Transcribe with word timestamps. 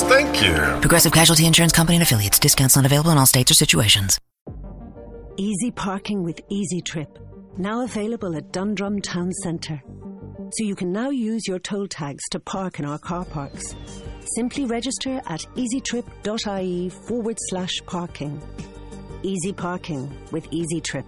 Thank 0.00 0.42
you. 0.42 0.54
Progressive 0.80 1.12
Casualty 1.12 1.46
Insurance 1.46 1.72
Company 1.72 1.96
and 1.96 2.02
affiliates. 2.02 2.38
Discounts 2.38 2.76
not 2.76 2.86
available 2.86 3.10
in 3.10 3.18
all 3.18 3.26
states 3.26 3.50
or 3.50 3.54
situations. 3.54 4.18
Easy 5.36 5.70
parking 5.70 6.22
with 6.22 6.40
Easy 6.48 6.80
Trip. 6.80 7.18
Now 7.58 7.84
available 7.84 8.36
at 8.36 8.52
Dundrum 8.52 9.00
Town 9.00 9.30
Centre. 9.42 9.82
So 10.52 10.64
you 10.64 10.74
can 10.74 10.92
now 10.92 11.10
use 11.10 11.46
your 11.46 11.58
toll 11.58 11.86
tags 11.86 12.22
to 12.30 12.40
park 12.40 12.78
in 12.78 12.84
our 12.84 12.98
car 12.98 13.24
parks. 13.24 13.74
Simply 14.34 14.64
register 14.66 15.20
at 15.26 15.40
easytrip.ie 15.56 16.88
forward 17.06 17.36
slash 17.48 17.80
parking. 17.86 18.42
Easy 19.22 19.52
parking 19.52 20.10
with 20.30 20.46
Easy 20.50 20.80
Trip. 20.80 21.06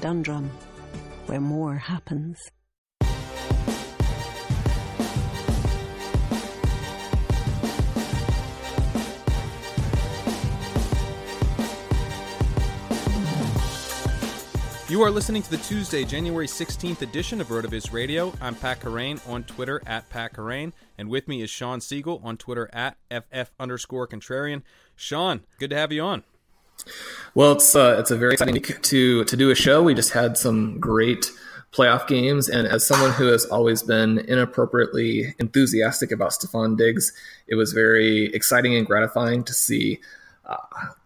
Dundrum, 0.00 0.50
where 1.26 1.40
more 1.40 1.76
happens. 1.76 2.36
You 14.86 15.00
are 15.00 15.10
listening 15.10 15.40
to 15.40 15.50
the 15.50 15.56
Tuesday, 15.56 16.04
January 16.04 16.46
16th 16.46 17.00
edition 17.00 17.40
of 17.40 17.48
RotoViz 17.48 17.90
Radio. 17.90 18.34
I'm 18.38 18.54
Pat 18.54 18.80
Kerrane 18.80 19.18
on 19.26 19.44
Twitter 19.44 19.80
at 19.86 20.10
Pat 20.10 20.34
Kerrane, 20.34 20.74
and 20.98 21.08
with 21.08 21.26
me 21.26 21.40
is 21.40 21.48
Shawn 21.48 21.80
Siegele 21.80 22.22
on 22.22 22.36
Twitter 22.36 22.68
at 22.70 22.98
FF 23.10 23.50
underscore 23.58 24.06
contrarian. 24.06 24.60
Shawn, 24.94 25.40
good 25.58 25.70
to 25.70 25.76
have 25.76 25.90
you 25.90 26.02
on. 26.02 26.22
Well, 27.34 27.52
it's 27.52 27.74
uh, 27.74 27.96
it's 27.98 28.10
a 28.10 28.16
very 28.18 28.34
exciting 28.34 28.52
week 28.52 28.82
to 28.82 29.24
to 29.24 29.36
do 29.38 29.50
a 29.50 29.54
show. 29.54 29.82
We 29.82 29.94
just 29.94 30.12
had 30.12 30.36
some 30.36 30.78
great 30.78 31.30
playoff 31.72 32.06
games, 32.06 32.50
and 32.50 32.68
as 32.68 32.86
someone 32.86 33.12
who 33.12 33.28
has 33.28 33.46
always 33.46 33.82
been 33.82 34.18
inappropriately 34.18 35.34
enthusiastic 35.38 36.12
about 36.12 36.32
Stefon 36.32 36.76
Diggs, 36.76 37.10
it 37.46 37.54
was 37.54 37.72
very 37.72 38.26
exciting 38.34 38.74
and 38.74 38.86
gratifying 38.86 39.44
to 39.44 39.54
see 39.54 40.00
uh, 40.46 40.56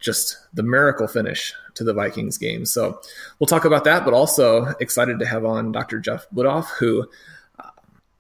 just 0.00 0.36
the 0.54 0.62
miracle 0.62 1.06
finish 1.06 1.54
to 1.74 1.84
the 1.84 1.94
Vikings 1.94 2.38
game. 2.38 2.66
So 2.66 3.00
we'll 3.38 3.46
talk 3.46 3.64
about 3.64 3.84
that, 3.84 4.04
but 4.04 4.14
also 4.14 4.74
excited 4.80 5.18
to 5.20 5.26
have 5.26 5.44
on 5.44 5.72
Dr. 5.72 6.00
Jeff 6.00 6.26
Budoff, 6.34 6.66
who 6.78 7.08
uh, 7.58 7.70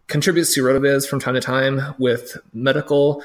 contributes 0.06 0.54
to 0.54 0.62
RotoViz 0.62 1.08
from 1.08 1.20
time 1.20 1.34
to 1.34 1.40
time 1.40 1.94
with 1.98 2.36
medical 2.52 3.22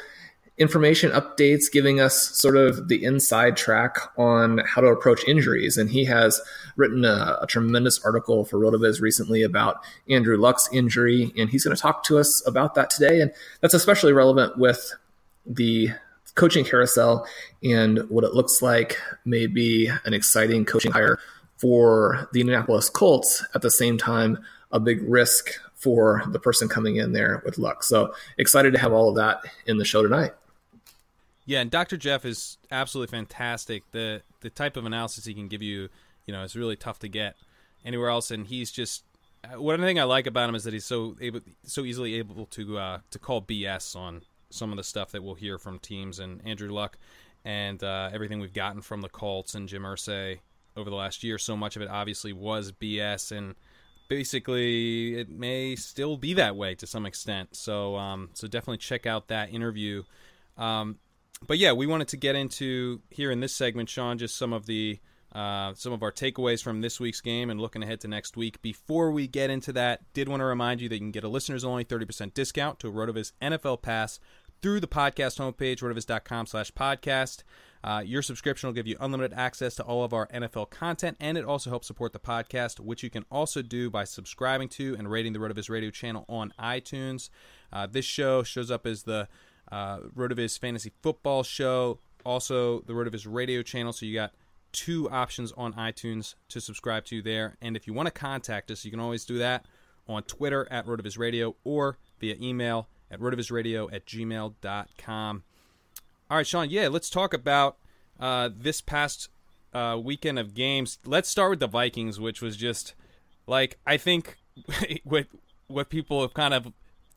information 0.58 1.12
updates, 1.12 1.72
giving 1.72 2.00
us 2.00 2.30
sort 2.38 2.56
of 2.56 2.88
the 2.88 3.04
inside 3.04 3.58
track 3.58 3.98
on 4.18 4.60
how 4.60 4.82
to 4.82 4.88
approach 4.88 5.24
injuries. 5.28 5.78
And 5.78 5.90
he 5.90 6.06
has 6.06 6.42
written 6.76 7.06
a, 7.06 7.40
a 7.42 7.48
tremendous 7.48 8.04
article 8.04 8.46
for 8.46 8.60
RotoViz 8.60 9.02
recently 9.02 9.42
about 9.42 9.84
Andrew 10.10 10.38
Luck's 10.38 10.70
injury, 10.72 11.34
and 11.38 11.50
he's 11.50 11.64
going 11.64 11.76
to 11.76 11.82
talk 11.82 12.04
to 12.06 12.18
us 12.20 12.46
about 12.48 12.76
that 12.76 12.90
today. 12.90 13.22
And 13.22 13.32
that's 13.62 13.74
especially 13.74 14.14
relevant 14.14 14.58
with 14.58 14.94
the 15.46 15.90
coaching 16.36 16.66
carousel 16.66 17.28
and 17.64 18.10
what 18.10 18.24
it 18.24 18.34
looks 18.34 18.62
like 18.62 18.98
may 19.26 19.48
be 19.48 19.90
an 20.06 20.14
exciting 20.14 20.66
coaching 20.66 20.92
hire 20.92 21.20
for 21.58 22.28
the 22.34 22.42
Indianapolis 22.42 22.90
Colts 22.90 23.46
at 23.54 23.62
the 23.62 23.72
same 23.72 23.98
time 23.98 24.44
a 24.72 24.80
big 24.80 25.02
risk 25.04 25.52
for 25.76 26.24
the 26.28 26.40
person 26.40 26.68
coming 26.68 26.96
in 26.96 27.14
there 27.14 27.42
with 27.46 27.58
luck. 27.58 27.84
So 27.84 28.14
excited 28.38 28.74
to 28.74 28.80
have 28.80 28.94
all 28.94 29.10
of 29.10 29.16
that 29.16 29.42
in 29.66 29.78
the 29.78 29.86
show 29.86 30.02
tonight. 30.02 30.32
Yeah, 31.46 31.60
and 31.60 31.70
Dr. 31.70 31.98
Jeff 31.98 32.26
is 32.26 32.58
absolutely 32.72 33.12
fantastic. 33.12 33.84
The 33.92 34.22
the 34.40 34.50
type 34.50 34.78
of 34.78 34.86
analysis 34.86 35.26
he 35.26 35.34
can 35.34 35.48
give 35.48 35.62
you, 35.62 35.90
you 36.26 36.34
know, 36.34 36.44
is 36.44 36.56
really 36.56 36.76
tough 36.76 37.00
to 37.00 37.08
get 37.08 37.36
anywhere 37.86 38.10
else 38.10 38.32
and 38.32 38.48
he's 38.48 38.72
just 38.72 39.04
one 39.58 39.80
thing 39.82 40.00
I 40.00 40.04
like 40.04 40.26
about 40.26 40.50
him 40.50 40.56
is 40.56 40.64
that 40.64 40.74
he's 40.74 40.86
so 40.86 41.16
able 41.20 41.42
so 41.64 41.84
easily 41.84 42.16
able 42.16 42.46
to 42.48 42.78
uh, 42.78 43.00
to 43.12 43.20
call 43.20 43.42
BS 43.42 43.96
on 43.96 44.22
some 44.54 44.72
of 44.72 44.78
the 44.78 44.84
stuff 44.84 45.12
that 45.12 45.24
we'll 45.24 45.36
hear 45.36 45.58
from 45.58 45.80
teams 45.80 46.20
and 46.20 46.42
Andrew 46.46 46.72
Luck 46.72 46.98
and 47.46 47.84
uh, 47.84 48.10
everything 48.14 48.40
we've 48.40 48.54
gotten 48.54 48.82
from 48.82 49.02
the 49.02 49.10
Colts 49.10 49.56
and 49.56 49.68
Jim 49.68 49.84
Irsay 49.84 50.40
over 50.78 50.90
the 50.90 50.96
last 50.96 51.24
year. 51.24 51.38
So 51.38 51.58
much 51.58 51.76
of 51.76 51.82
it 51.82 51.90
obviously 51.90 52.34
was 52.34 52.72
BS, 52.72 53.32
and 53.36 53.56
basically 54.08 55.16
it 55.16 55.30
may 55.30 55.76
still 55.76 56.18
be 56.18 56.34
that 56.36 56.56
way 56.56 56.76
to 56.76 56.88
some 56.88 57.06
extent. 57.06 57.56
So, 57.56 57.96
um, 57.98 58.30
so 58.34 58.48
definitely 58.48 58.78
check 58.78 59.06
out 59.06 59.28
that 59.28 59.54
interview. 59.54 60.04
Um, 60.58 61.00
but 61.46 61.58
yeah, 61.58 61.74
we 61.74 61.88
wanted 61.88 62.08
to 62.10 62.18
get 62.18 62.36
into 62.36 63.02
here 63.10 63.32
in 63.32 63.40
this 63.40 63.54
segment, 63.54 63.90
Shawn, 63.90 64.18
just 64.18 64.38
some 64.38 64.54
of 64.54 64.66
the 64.66 65.00
uh, 65.34 65.74
some 65.74 65.92
of 65.94 66.04
our 66.04 66.12
takeaways 66.12 66.62
from 66.62 66.82
this 66.82 67.00
week's 67.00 67.20
game 67.20 67.50
and 67.50 67.60
looking 67.60 67.82
ahead 67.82 68.00
to 68.02 68.08
next 68.08 68.38
week. 68.38 68.62
Before 68.62 69.10
we 69.10 69.26
get 69.28 69.50
into 69.50 69.74
that, 69.74 70.02
did 70.14 70.30
want 70.30 70.42
to 70.42 70.46
remind 70.46 70.80
you 70.80 70.88
that 70.90 70.96
you 70.96 71.02
can 71.02 71.12
get 71.12 71.24
a 71.24 71.28
listeners 71.28 71.64
only 71.64 71.84
30% 71.84 72.36
discount 72.36 72.80
to 72.80 72.88
a 72.88 72.92
RotoViz 72.92 73.32
NFL 73.42 73.82
Pass 73.82 74.20
through 74.64 74.80
the 74.80 74.88
podcast 74.88 75.38
homepage, 75.40 75.80
rotoviz.com 75.80 76.46
slash 76.46 76.72
podcast. 76.72 77.44
Uh, 77.84 78.02
your 78.04 78.22
subscription 78.22 78.68
will 78.68 78.74
give 78.74 78.88
you 78.88 78.96
unlimited 79.02 79.38
access 79.38 79.76
to 79.76 79.84
all 79.84 80.06
of 80.06 80.14
our 80.14 80.26
NFL 80.28 80.70
content, 80.70 81.18
and 81.20 81.38
it 81.38 81.44
also 81.44 81.70
helps 81.70 81.86
support 81.86 82.14
the 82.14 82.20
podcast, 82.20 82.80
which 82.80 83.04
you 83.04 83.10
can 83.10 83.26
also 83.30 83.62
do 83.62 83.90
by 83.90 84.06
subscribing 84.06 84.70
to 84.70 84.96
and 84.98 85.12
rating 85.12 85.34
the 85.34 85.40
Rotoviz 85.40 85.70
Radio 85.70 85.90
channel 85.90 86.24
on 86.30 86.54
iTunes. 86.58 87.30
Uh, 87.74 87.86
this 87.86 88.06
show 88.06 88.42
shows 88.42 88.72
up 88.72 88.88
as 88.88 89.04
the 89.04 89.28
uh, 89.70 89.98
Rotoviz 90.16 90.58
Fantasy 90.58 90.94
Football 91.02 91.44
Show 91.44 92.00
also 92.26 92.80
the 92.82 92.94
Rotoviz 92.94 93.28
radio 93.30 93.62
channel. 93.64 93.92
So 93.92 94.06
you 94.06 94.14
got 94.14 94.32
two 94.72 95.10
options 95.10 95.52
on 95.52 95.74
iTunes 95.74 96.36
to 96.48 96.62
subscribe 96.62 97.04
to 97.06 97.22
there. 97.22 97.58
And 97.62 97.76
if 97.76 97.86
you 97.86 97.94
want 97.94 98.08
to 98.08 98.12
contact 98.12 98.72
us, 98.72 98.86
you 98.86 98.92
can 98.92 99.02
always 99.02 99.26
do 99.26 99.38
that 99.40 99.66
on 100.08 100.24
Twitter 100.24 100.66
at 100.72 100.86
Rotoviz 100.86 101.18
Radio 101.18 101.58
or 101.66 101.98
via 102.20 102.36
email 102.42 102.88
at 103.14 103.20
rotovizradio 103.20 103.94
at 103.94 104.06
gmail.com. 104.06 105.44
All 106.30 106.38
right, 106.38 106.48
Shawn, 106.48 106.70
yeah, 106.70 106.88
let's 106.88 107.10
talk 107.10 107.34
about 107.34 107.78
uh, 108.20 108.50
this 108.56 108.82
past 108.82 109.30
uh, 109.74 110.00
weekend 110.04 110.40
of 110.40 110.54
games. 110.54 110.98
Let's 111.06 111.30
start 111.30 111.52
with 111.52 111.60
the 111.60 111.68
Vikings, 111.68 112.20
which 112.20 112.42
was 112.42 112.58
just 112.58 112.96
like, 113.48 113.78
I 113.86 113.98
think 113.98 114.38
what, 115.04 115.28
what 115.68 115.90
people 115.90 116.22
have 116.22 116.34
kind 116.34 116.54
of 116.54 116.74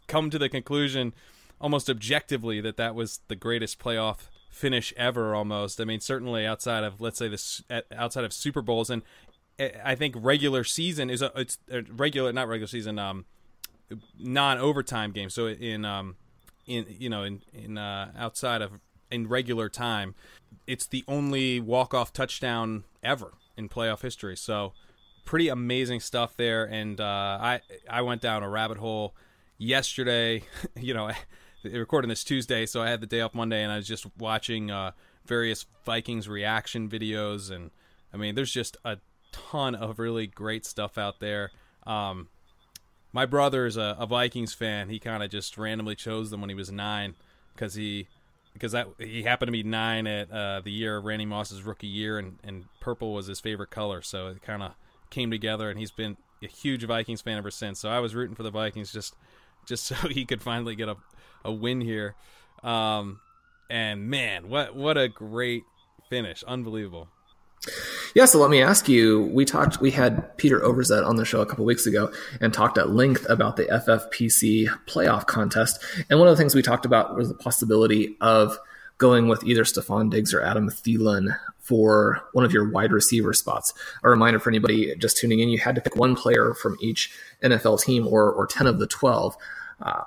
come 0.06 0.30
to 0.30 0.38
the 0.38 0.48
conclusion 0.48 1.14
almost 1.60 1.88
objectively 1.88 2.60
that 2.60 2.76
that 2.76 2.94
was 2.94 3.20
the 3.28 3.36
greatest 3.36 3.78
playoff 3.78 4.28
finish 4.50 4.94
ever 4.96 5.34
almost 5.34 5.80
i 5.80 5.84
mean 5.84 6.00
certainly 6.00 6.46
outside 6.46 6.84
of 6.84 7.00
let's 7.00 7.18
say 7.18 7.28
this 7.28 7.62
outside 7.94 8.24
of 8.24 8.32
super 8.32 8.62
bowls 8.62 8.88
and 8.88 9.02
i 9.84 9.94
think 9.94 10.14
regular 10.18 10.64
season 10.64 11.10
is 11.10 11.20
a 11.22 11.30
it's 11.34 11.58
a 11.70 11.82
regular 11.82 12.32
not 12.32 12.48
regular 12.48 12.66
season 12.66 12.98
um 12.98 13.24
non 14.18 14.58
overtime 14.58 15.12
game 15.12 15.30
so 15.30 15.46
in 15.46 15.84
um 15.84 16.16
in 16.66 16.86
you 16.98 17.08
know 17.08 17.22
in 17.22 17.42
in 17.52 17.78
uh 17.78 18.10
outside 18.16 18.62
of 18.62 18.72
in 19.10 19.28
regular 19.28 19.68
time 19.68 20.14
it's 20.66 20.86
the 20.86 21.04
only 21.06 21.60
walk 21.60 21.94
off 21.94 22.12
touchdown 22.12 22.84
ever 23.02 23.32
in 23.56 23.68
playoff 23.68 24.02
history. 24.02 24.36
So 24.36 24.72
pretty 25.24 25.48
amazing 25.48 26.00
stuff 26.00 26.36
there. 26.36 26.64
And 26.64 27.00
uh 27.00 27.38
i 27.40 27.60
i 27.88 28.02
went 28.02 28.20
down 28.20 28.42
a 28.42 28.48
rabbit 28.48 28.78
hole 28.78 29.14
yesterday 29.58 30.42
you 30.76 30.92
know 30.92 31.10
recording 31.72 32.08
this 32.08 32.24
Tuesday, 32.24 32.66
so 32.66 32.82
I 32.82 32.88
had 32.88 33.00
the 33.00 33.06
day 33.06 33.20
off 33.20 33.34
Monday, 33.34 33.62
and 33.62 33.72
I 33.72 33.76
was 33.76 33.86
just 33.86 34.06
watching 34.18 34.70
uh, 34.70 34.92
various 35.26 35.66
Vikings 35.84 36.28
reaction 36.28 36.88
videos, 36.88 37.50
and 37.50 37.70
I 38.12 38.16
mean, 38.16 38.34
there's 38.34 38.52
just 38.52 38.76
a 38.84 38.98
ton 39.32 39.74
of 39.74 39.98
really 39.98 40.26
great 40.26 40.64
stuff 40.64 40.98
out 40.98 41.20
there. 41.20 41.50
Um, 41.86 42.28
my 43.16 43.24
brother 43.24 43.64
is 43.64 43.78
a, 43.78 43.96
a 43.98 44.04
Vikings 44.04 44.52
fan. 44.52 44.90
He 44.90 44.98
kind 44.98 45.22
of 45.22 45.30
just 45.30 45.56
randomly 45.56 45.94
chose 45.94 46.30
them 46.30 46.42
when 46.42 46.50
he 46.50 46.54
was 46.54 46.70
nine 46.70 47.14
because 47.54 47.72
he 47.72 48.08
because 48.52 48.72
that 48.72 48.88
he 48.98 49.22
happened 49.22 49.48
to 49.48 49.52
be 49.52 49.62
nine 49.62 50.06
at 50.06 50.30
uh, 50.30 50.60
the 50.62 50.70
year 50.70 50.98
of 50.98 51.04
Randy 51.06 51.24
Moss's 51.24 51.62
rookie 51.62 51.86
year, 51.86 52.18
and, 52.18 52.38
and 52.44 52.66
purple 52.78 53.14
was 53.14 53.26
his 53.26 53.40
favorite 53.40 53.70
color. 53.70 54.02
So 54.02 54.26
it 54.26 54.42
kind 54.42 54.62
of 54.62 54.72
came 55.08 55.30
together, 55.30 55.70
and 55.70 55.78
he's 55.78 55.90
been 55.90 56.18
a 56.42 56.46
huge 56.46 56.84
Vikings 56.84 57.22
fan 57.22 57.38
ever 57.38 57.50
since. 57.50 57.80
So 57.80 57.88
I 57.88 58.00
was 58.00 58.14
rooting 58.14 58.36
for 58.36 58.42
the 58.42 58.50
Vikings 58.50 58.92
just 58.92 59.14
just 59.64 59.84
so 59.86 59.94
he 59.94 60.26
could 60.26 60.42
finally 60.42 60.76
get 60.76 60.90
a 60.90 60.96
a 61.42 61.50
win 61.50 61.80
here. 61.80 62.16
Um, 62.62 63.20
and 63.70 64.10
man, 64.10 64.50
what 64.50 64.76
what 64.76 64.98
a 64.98 65.08
great 65.08 65.62
finish! 66.10 66.44
Unbelievable. 66.46 67.08
Yeah, 68.14 68.24
so 68.24 68.38
let 68.38 68.50
me 68.50 68.62
ask 68.62 68.88
you. 68.88 69.24
We 69.34 69.44
talked. 69.44 69.80
We 69.80 69.90
had 69.90 70.36
Peter 70.38 70.60
Overzet 70.60 71.06
on 71.06 71.16
the 71.16 71.24
show 71.24 71.40
a 71.40 71.46
couple 71.46 71.64
weeks 71.64 71.86
ago 71.86 72.10
and 72.40 72.52
talked 72.52 72.78
at 72.78 72.90
length 72.90 73.26
about 73.28 73.56
the 73.56 73.64
FFPC 73.64 74.68
playoff 74.86 75.26
contest. 75.26 75.82
And 76.08 76.18
one 76.18 76.28
of 76.28 76.32
the 76.32 76.40
things 76.40 76.54
we 76.54 76.62
talked 76.62 76.86
about 76.86 77.16
was 77.16 77.28
the 77.28 77.34
possibility 77.34 78.16
of 78.20 78.58
going 78.98 79.28
with 79.28 79.44
either 79.44 79.64
Stefon 79.64 80.10
Diggs 80.10 80.32
or 80.32 80.40
Adam 80.40 80.70
Thielen 80.70 81.36
for 81.58 82.22
one 82.32 82.44
of 82.44 82.52
your 82.52 82.70
wide 82.70 82.92
receiver 82.92 83.32
spots. 83.32 83.74
A 84.02 84.08
reminder 84.08 84.38
for 84.38 84.50
anybody 84.50 84.94
just 84.96 85.18
tuning 85.18 85.40
in: 85.40 85.48
you 85.48 85.58
had 85.58 85.74
to 85.74 85.80
pick 85.80 85.96
one 85.96 86.14
player 86.14 86.54
from 86.54 86.76
each 86.80 87.12
NFL 87.42 87.82
team, 87.82 88.06
or 88.06 88.32
or 88.32 88.46
ten 88.46 88.66
of 88.66 88.78
the 88.78 88.86
twelve. 88.86 89.36
Uh, 89.82 90.04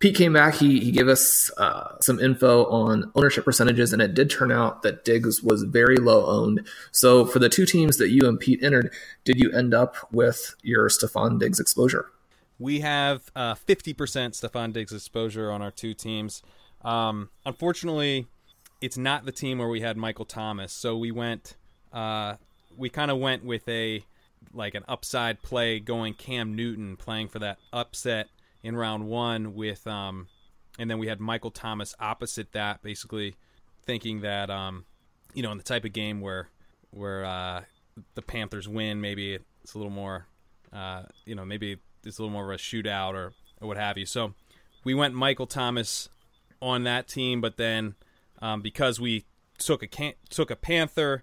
Pete 0.00 0.16
came 0.16 0.32
back. 0.32 0.54
He 0.54 0.80
he 0.80 0.90
gave 0.90 1.08
us 1.08 1.50
uh, 1.58 1.98
some 2.00 2.18
info 2.18 2.64
on 2.64 3.12
ownership 3.14 3.44
percentages, 3.44 3.92
and 3.92 4.00
it 4.00 4.14
did 4.14 4.30
turn 4.30 4.50
out 4.50 4.82
that 4.82 5.04
Diggs 5.04 5.42
was 5.42 5.62
very 5.62 5.96
low 5.96 6.24
owned. 6.24 6.66
So 6.90 7.26
for 7.26 7.38
the 7.38 7.50
two 7.50 7.66
teams 7.66 7.98
that 7.98 8.08
you 8.08 8.26
and 8.26 8.40
Pete 8.40 8.62
entered, 8.62 8.90
did 9.24 9.38
you 9.38 9.52
end 9.52 9.74
up 9.74 9.96
with 10.10 10.56
your 10.62 10.88
Stefon 10.88 11.38
Diggs 11.38 11.60
exposure? 11.60 12.10
We 12.58 12.80
have 12.80 13.30
uh, 13.36 13.54
fifty 13.54 13.92
percent 13.92 14.32
Stefon 14.32 14.72
Diggs 14.72 14.92
exposure 14.92 15.52
on 15.52 15.60
our 15.60 15.70
two 15.70 15.92
teams. 15.92 16.42
Um, 16.82 17.28
unfortunately, 17.44 18.26
it's 18.80 18.96
not 18.96 19.26
the 19.26 19.32
team 19.32 19.58
where 19.58 19.68
we 19.68 19.82
had 19.82 19.98
Michael 19.98 20.24
Thomas. 20.24 20.72
So 20.72 20.96
we 20.96 21.10
went, 21.10 21.56
uh, 21.92 22.36
we 22.74 22.88
kind 22.88 23.10
of 23.10 23.18
went 23.18 23.44
with 23.44 23.68
a 23.68 24.02
like 24.54 24.74
an 24.74 24.84
upside 24.88 25.42
play, 25.42 25.78
going 25.78 26.14
Cam 26.14 26.56
Newton 26.56 26.96
playing 26.96 27.28
for 27.28 27.38
that 27.40 27.58
upset 27.70 28.28
in 28.62 28.76
round 28.76 29.06
one 29.06 29.54
with 29.54 29.86
um, 29.86 30.28
and 30.78 30.90
then 30.90 30.98
we 30.98 31.06
had 31.08 31.20
Michael 31.20 31.50
Thomas 31.50 31.94
opposite 32.00 32.52
that, 32.52 32.82
basically 32.82 33.36
thinking 33.84 34.20
that 34.20 34.50
um, 34.50 34.84
you 35.34 35.42
know, 35.42 35.52
in 35.52 35.58
the 35.58 35.64
type 35.64 35.84
of 35.84 35.92
game 35.92 36.20
where 36.20 36.48
where 36.90 37.24
uh, 37.24 37.62
the 38.14 38.22
Panthers 38.22 38.68
win, 38.68 39.00
maybe 39.00 39.38
it's 39.62 39.74
a 39.74 39.78
little 39.78 39.92
more, 39.92 40.26
uh, 40.72 41.02
you 41.24 41.34
know, 41.34 41.44
maybe 41.44 41.78
it's 42.04 42.18
a 42.18 42.22
little 42.22 42.32
more 42.32 42.50
of 42.52 42.58
a 42.58 42.62
shootout 42.62 43.14
or, 43.14 43.32
or 43.60 43.68
what 43.68 43.76
have 43.76 43.96
you. 43.96 44.06
So 44.06 44.34
we 44.84 44.94
went 44.94 45.14
Michael 45.14 45.46
Thomas 45.46 46.08
on 46.60 46.84
that 46.84 47.06
team, 47.08 47.40
but 47.40 47.56
then 47.56 47.94
um, 48.42 48.60
because 48.60 48.98
we 48.98 49.24
took 49.58 49.82
a 49.82 49.86
can- 49.86 50.14
took 50.30 50.50
a 50.50 50.56
Panther, 50.56 51.22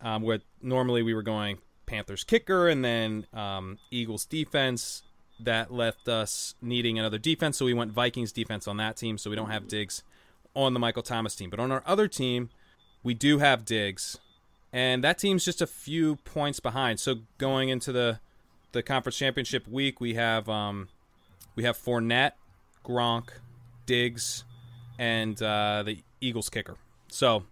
um, 0.00 0.22
where 0.22 0.40
normally 0.62 1.02
we 1.02 1.14
were 1.14 1.22
going 1.22 1.58
Panthers 1.86 2.22
kicker 2.22 2.68
and 2.68 2.84
then 2.84 3.26
um, 3.32 3.78
Eagles 3.90 4.24
defense, 4.26 5.02
that 5.40 5.72
left 5.72 6.08
us 6.08 6.54
needing 6.60 6.98
another 6.98 7.18
defense. 7.18 7.58
So 7.58 7.64
we 7.64 7.74
went 7.74 7.92
Vikings 7.92 8.32
defense 8.32 8.66
on 8.66 8.76
that 8.78 8.96
team. 8.96 9.18
So 9.18 9.30
we 9.30 9.36
don't 9.36 9.50
have 9.50 9.68
Diggs 9.68 10.02
on 10.54 10.74
the 10.74 10.80
Michael 10.80 11.02
Thomas 11.02 11.34
team. 11.34 11.50
But 11.50 11.60
on 11.60 11.70
our 11.70 11.82
other 11.86 12.08
team, 12.08 12.50
we 13.02 13.14
do 13.14 13.38
have 13.38 13.64
Diggs. 13.64 14.18
And 14.72 15.02
that 15.04 15.18
team's 15.18 15.44
just 15.44 15.62
a 15.62 15.66
few 15.66 16.16
points 16.16 16.60
behind. 16.60 17.00
So 17.00 17.16
going 17.38 17.68
into 17.68 17.92
the 17.92 18.20
the 18.72 18.82
conference 18.82 19.16
championship 19.16 19.66
week, 19.66 20.00
we 20.00 20.14
have 20.14 20.48
um, 20.48 20.88
we 21.54 21.64
have 21.64 21.76
Fournette, 21.76 22.32
Gronk, 22.84 23.30
Diggs, 23.86 24.44
and 24.98 25.40
uh, 25.42 25.82
the 25.84 25.98
Eagles 26.20 26.50
kicker. 26.50 26.76
So 27.08 27.44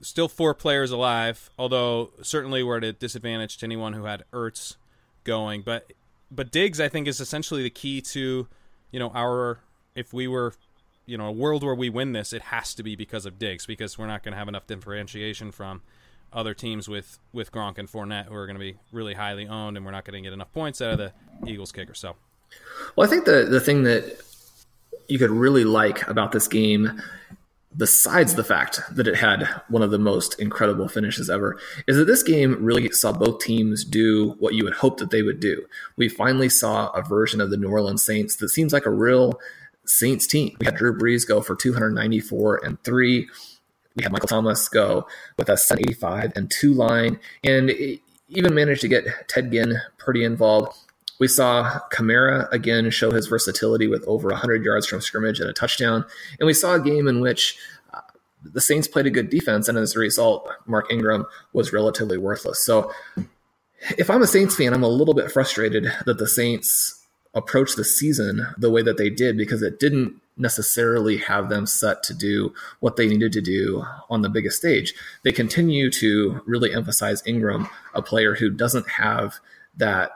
still 0.00 0.28
four 0.28 0.54
players 0.54 0.90
alive, 0.90 1.50
although 1.58 2.10
certainly 2.22 2.62
we're 2.62 2.78
at 2.78 2.84
a 2.84 2.92
disadvantage 2.92 3.58
to 3.58 3.66
anyone 3.66 3.92
who 3.92 4.04
had 4.04 4.24
Ertz 4.32 4.76
going. 5.22 5.62
But 5.62 5.92
but 6.30 6.50
Diggs, 6.50 6.80
I 6.80 6.88
think, 6.88 7.06
is 7.08 7.20
essentially 7.20 7.62
the 7.62 7.70
key 7.70 8.00
to, 8.00 8.46
you 8.90 8.98
know, 8.98 9.10
our 9.14 9.60
if 9.94 10.12
we 10.12 10.26
were, 10.26 10.54
you 11.06 11.16
know, 11.16 11.26
a 11.26 11.32
world 11.32 11.62
where 11.62 11.74
we 11.74 11.88
win 11.88 12.12
this, 12.12 12.32
it 12.32 12.42
has 12.42 12.74
to 12.74 12.82
be 12.82 12.96
because 12.96 13.26
of 13.26 13.38
Diggs 13.38 13.66
because 13.66 13.98
we're 13.98 14.06
not 14.06 14.22
going 14.22 14.32
to 14.32 14.38
have 14.38 14.48
enough 14.48 14.66
differentiation 14.66 15.52
from 15.52 15.82
other 16.32 16.54
teams 16.54 16.88
with 16.88 17.18
with 17.32 17.52
Gronk 17.52 17.78
and 17.78 17.88
Fournette 17.88 18.26
who 18.26 18.34
are 18.34 18.46
going 18.46 18.56
to 18.56 18.60
be 18.60 18.76
really 18.92 19.14
highly 19.14 19.46
owned, 19.46 19.76
and 19.76 19.86
we're 19.86 19.92
not 19.92 20.04
going 20.04 20.22
to 20.22 20.26
get 20.26 20.32
enough 20.32 20.52
points 20.52 20.80
out 20.80 20.92
of 20.92 20.98
the 20.98 21.12
Eagles 21.46 21.72
kicker. 21.72 21.94
So, 21.94 22.16
well, 22.96 23.06
I 23.06 23.10
think 23.10 23.24
the 23.24 23.44
the 23.44 23.60
thing 23.60 23.84
that 23.84 24.20
you 25.08 25.18
could 25.18 25.30
really 25.30 25.64
like 25.64 26.06
about 26.08 26.32
this 26.32 26.48
game 26.48 27.00
besides 27.76 28.34
the 28.34 28.44
fact 28.44 28.80
that 28.92 29.06
it 29.06 29.16
had 29.16 29.48
one 29.68 29.82
of 29.82 29.90
the 29.90 29.98
most 29.98 30.38
incredible 30.40 30.88
finishes 30.88 31.28
ever, 31.28 31.58
is 31.86 31.96
that 31.96 32.06
this 32.06 32.22
game 32.22 32.62
really 32.64 32.90
saw 32.90 33.12
both 33.12 33.40
teams 33.40 33.84
do 33.84 34.36
what 34.38 34.54
you 34.54 34.64
would 34.64 34.74
hope 34.74 34.98
that 34.98 35.10
they 35.10 35.22
would 35.22 35.40
do. 35.40 35.64
We 35.96 36.08
finally 36.08 36.48
saw 36.48 36.90
a 36.90 37.02
version 37.02 37.40
of 37.40 37.50
the 37.50 37.56
New 37.56 37.68
Orleans 37.68 38.02
Saints 38.02 38.36
that 38.36 38.50
seems 38.50 38.72
like 38.72 38.86
a 38.86 38.90
real 38.90 39.40
Saints 39.86 40.26
team. 40.26 40.56
We 40.60 40.66
had 40.66 40.76
Drew 40.76 40.96
Brees 40.96 41.26
go 41.26 41.40
for 41.40 41.56
294 41.56 42.64
and 42.64 42.82
three. 42.84 43.28
We 43.96 44.02
had 44.02 44.12
Michael 44.12 44.28
Thomas 44.28 44.68
go 44.68 45.06
with 45.38 45.48
a 45.48 45.56
785 45.56 46.32
and 46.36 46.50
two 46.50 46.74
line, 46.74 47.20
and 47.44 47.70
even 48.28 48.54
managed 48.54 48.80
to 48.80 48.88
get 48.88 49.04
Ted 49.28 49.52
Ginn 49.52 49.76
pretty 49.98 50.24
involved. 50.24 50.76
We 51.18 51.28
saw 51.28 51.80
Kamara 51.92 52.50
again 52.52 52.90
show 52.90 53.10
his 53.10 53.26
versatility 53.26 53.86
with 53.86 54.04
over 54.06 54.28
100 54.28 54.64
yards 54.64 54.86
from 54.86 55.00
scrimmage 55.00 55.40
and 55.40 55.48
a 55.48 55.52
touchdown. 55.52 56.04
And 56.38 56.46
we 56.46 56.54
saw 56.54 56.74
a 56.74 56.80
game 56.80 57.06
in 57.06 57.20
which 57.20 57.56
uh, 57.92 58.00
the 58.42 58.60
Saints 58.60 58.88
played 58.88 59.06
a 59.06 59.10
good 59.10 59.30
defense, 59.30 59.68
and 59.68 59.78
as 59.78 59.94
a 59.94 60.00
result, 60.00 60.48
Mark 60.66 60.92
Ingram 60.92 61.26
was 61.52 61.72
relatively 61.72 62.18
worthless. 62.18 62.64
So 62.64 62.92
if 63.98 64.10
I'm 64.10 64.22
a 64.22 64.26
Saints 64.26 64.56
fan, 64.56 64.74
I'm 64.74 64.82
a 64.82 64.88
little 64.88 65.14
bit 65.14 65.30
frustrated 65.30 65.92
that 66.06 66.18
the 66.18 66.28
Saints 66.28 67.00
approached 67.34 67.76
the 67.76 67.84
season 67.84 68.46
the 68.56 68.70
way 68.70 68.82
that 68.82 68.96
they 68.96 69.10
did 69.10 69.36
because 69.36 69.62
it 69.62 69.80
didn't 69.80 70.20
necessarily 70.36 71.16
have 71.18 71.48
them 71.48 71.66
set 71.66 72.02
to 72.04 72.14
do 72.14 72.52
what 72.80 72.96
they 72.96 73.06
needed 73.06 73.32
to 73.32 73.40
do 73.40 73.84
on 74.10 74.22
the 74.22 74.28
biggest 74.28 74.56
stage. 74.56 74.94
They 75.22 75.32
continue 75.32 75.90
to 75.92 76.40
really 76.46 76.72
emphasize 76.72 77.22
Ingram, 77.26 77.68
a 77.94 78.02
player 78.02 78.34
who 78.34 78.50
doesn't 78.50 78.88
have 78.88 79.34
that 79.76 80.10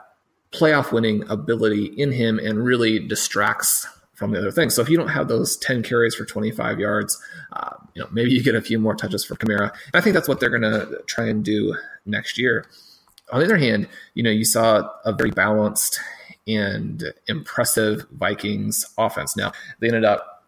playoff 0.51 0.91
winning 0.91 1.27
ability 1.29 1.85
in 1.85 2.11
him 2.11 2.39
and 2.39 2.63
really 2.63 2.99
distracts 2.99 3.87
from 4.13 4.31
the 4.31 4.37
other 4.37 4.51
things. 4.51 4.75
So 4.75 4.81
if 4.81 4.89
you 4.89 4.97
don't 4.97 5.09
have 5.09 5.27
those 5.27 5.55
10 5.57 5.83
carries 5.83 6.13
for 6.13 6.25
25 6.25 6.79
yards, 6.79 7.21
uh, 7.53 7.75
you 7.93 8.01
know, 8.01 8.09
maybe 8.11 8.31
you 8.31 8.43
get 8.43 8.55
a 8.55 8.61
few 8.61 8.77
more 8.77 8.95
touches 8.95 9.23
for 9.23 9.35
Kamara. 9.35 9.71
I 9.93 10.01
think 10.01 10.13
that's 10.13 10.27
what 10.27 10.39
they're 10.39 10.49
going 10.49 10.61
to 10.63 11.01
try 11.05 11.27
and 11.27 11.43
do 11.43 11.75
next 12.05 12.37
year. 12.37 12.65
On 13.31 13.39
the 13.39 13.45
other 13.45 13.57
hand, 13.57 13.87
you 14.15 14.23
know, 14.23 14.29
you 14.29 14.43
saw 14.43 14.89
a 15.05 15.13
very 15.13 15.31
balanced 15.31 15.99
and 16.47 17.13
impressive 17.27 18.07
Vikings 18.11 18.85
offense. 18.97 19.37
Now, 19.37 19.51
they 19.79 19.87
ended 19.87 20.03
up, 20.03 20.43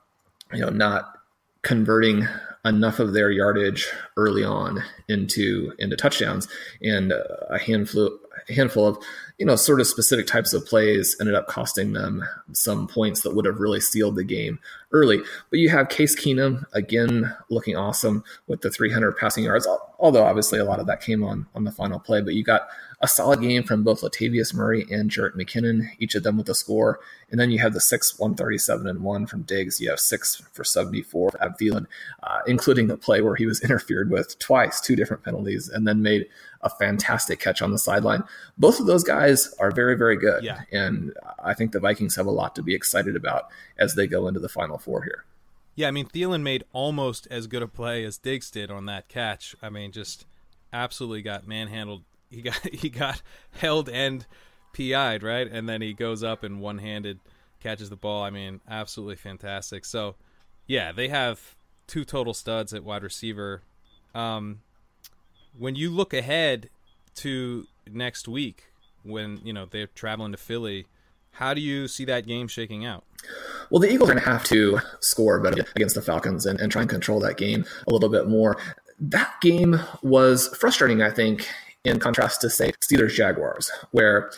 you 0.51 0.59
know, 0.59 0.69
not 0.69 1.17
converting 1.61 2.27
enough 2.65 2.99
of 2.99 3.13
their 3.13 3.31
yardage 3.31 3.87
early 4.17 4.43
on 4.43 4.83
into 5.07 5.73
into 5.79 5.95
touchdowns, 5.95 6.47
and 6.81 7.11
a 7.11 7.57
handful 7.59 8.19
a 8.49 8.53
handful 8.53 8.87
of 8.87 8.97
you 9.37 9.45
know 9.45 9.55
sort 9.55 9.81
of 9.81 9.87
specific 9.87 10.27
types 10.27 10.53
of 10.53 10.65
plays 10.65 11.15
ended 11.19 11.35
up 11.35 11.47
costing 11.47 11.93
them 11.93 12.23
some 12.53 12.87
points 12.87 13.21
that 13.21 13.35
would 13.35 13.45
have 13.45 13.59
really 13.59 13.79
sealed 13.79 14.15
the 14.15 14.23
game 14.23 14.59
early. 14.91 15.19
But 15.49 15.59
you 15.59 15.69
have 15.69 15.89
Case 15.89 16.15
Keenum 16.15 16.65
again 16.73 17.35
looking 17.49 17.75
awesome 17.75 18.23
with 18.47 18.61
the 18.61 18.69
300 18.69 19.17
passing 19.17 19.43
yards, 19.43 19.67
although 19.99 20.23
obviously 20.23 20.59
a 20.59 20.65
lot 20.65 20.79
of 20.79 20.87
that 20.87 21.01
came 21.01 21.23
on 21.23 21.47
on 21.55 21.63
the 21.63 21.71
final 21.71 21.99
play. 21.99 22.21
But 22.21 22.35
you 22.35 22.43
got 22.43 22.67
a 23.01 23.07
solid 23.07 23.41
game 23.41 23.63
from 23.63 23.83
both 23.83 24.01
Latavius 24.01 24.53
Murray 24.53 24.85
and 24.91 25.09
Jerick 25.09 25.35
McKinnon, 25.35 25.89
each 25.97 26.13
of 26.13 26.21
them 26.21 26.37
with 26.37 26.47
a 26.49 26.55
score. 26.55 26.99
And 27.31 27.39
then 27.39 27.49
you 27.49 27.57
have 27.59 27.73
the 27.73 27.81
six 27.81 28.19
137 28.19 28.87
and 28.87 29.01
one 29.01 29.25
from 29.25 29.41
Diggs. 29.41 29.81
You 29.81 29.89
have 29.89 29.99
six 29.99 30.35
for 30.51 30.63
74 30.63 31.31
for 31.31 31.43
Ab 31.43 31.57
Thielen, 31.57 31.87
uh, 32.23 32.39
including 32.45 32.87
the 32.87 32.97
play 32.97 33.21
where 33.21 33.35
he 33.35 33.45
was 33.47 33.61
interfered 33.63 34.11
with 34.11 34.37
twice, 34.37 34.79
two 34.79 34.95
different 34.95 35.23
penalties, 35.23 35.67
and 35.67 35.87
then 35.87 36.03
made 36.03 36.27
a 36.61 36.69
fantastic 36.69 37.39
catch 37.39 37.61
on 37.61 37.71
the 37.71 37.79
sideline. 37.79 38.23
Both 38.57 38.79
of 38.79 38.85
those 38.85 39.03
guys 39.03 39.51
are 39.59 39.71
very, 39.71 39.97
very 39.97 40.15
good. 40.15 40.43
Yeah. 40.43 40.61
And 40.71 41.13
I 41.43 41.55
think 41.55 41.71
the 41.71 41.79
Vikings 41.79 42.15
have 42.17 42.27
a 42.27 42.31
lot 42.31 42.55
to 42.55 42.61
be 42.61 42.75
excited 42.75 43.15
about 43.15 43.49
as 43.79 43.95
they 43.95 44.05
go 44.05 44.27
into 44.27 44.39
the 44.39 44.49
final 44.49 44.77
four 44.77 45.03
here. 45.03 45.25
Yeah, 45.73 45.87
I 45.87 45.91
mean 45.91 46.05
Thielen 46.05 46.43
made 46.43 46.65
almost 46.73 47.27
as 47.31 47.47
good 47.47 47.63
a 47.63 47.67
play 47.67 48.03
as 48.03 48.17
Diggs 48.17 48.51
did 48.51 48.69
on 48.69 48.85
that 48.85 49.07
catch. 49.07 49.55
I 49.61 49.69
mean, 49.69 49.91
just 49.91 50.25
absolutely 50.73 51.21
got 51.21 51.47
manhandled 51.47 52.03
he 52.31 52.41
got 52.41 52.55
he 52.73 52.89
got 52.89 53.21
held 53.51 53.89
and 53.89 54.25
PI'd, 54.73 55.21
right? 55.21 55.47
And 55.51 55.67
then 55.67 55.81
he 55.81 55.93
goes 55.93 56.23
up 56.23 56.43
and 56.43 56.59
one 56.59 56.79
handed 56.79 57.19
catches 57.59 57.89
the 57.89 57.95
ball. 57.95 58.23
I 58.23 58.31
mean, 58.31 58.61
absolutely 58.67 59.17
fantastic. 59.17 59.85
So, 59.85 60.15
yeah, 60.65 60.91
they 60.91 61.09
have 61.09 61.55
two 61.87 62.03
total 62.03 62.33
studs 62.33 62.73
at 62.73 62.83
wide 62.83 63.03
receiver. 63.03 63.61
Um, 64.15 64.61
when 65.57 65.75
you 65.75 65.91
look 65.91 66.13
ahead 66.13 66.69
to 67.15 67.67
next 67.89 68.27
week, 68.27 68.71
when 69.03 69.39
you 69.43 69.53
know 69.53 69.65
they're 69.65 69.87
traveling 69.87 70.31
to 70.31 70.37
Philly, 70.37 70.87
how 71.31 71.53
do 71.53 71.61
you 71.61 71.87
see 71.87 72.05
that 72.05 72.25
game 72.25 72.47
shaking 72.47 72.85
out? 72.85 73.03
Well, 73.69 73.79
the 73.79 73.91
Eagles 73.91 74.09
are 74.09 74.13
going 74.13 74.23
to 74.23 74.29
have 74.29 74.43
to 74.45 74.79
score 74.99 75.39
better 75.39 75.65
against 75.75 75.95
the 75.95 76.01
Falcons 76.01 76.45
and, 76.45 76.59
and 76.59 76.71
try 76.71 76.81
and 76.81 76.89
control 76.89 77.19
that 77.21 77.37
game 77.37 77.65
a 77.87 77.93
little 77.93 78.09
bit 78.09 78.27
more. 78.27 78.57
That 78.99 79.33
game 79.41 79.79
was 80.03 80.55
frustrating, 80.57 81.01
I 81.01 81.09
think, 81.09 81.47
in 81.83 81.99
contrast 81.99 82.41
to, 82.41 82.49
say, 82.49 82.71
Steelers 82.81 83.13
Jaguars, 83.13 83.71
where 83.91 84.31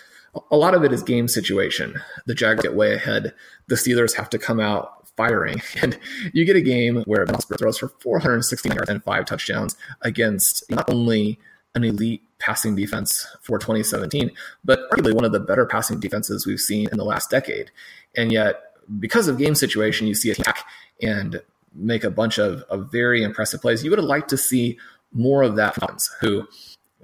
a 0.52 0.58
lot 0.58 0.74
of 0.74 0.84
it 0.84 0.92
is 0.92 1.04
game 1.04 1.28
situation. 1.28 2.02
The 2.26 2.36
Jags 2.36 2.62
get 2.62 2.76
way 2.76 2.94
ahead. 2.94 3.34
The 3.68 3.76
Steelers 3.76 4.16
have 4.16 4.30
to 4.32 4.40
come 4.40 4.60
out 4.60 5.08
firing. 5.16 5.62
And 5.82 6.00
you 6.34 6.46
get 6.46 6.56
a 6.56 6.62
game 6.62 7.04
where 7.06 7.26
Ben 7.26 7.38
throws 7.38 7.78
for 7.78 7.90
469 8.00 8.76
yards 8.76 8.90
and 8.90 9.04
five 9.04 9.26
touchdowns 9.26 9.76
against 10.02 10.70
not 10.72 10.90
only 10.90 11.40
an 11.76 11.84
elite 11.84 12.24
passing 12.40 12.76
defense 12.76 13.28
for 13.42 13.58
2017, 13.58 14.32
but 14.64 14.90
arguably 14.92 15.14
one 15.14 15.26
of 15.26 15.32
the 15.32 15.40
better 15.40 15.66
passing 15.66 16.00
defenses 16.00 16.46
we've 16.46 16.60
seen 16.60 16.88
in 16.92 16.98
the 16.98 17.06
last 17.06 17.30
decade. 17.30 17.72
And 18.16 18.32
yet, 18.32 18.62
because 19.00 19.28
of 19.28 19.38
game 19.38 19.56
situation, 19.56 20.08
you 20.08 20.16
see 20.16 20.30
a 20.30 20.34
attack 20.34 20.66
and 21.02 21.42
make 21.74 22.04
a 22.04 22.12
bunch 22.12 22.38
of, 22.38 22.62
of 22.70 22.92
very 22.92 23.24
impressive 23.24 23.62
plays. 23.62 23.84
You 23.84 23.90
would 23.90 24.00
have 24.00 24.08
liked 24.08 24.30
to 24.30 24.38
see 24.38 24.78
more 25.12 25.42
of 25.44 25.56
that 25.56 25.76
from 25.76 25.98
who 26.22 26.48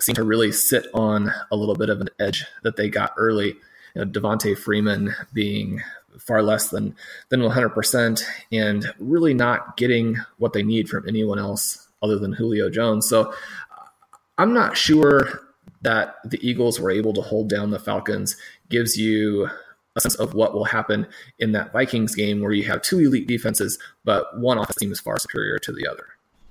seem 0.02 0.16
to 0.16 0.24
really 0.24 0.52
sit 0.52 0.88
on 0.94 1.32
a 1.52 1.56
little 1.56 1.76
bit 1.76 1.90
of 1.90 2.02
an 2.02 2.10
edge 2.20 2.46
that 2.64 2.76
they 2.76 2.90
got 2.90 3.14
early. 3.18 3.56
You 3.96 4.06
know, 4.06 4.06
Devonta 4.06 4.58
Freeman 4.58 5.16
being 5.34 5.82
far 6.20 6.42
less 6.42 6.70
than 6.70 6.96
than 7.30 7.42
100% 7.42 8.24
and 8.52 8.94
really 9.00 9.34
not 9.34 9.78
getting 9.78 10.18
what 10.38 10.54
they 10.54 10.64
need 10.64 10.90
from 10.90 11.08
anyone 11.08 11.40
else 11.40 11.88
other 12.02 12.18
than 12.18 12.34
Julio 12.34 12.70
Jones. 12.70 13.08
So 13.08 13.32
uh, 13.32 13.86
I'm 14.38 14.54
not 14.54 14.78
sure 14.78 15.42
that 15.82 16.16
the 16.26 16.40
Eagles 16.48 16.80
were 16.80 16.92
able 16.92 17.14
to 17.14 17.22
hold 17.22 17.50
down 17.50 17.72
the 17.72 17.80
Falcons 17.80 18.36
gives 18.70 18.98
you 18.98 19.50
a 19.96 20.02
sense 20.02 20.16
of 20.16 20.34
what 20.34 20.54
will 20.54 20.66
happen 20.66 21.08
in 21.40 21.52
that 21.54 21.72
Vikings 21.74 22.16
game 22.16 22.42
where 22.42 22.52
you 22.52 22.64
have 22.64 22.82
two 22.82 23.00
elite 23.00 23.28
defenses, 23.28 23.80
but 24.04 24.38
one 24.40 24.58
offense 24.58 24.78
seems 24.80 25.00
far 25.00 25.18
superior 25.18 25.58
to 25.60 25.72
the 25.72 25.88
other. 25.88 26.08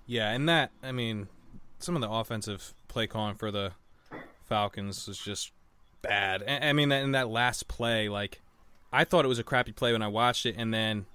Yeah, 0.06 0.30
and 0.30 0.48
that 0.48 0.70
I 0.82 0.92
mean, 0.92 1.28
some 1.78 1.94
of 1.94 2.00
the 2.00 2.10
offensive 2.10 2.74
play 2.98 3.06
calling 3.06 3.36
for 3.36 3.52
the 3.52 3.70
Falcons 4.48 5.06
was 5.06 5.18
just 5.18 5.52
bad. 6.02 6.42
I 6.48 6.72
mean, 6.72 6.90
in 6.90 7.12
that 7.12 7.28
last 7.28 7.68
play, 7.68 8.08
like 8.08 8.40
I 8.92 9.04
thought 9.04 9.24
it 9.24 9.28
was 9.28 9.38
a 9.38 9.44
crappy 9.44 9.70
play 9.70 9.92
when 9.92 10.02
I 10.02 10.08
watched 10.08 10.44
it, 10.46 10.56
and 10.58 10.74
then 10.74 11.06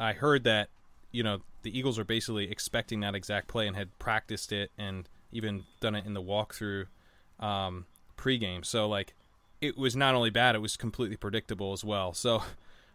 I 0.00 0.14
heard 0.14 0.42
that 0.42 0.68
you 1.12 1.22
know 1.22 1.42
the 1.62 1.78
Eagles 1.78 1.96
were 1.96 2.02
basically 2.02 2.50
expecting 2.50 2.98
that 3.00 3.14
exact 3.14 3.46
play 3.46 3.68
and 3.68 3.76
had 3.76 3.96
practiced 4.00 4.50
it 4.50 4.72
and 4.76 5.08
even 5.30 5.62
done 5.78 5.94
it 5.94 6.06
in 6.06 6.14
the 6.14 6.22
walkthrough 6.22 6.86
um, 7.38 7.86
pregame. 8.16 8.64
So 8.64 8.88
like 8.88 9.14
it 9.60 9.78
was 9.78 9.94
not 9.94 10.16
only 10.16 10.30
bad, 10.30 10.56
it 10.56 10.58
was 10.58 10.76
completely 10.76 11.16
predictable 11.16 11.72
as 11.72 11.84
well. 11.84 12.14
So 12.14 12.42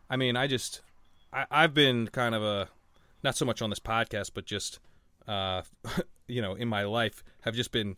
I 0.09 0.17
mean, 0.17 0.35
I 0.35 0.47
just 0.47 0.81
I, 1.31 1.45
I've 1.49 1.73
been 1.73 2.07
kind 2.07 2.35
of 2.35 2.43
a 2.43 2.67
not 3.23 3.37
so 3.37 3.45
much 3.45 3.61
on 3.61 3.69
this 3.69 3.79
podcast, 3.79 4.31
but 4.33 4.45
just 4.45 4.79
uh, 5.29 5.61
you 6.27 6.41
know 6.41 6.55
in 6.55 6.67
my 6.67 6.83
life 6.83 7.23
have 7.43 7.55
just 7.55 7.71
been 7.71 7.95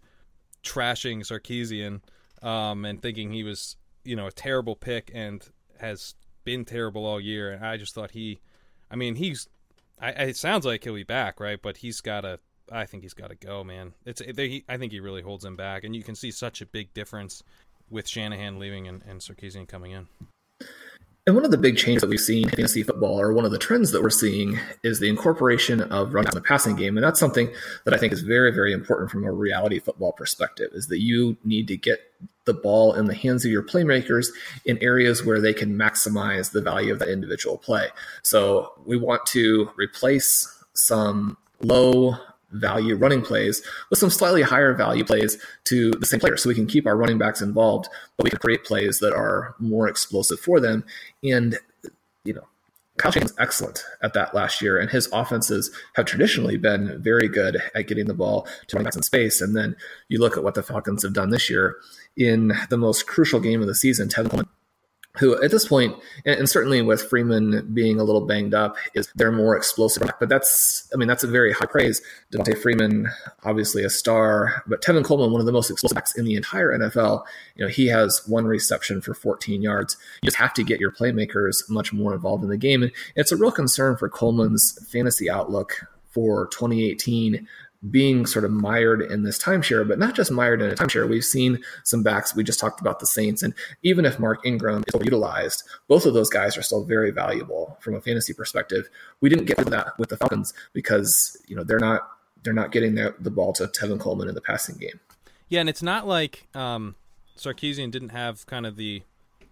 trashing 0.65 1.21
Sarkisian 1.21 2.01
um, 2.45 2.83
and 2.83 3.01
thinking 3.01 3.31
he 3.31 3.43
was, 3.43 3.77
you 4.03 4.15
know, 4.15 4.27
a 4.27 4.31
terrible 4.31 4.75
pick 4.75 5.11
and 5.13 5.47
has 5.79 6.15
been 6.43 6.65
terrible 6.65 7.05
all 7.05 7.21
year. 7.21 7.51
And 7.51 7.65
I 7.65 7.77
just 7.77 7.93
thought 7.93 8.11
he, 8.11 8.39
I 8.91 8.95
mean, 8.95 9.15
he's, 9.15 9.47
I, 9.99 10.09
it 10.09 10.37
sounds 10.37 10.65
like 10.65 10.83
he'll 10.83 10.95
be 10.95 11.03
back, 11.03 11.39
right? 11.39 11.61
But 11.61 11.77
he's 11.77 12.01
got 12.01 12.21
to, 12.21 12.39
I 12.71 12.85
think 12.85 13.03
he's 13.03 13.13
got 13.13 13.29
to 13.29 13.35
go, 13.35 13.63
man. 13.63 13.93
It's, 14.05 14.21
they, 14.33 14.63
I 14.67 14.77
think 14.77 14.91
he 14.91 14.99
really 14.99 15.21
holds 15.21 15.45
him 15.45 15.55
back, 15.55 15.83
and 15.83 15.95
you 15.95 16.03
can 16.03 16.15
see 16.15 16.31
such 16.31 16.61
a 16.61 16.65
big 16.65 16.93
difference 16.93 17.43
with 17.89 18.07
Shanahan 18.07 18.59
leaving 18.59 18.87
and, 18.87 19.03
and 19.07 19.21
Sarkisian 19.21 19.67
coming 19.67 19.91
in. 19.91 20.07
And 21.27 21.35
one 21.35 21.43
of 21.43 21.49
the 21.49 21.57
big 21.57 21.75
changes 21.75 22.01
that 22.01 22.09
we've 22.09 22.19
seen 22.19 22.43
in 22.43 22.49
fantasy 22.49 22.83
football, 22.83 23.19
or 23.19 23.33
one 23.33 23.45
of 23.45 23.51
the 23.51 23.57
trends 23.57 23.89
that 23.91 24.03
we're 24.03 24.11
seeing, 24.11 24.59
is 24.83 24.99
the 24.99 25.09
incorporation 25.09 25.81
of 25.81 26.13
running 26.13 26.29
in 26.31 26.35
the 26.35 26.41
passing 26.41 26.75
game. 26.75 26.97
And 26.97 27.03
that's 27.03 27.19
something 27.19 27.51
that 27.83 27.95
I 27.95 27.97
think 27.97 28.13
is 28.13 28.21
very, 28.21 28.51
very 28.51 28.71
important 28.71 29.09
from 29.09 29.23
a 29.23 29.31
reality 29.31 29.79
football 29.79 30.11
perspective, 30.11 30.69
is 30.73 30.87
that 30.89 31.01
you 31.01 31.35
need 31.43 31.67
to 31.69 31.77
get 31.77 31.99
the 32.45 32.53
ball 32.53 32.93
in 32.93 33.05
the 33.05 33.15
hands 33.15 33.43
of 33.43 33.49
your 33.49 33.63
playmakers 33.63 34.27
in 34.65 34.77
areas 34.83 35.25
where 35.25 35.41
they 35.41 35.51
can 35.51 35.75
maximize 35.75 36.51
the 36.51 36.61
value 36.61 36.93
of 36.93 36.99
that 36.99 37.09
individual 37.09 37.57
play. 37.57 37.87
So 38.21 38.73
we 38.85 38.95
want 38.95 39.25
to 39.27 39.71
replace 39.77 40.63
some 40.75 41.37
low 41.59 42.17
value 42.51 42.95
running 42.95 43.21
plays 43.21 43.61
with 43.89 43.99
some 43.99 44.09
slightly 44.09 44.41
higher 44.41 44.73
value 44.73 45.03
plays 45.03 45.37
to 45.65 45.91
the 45.91 46.05
same 46.05 46.19
player 46.19 46.37
so 46.37 46.49
we 46.49 46.55
can 46.55 46.67
keep 46.67 46.87
our 46.87 46.95
running 46.95 47.17
backs 47.17 47.41
involved, 47.41 47.87
but 48.17 48.23
we 48.23 48.29
can 48.29 48.39
create 48.39 48.63
plays 48.63 48.99
that 48.99 49.13
are 49.13 49.55
more 49.59 49.87
explosive 49.87 50.39
for 50.39 50.59
them. 50.59 50.83
And, 51.23 51.57
you 52.23 52.33
know, 52.33 52.47
Kyle 52.97 53.11
Shanahan's 53.11 53.35
excellent 53.37 53.83
at 54.01 54.13
that 54.13 54.33
last 54.33 54.61
year, 54.61 54.79
and 54.79 54.89
his 54.89 55.09
offenses 55.11 55.69
have 55.95 56.05
traditionally 56.05 56.55
been 56.55 57.01
very 57.01 57.27
good 57.27 57.61
at 57.75 57.87
getting 57.87 58.05
the 58.05 58.13
ball 58.13 58.47
to 58.67 58.75
running 58.75 58.85
backs 58.85 58.95
in 58.95 59.03
space. 59.03 59.41
And 59.41 59.53
then 59.55 59.75
you 60.07 60.19
look 60.19 60.37
at 60.37 60.43
what 60.43 60.53
the 60.53 60.63
Falcons 60.63 61.03
have 61.03 61.11
done 61.11 61.29
this 61.29 61.49
year 61.49 61.75
in 62.15 62.53
the 62.69 62.77
most 62.77 63.05
crucial 63.05 63.41
game 63.41 63.59
of 63.59 63.67
the 63.67 63.75
season. 63.75 64.07
Tevin 64.07 64.29
Coleman 64.29 64.47
who 65.17 65.41
at 65.43 65.51
this 65.51 65.67
point, 65.67 65.95
and 66.25 66.49
certainly 66.49 66.81
with 66.81 67.01
Freeman 67.01 67.69
being 67.73 67.99
a 67.99 68.03
little 68.03 68.25
banged 68.25 68.53
up, 68.53 68.75
is 68.93 69.09
they're 69.15 69.31
more 69.31 69.55
explosive. 69.55 70.03
Back. 70.03 70.19
But 70.19 70.29
that's, 70.29 70.89
I 70.93 70.97
mean, 70.97 71.07
that's 71.07 71.23
a 71.23 71.27
very 71.27 71.53
high 71.53 71.65
praise. 71.65 72.01
Devonta 72.31 72.61
Freeman, 72.61 73.09
obviously 73.43 73.83
a 73.83 73.89
star, 73.89 74.63
but 74.67 74.81
Tevin 74.81 75.03
Coleman, 75.03 75.31
one 75.31 75.39
of 75.39 75.45
the 75.45 75.51
most 75.51 75.69
explosive 75.69 75.95
backs 75.95 76.17
in 76.17 76.25
the 76.25 76.35
entire 76.35 76.77
NFL. 76.77 77.23
You 77.55 77.65
know, 77.65 77.71
he 77.71 77.87
has 77.87 78.21
one 78.27 78.45
reception 78.45 79.01
for 79.01 79.13
14 79.13 79.61
yards. 79.61 79.97
You 80.21 80.27
just 80.27 80.37
have 80.37 80.53
to 80.55 80.63
get 80.63 80.79
your 80.79 80.91
playmakers 80.91 81.69
much 81.69 81.93
more 81.93 82.13
involved 82.13 82.43
in 82.43 82.49
the 82.49 82.57
game. 82.57 82.83
And 82.83 82.91
it's 83.15 83.31
a 83.31 83.37
real 83.37 83.51
concern 83.51 83.97
for 83.97 84.09
Coleman's 84.09 84.77
fantasy 84.91 85.29
outlook 85.29 85.85
for 86.09 86.47
2018 86.47 87.45
being 87.89 88.25
sort 88.25 88.45
of 88.45 88.51
mired 88.51 89.01
in 89.01 89.23
this 89.23 89.37
timeshare, 89.37 89.87
but 89.87 89.99
not 89.99 90.15
just 90.15 90.31
mired 90.31 90.61
in 90.61 90.71
a 90.71 90.75
timeshare. 90.75 91.07
We've 91.07 91.25
seen 91.25 91.63
some 91.83 92.03
backs. 92.03 92.35
We 92.35 92.43
just 92.43 92.59
talked 92.59 92.81
about 92.81 92.99
the 92.99 93.05
Saints, 93.05 93.43
and 93.43 93.53
even 93.83 94.05
if 94.05 94.19
Mark 94.19 94.45
Ingram 94.45 94.83
is 94.87 95.01
utilized, 95.01 95.63
both 95.87 96.05
of 96.05 96.13
those 96.13 96.29
guys 96.29 96.57
are 96.57 96.61
still 96.61 96.83
very 96.83 97.11
valuable 97.11 97.77
from 97.81 97.95
a 97.95 98.01
fantasy 98.01 98.33
perspective. 98.33 98.89
We 99.21 99.29
didn't 99.29 99.45
get 99.45 99.57
that 99.57 99.97
with 99.99 100.09
the 100.09 100.17
Falcons 100.17 100.53
because 100.73 101.37
you 101.47 101.55
know 101.55 101.63
they're 101.63 101.79
not 101.79 102.09
they're 102.43 102.53
not 102.53 102.71
getting 102.71 102.95
the, 102.95 103.15
the 103.19 103.31
ball 103.31 103.53
to 103.53 103.67
Tevin 103.67 103.99
Coleman 103.99 104.29
in 104.29 104.35
the 104.35 104.41
passing 104.41 104.77
game. 104.77 104.99
Yeah, 105.49 105.59
and 105.59 105.69
it's 105.69 105.83
not 105.83 106.07
like 106.07 106.47
um, 106.55 106.95
Sarkisian 107.37 107.91
didn't 107.91 108.09
have 108.09 108.45
kind 108.45 108.65
of 108.65 108.77
the 108.77 109.03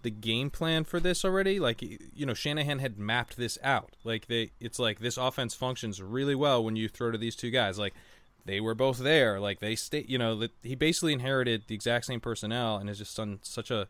the 0.04 0.12
game 0.12 0.50
plan 0.50 0.84
for 0.84 1.00
this 1.00 1.26
already. 1.26 1.60
Like 1.60 1.82
you 1.82 2.26
know, 2.26 2.34
Shanahan 2.34 2.80
had 2.80 2.98
mapped 2.98 3.38
this 3.38 3.58
out. 3.64 3.96
Like 4.04 4.28
they, 4.28 4.52
it's 4.60 4.78
like 4.80 5.00
this 5.00 5.18
offense 5.18 5.56
functions 5.56 6.02
really 6.02 6.36
well 6.36 6.64
when 6.64 6.76
you 6.76 6.88
throw 6.88 7.12
to 7.12 7.18
these 7.18 7.36
two 7.36 7.50
guys. 7.50 7.80
Like 7.80 7.94
they 8.46 8.60
were 8.60 8.76
both 8.76 9.00
there. 9.00 9.40
Like 9.40 9.60
they 9.60 9.76
stay, 9.76 10.06
you 10.08 10.18
know, 10.18 10.48
he 10.62 10.76
basically 10.76 11.14
inherited 11.14 11.64
the 11.68 11.76
exact 11.76 12.06
same 12.06 12.20
personnel 12.20 12.78
and 12.78 12.90
has 12.90 12.98
just 12.98 13.16
done 13.16 13.40
such 13.42 13.72
a 13.72 13.88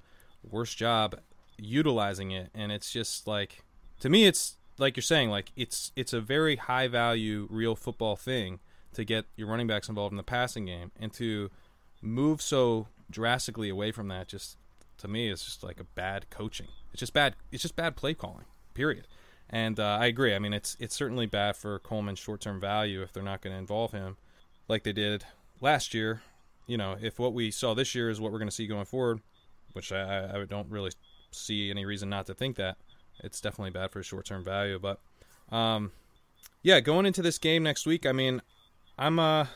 worse 0.49 0.73
job 0.73 1.19
utilizing 1.57 2.31
it. 2.31 2.49
And 2.53 2.71
it's 2.71 2.91
just 2.91 3.27
like, 3.27 3.63
to 3.99 4.09
me, 4.09 4.25
it's 4.25 4.57
like 4.77 4.95
you're 4.95 5.01
saying, 5.01 5.29
like 5.29 5.51
it's 5.55 5.91
it's 5.95 6.13
a 6.13 6.21
very 6.21 6.55
high 6.55 6.87
value 6.87 7.47
real 7.49 7.75
football 7.75 8.15
thing 8.15 8.59
to 8.93 9.03
get 9.03 9.25
your 9.35 9.47
running 9.47 9.67
backs 9.67 9.89
involved 9.89 10.13
in 10.13 10.17
the 10.17 10.23
passing 10.23 10.65
game 10.65 10.91
and 10.99 11.11
to 11.13 11.49
move 12.01 12.41
so 12.41 12.87
drastically 13.09 13.69
away 13.69 13.91
from 13.91 14.07
that 14.07 14.27
just 14.27 14.57
to 14.97 15.07
me 15.07 15.29
is 15.29 15.43
just 15.43 15.63
like 15.63 15.79
a 15.79 15.83
bad 15.83 16.29
coaching. 16.29 16.67
It's 16.91 16.99
just 16.99 17.13
bad. 17.13 17.35
It's 17.51 17.61
just 17.61 17.75
bad 17.75 17.95
play 17.95 18.13
calling. 18.13 18.45
Period. 18.73 19.07
And 19.49 19.79
uh, 19.79 19.97
I 19.99 20.07
agree. 20.07 20.35
I 20.35 20.39
mean, 20.39 20.53
it's 20.53 20.77
it's 20.79 20.95
certainly 20.95 21.25
bad 21.25 21.55
for 21.55 21.79
Coleman's 21.79 22.19
short 22.19 22.41
term 22.41 22.59
value 22.59 23.01
if 23.01 23.13
they're 23.13 23.23
not 23.23 23.41
going 23.41 23.53
to 23.53 23.59
involve 23.59 23.91
him 23.91 24.17
like 24.67 24.83
they 24.83 24.93
did 24.93 25.25
last 25.61 25.93
year. 25.93 26.21
You 26.67 26.77
know, 26.77 26.95
if 27.01 27.19
what 27.19 27.33
we 27.33 27.51
saw 27.51 27.73
this 27.73 27.93
year 27.93 28.09
is 28.09 28.21
what 28.21 28.31
we're 28.31 28.39
going 28.39 28.49
to 28.49 28.55
see 28.55 28.67
going 28.67 28.85
forward, 28.85 29.19
which 29.73 29.91
I, 29.91 30.29
I 30.33 30.45
don't 30.45 30.69
really 30.69 30.91
see 31.31 31.69
any 31.69 31.85
reason 31.85 32.09
not 32.09 32.25
to 32.27 32.33
think 32.33 32.55
that 32.55 32.77
it's 33.19 33.41
definitely 33.41 33.71
bad 33.71 33.91
for 33.91 34.01
short 34.01 34.25
term 34.25 34.43
value. 34.43 34.79
But 34.79 34.99
um, 35.51 35.91
yeah, 36.61 36.79
going 36.79 37.05
into 37.05 37.21
this 37.21 37.37
game 37.37 37.63
next 37.63 37.85
week, 37.85 38.05
I 38.05 38.11
mean, 38.11 38.41
I'm 38.97 39.19
uh, 39.19 39.47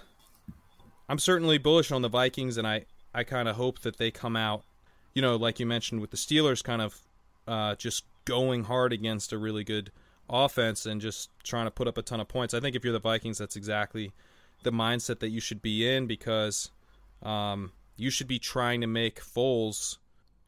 I'm 1.08 1.20
certainly 1.20 1.58
bullish 1.58 1.92
on 1.92 2.02
the 2.02 2.10
Vikings, 2.10 2.58
and 2.58 2.68
I 2.68 2.86
I 3.14 3.24
kind 3.24 3.48
of 3.48 3.56
hope 3.56 3.80
that 3.80 3.98
they 3.98 4.12
come 4.12 4.36
out, 4.36 4.64
you 5.14 5.22
know, 5.22 5.36
like 5.36 5.60
you 5.60 5.66
mentioned 5.66 6.02
with 6.02 6.12
the 6.12 6.18
Steelers, 6.18 6.64
kind 6.64 6.82
of 6.82 7.02
uh, 7.48 7.76
just 7.76 8.04
going 8.26 8.66
hard 8.66 8.92
against 8.92 9.32
a 9.32 9.38
really 9.38 9.64
good 9.64 9.92
offense 10.30 10.86
and 10.86 11.00
just 11.00 11.30
trying 11.44 11.66
to 11.66 11.72
put 11.72 11.88
up 11.88 11.98
a 11.98 12.02
ton 12.02 12.20
of 12.20 12.28
points. 12.28 12.54
I 12.54 12.60
think 12.60 12.76
if 12.76 12.84
you're 12.84 12.94
the 12.94 13.00
Vikings, 13.00 13.38
that's 13.38 13.56
exactly 13.56 14.12
the 14.64 14.72
mindset 14.72 15.20
that 15.20 15.30
you 15.30 15.40
should 15.40 15.62
be 15.62 15.88
in 15.88 16.08
because 16.08 16.72
um, 17.24 17.72
you 17.96 18.10
should 18.10 18.28
be 18.28 18.40
trying 18.40 18.82
to 18.82 18.88
make 18.88 19.22
Foles, 19.22 19.98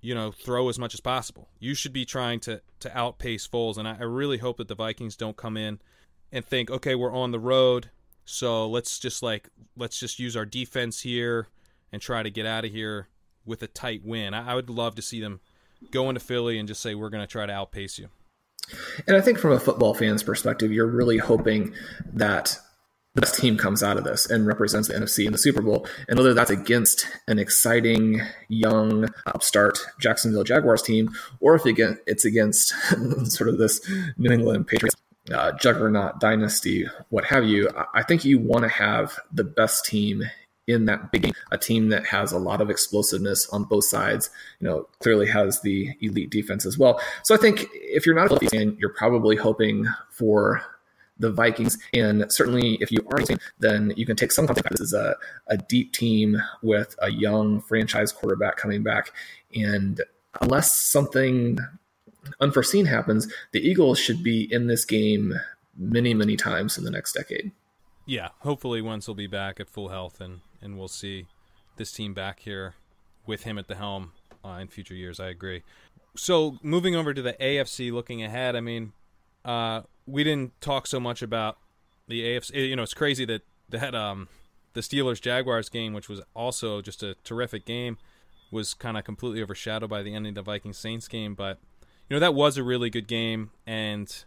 you 0.01 0.15
know, 0.15 0.31
throw 0.31 0.69
as 0.69 0.79
much 0.79 0.93
as 0.93 0.99
possible. 0.99 1.49
You 1.59 1.73
should 1.73 1.93
be 1.93 2.05
trying 2.05 2.39
to 2.41 2.61
to 2.79 2.97
outpace 2.97 3.47
Foles, 3.47 3.77
and 3.77 3.87
I, 3.87 3.97
I 3.99 4.03
really 4.03 4.37
hope 4.37 4.57
that 4.57 4.67
the 4.67 4.75
Vikings 4.75 5.15
don't 5.15 5.37
come 5.37 5.57
in 5.57 5.79
and 6.31 6.45
think, 6.45 6.69
okay, 6.69 6.95
we're 6.95 7.13
on 7.15 7.31
the 7.31 7.39
road, 7.39 7.89
so 8.25 8.67
let's 8.67 8.99
just 8.99 9.23
like 9.23 9.49
let's 9.75 9.99
just 9.99 10.19
use 10.19 10.35
our 10.35 10.45
defense 10.45 11.01
here 11.01 11.47
and 11.91 12.01
try 12.01 12.23
to 12.23 12.29
get 12.29 12.45
out 12.45 12.65
of 12.65 12.71
here 12.71 13.07
with 13.45 13.63
a 13.63 13.67
tight 13.67 14.05
win. 14.05 14.33
I, 14.33 14.51
I 14.51 14.55
would 14.55 14.69
love 14.69 14.95
to 14.95 15.01
see 15.01 15.19
them 15.19 15.39
go 15.91 16.09
into 16.09 16.19
Philly 16.19 16.59
and 16.59 16.67
just 16.67 16.81
say 16.81 16.93
we're 16.95 17.09
going 17.09 17.23
to 17.23 17.31
try 17.31 17.45
to 17.45 17.53
outpace 17.53 17.97
you. 17.97 18.09
And 19.07 19.17
I 19.17 19.21
think 19.21 19.39
from 19.39 19.51
a 19.51 19.59
football 19.59 19.93
fan's 19.93 20.23
perspective, 20.23 20.71
you're 20.71 20.85
really 20.85 21.17
hoping 21.17 21.73
that 22.13 22.57
the 23.15 23.21
best 23.21 23.39
team 23.39 23.57
comes 23.57 23.81
out 23.81 23.97
of 23.97 24.03
this 24.03 24.29
and 24.29 24.45
represents 24.45 24.87
the 24.87 24.93
NFC 24.93 25.25
in 25.25 25.31
the 25.31 25.37
Super 25.37 25.61
Bowl. 25.61 25.87
And 26.07 26.17
whether 26.17 26.33
that's 26.33 26.51
against 26.51 27.07
an 27.27 27.39
exciting, 27.39 28.21
young, 28.47 29.09
upstart 29.25 29.79
Jacksonville 29.99 30.43
Jaguars 30.43 30.81
team, 30.81 31.09
or 31.39 31.55
if 31.55 31.63
it's 31.65 32.25
against 32.25 32.73
sort 33.25 33.49
of 33.49 33.57
this 33.57 33.81
New 34.17 34.31
England 34.31 34.67
Patriots 34.67 34.95
uh, 35.33 35.51
juggernaut 35.53 36.19
dynasty, 36.19 36.85
what 37.09 37.25
have 37.25 37.45
you, 37.45 37.69
I 37.93 38.03
think 38.03 38.25
you 38.25 38.39
want 38.39 38.63
to 38.63 38.69
have 38.69 39.19
the 39.31 39.43
best 39.43 39.85
team 39.85 40.23
in 40.67 40.85
that 40.85 41.11
big 41.11 41.23
game, 41.23 41.33
a 41.51 41.57
team 41.57 41.89
that 41.89 42.05
has 42.05 42.31
a 42.31 42.37
lot 42.37 42.61
of 42.61 42.69
explosiveness 42.69 43.49
on 43.49 43.63
both 43.63 43.85
sides, 43.85 44.29
you 44.59 44.67
know, 44.67 44.87
clearly 44.99 45.27
has 45.27 45.61
the 45.61 45.89
elite 45.99 46.29
defense 46.29 46.63
as 46.63 46.77
well. 46.77 47.01
So 47.23 47.33
I 47.33 47.39
think 47.39 47.65
if 47.73 48.05
you're 48.05 48.13
not 48.13 48.31
a 48.31 48.49
fan, 48.49 48.77
you're 48.79 48.93
probably 48.93 49.35
hoping 49.35 49.87
for 50.11 50.61
the 51.19 51.31
Vikings. 51.31 51.77
And 51.93 52.25
certainly 52.31 52.77
if 52.81 52.91
you 52.91 53.05
are, 53.11 53.19
then 53.59 53.93
you 53.95 54.05
can 54.05 54.15
take 54.15 54.31
some 54.31 54.47
confidence. 54.47 54.79
This 54.79 54.87
is 54.87 54.93
a, 54.93 55.15
a 55.47 55.57
deep 55.57 55.93
team 55.93 56.41
with 56.61 56.95
a 57.01 57.11
young 57.11 57.61
franchise 57.61 58.11
quarterback 58.11 58.57
coming 58.57 58.83
back. 58.83 59.11
And 59.53 60.01
unless 60.41 60.73
something 60.73 61.59
unforeseen 62.39 62.85
happens, 62.85 63.31
the 63.51 63.59
Eagles 63.59 63.99
should 63.99 64.23
be 64.23 64.51
in 64.51 64.67
this 64.67 64.85
game 64.85 65.33
many, 65.77 66.13
many 66.13 66.35
times 66.35 66.77
in 66.77 66.83
the 66.83 66.91
next 66.91 67.13
decade. 67.13 67.51
Yeah, 68.05 68.29
hopefully 68.39 68.81
Wentz 68.81 69.07
will 69.07 69.15
be 69.15 69.27
back 69.27 69.59
at 69.59 69.69
full 69.69 69.89
health 69.89 70.19
and 70.19 70.39
and 70.61 70.77
we'll 70.77 70.87
see 70.87 71.27
this 71.77 71.91
team 71.91 72.13
back 72.13 72.39
here 72.39 72.73
with 73.25 73.43
him 73.43 73.57
at 73.57 73.67
the 73.67 73.75
helm 73.75 74.11
uh, 74.43 74.57
in 74.59 74.67
future 74.67 74.95
years. 74.95 75.19
I 75.19 75.27
agree. 75.27 75.63
So 76.15 76.57
moving 76.61 76.95
over 76.95 77.13
to 77.13 77.21
the 77.21 77.33
AFC, 77.33 77.91
looking 77.91 78.23
ahead, 78.23 78.55
I 78.55 78.61
mean, 78.61 78.93
uh, 79.45 79.83
we 80.09 80.23
didn't 80.23 80.59
talk 80.61 80.87
so 80.87 80.99
much 80.99 81.21
about 81.21 81.57
the 82.07 82.23
AFC. 82.23 82.69
You 82.69 82.75
know, 82.75 82.83
it's 82.83 82.93
crazy 82.93 83.25
that 83.25 83.43
that 83.69 83.95
um, 83.95 84.27
the 84.73 84.81
Steelers 84.81 85.21
Jaguars 85.21 85.69
game, 85.69 85.93
which 85.93 86.09
was 86.09 86.21
also 86.35 86.81
just 86.81 87.03
a 87.03 87.15
terrific 87.23 87.65
game, 87.65 87.97
was 88.51 88.73
kind 88.73 88.97
of 88.97 89.03
completely 89.03 89.41
overshadowed 89.41 89.89
by 89.89 90.01
the 90.03 90.13
ending 90.13 90.31
of 90.31 90.35
the 90.35 90.41
Vikings 90.41 90.77
Saints 90.77 91.07
game. 91.07 91.35
But 91.35 91.59
you 92.09 92.15
know, 92.15 92.19
that 92.19 92.33
was 92.33 92.57
a 92.57 92.63
really 92.63 92.89
good 92.89 93.07
game, 93.07 93.51
and 93.67 94.23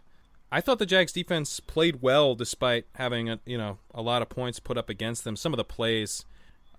I 0.51 0.61
thought 0.61 0.79
the 0.79 0.85
Jags 0.85 1.11
defense 1.11 1.59
played 1.59 2.01
well 2.01 2.35
despite 2.35 2.85
having 2.95 3.29
a, 3.29 3.39
you 3.45 3.57
know 3.57 3.79
a 3.93 4.01
lot 4.01 4.21
of 4.21 4.29
points 4.29 4.59
put 4.59 4.77
up 4.77 4.89
against 4.89 5.23
them. 5.23 5.35
Some 5.35 5.53
of 5.53 5.57
the 5.57 5.63
plays, 5.63 6.25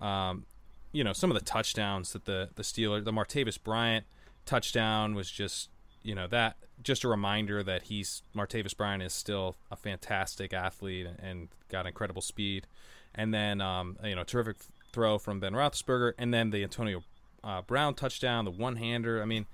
um, 0.01 0.45
you 0.91 1.03
know, 1.03 1.13
some 1.13 1.29
of 1.29 1.37
the 1.37 1.45
touchdowns 1.45 2.13
that 2.13 2.25
the 2.25 2.49
the 2.55 2.63
Steelers, 2.63 3.03
the 3.03 3.11
Martavis 3.13 3.61
Bryant 3.61 4.05
touchdown 4.45 5.15
was 5.15 5.29
just 5.29 5.69
you 6.05 6.15
know 6.15 6.27
that 6.27 6.55
just 6.83 7.03
a 7.03 7.07
reminder 7.07 7.63
that 7.63 7.83
he's 7.83 8.21
Martavis 8.35 8.75
Bryant 8.75 9.03
is 9.03 9.13
still 9.13 9.55
a 9.71 9.75
fantastic 9.75 10.53
athlete 10.53 11.07
and 11.21 11.49
got 11.69 11.85
incredible 11.85 12.21
speed. 12.21 12.67
And 13.13 13.33
then 13.33 13.59
um, 13.59 13.97
you 14.03 14.15
know 14.15 14.23
terrific 14.23 14.57
throw 14.93 15.17
from 15.17 15.39
Ben 15.39 15.53
Roethlisberger, 15.53 16.13
and 16.17 16.33
then 16.33 16.51
the 16.51 16.63
Antonio 16.63 17.03
uh, 17.43 17.61
Brown 17.61 17.95
touchdown, 17.95 18.45
the 18.45 18.51
one 18.51 18.77
hander. 18.77 19.21
I 19.21 19.25
mean, 19.25 19.45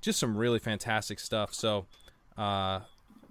just 0.00 0.18
some 0.18 0.36
really 0.36 0.58
fantastic 0.58 1.20
stuff. 1.20 1.54
So. 1.54 1.86
Uh, 2.36 2.80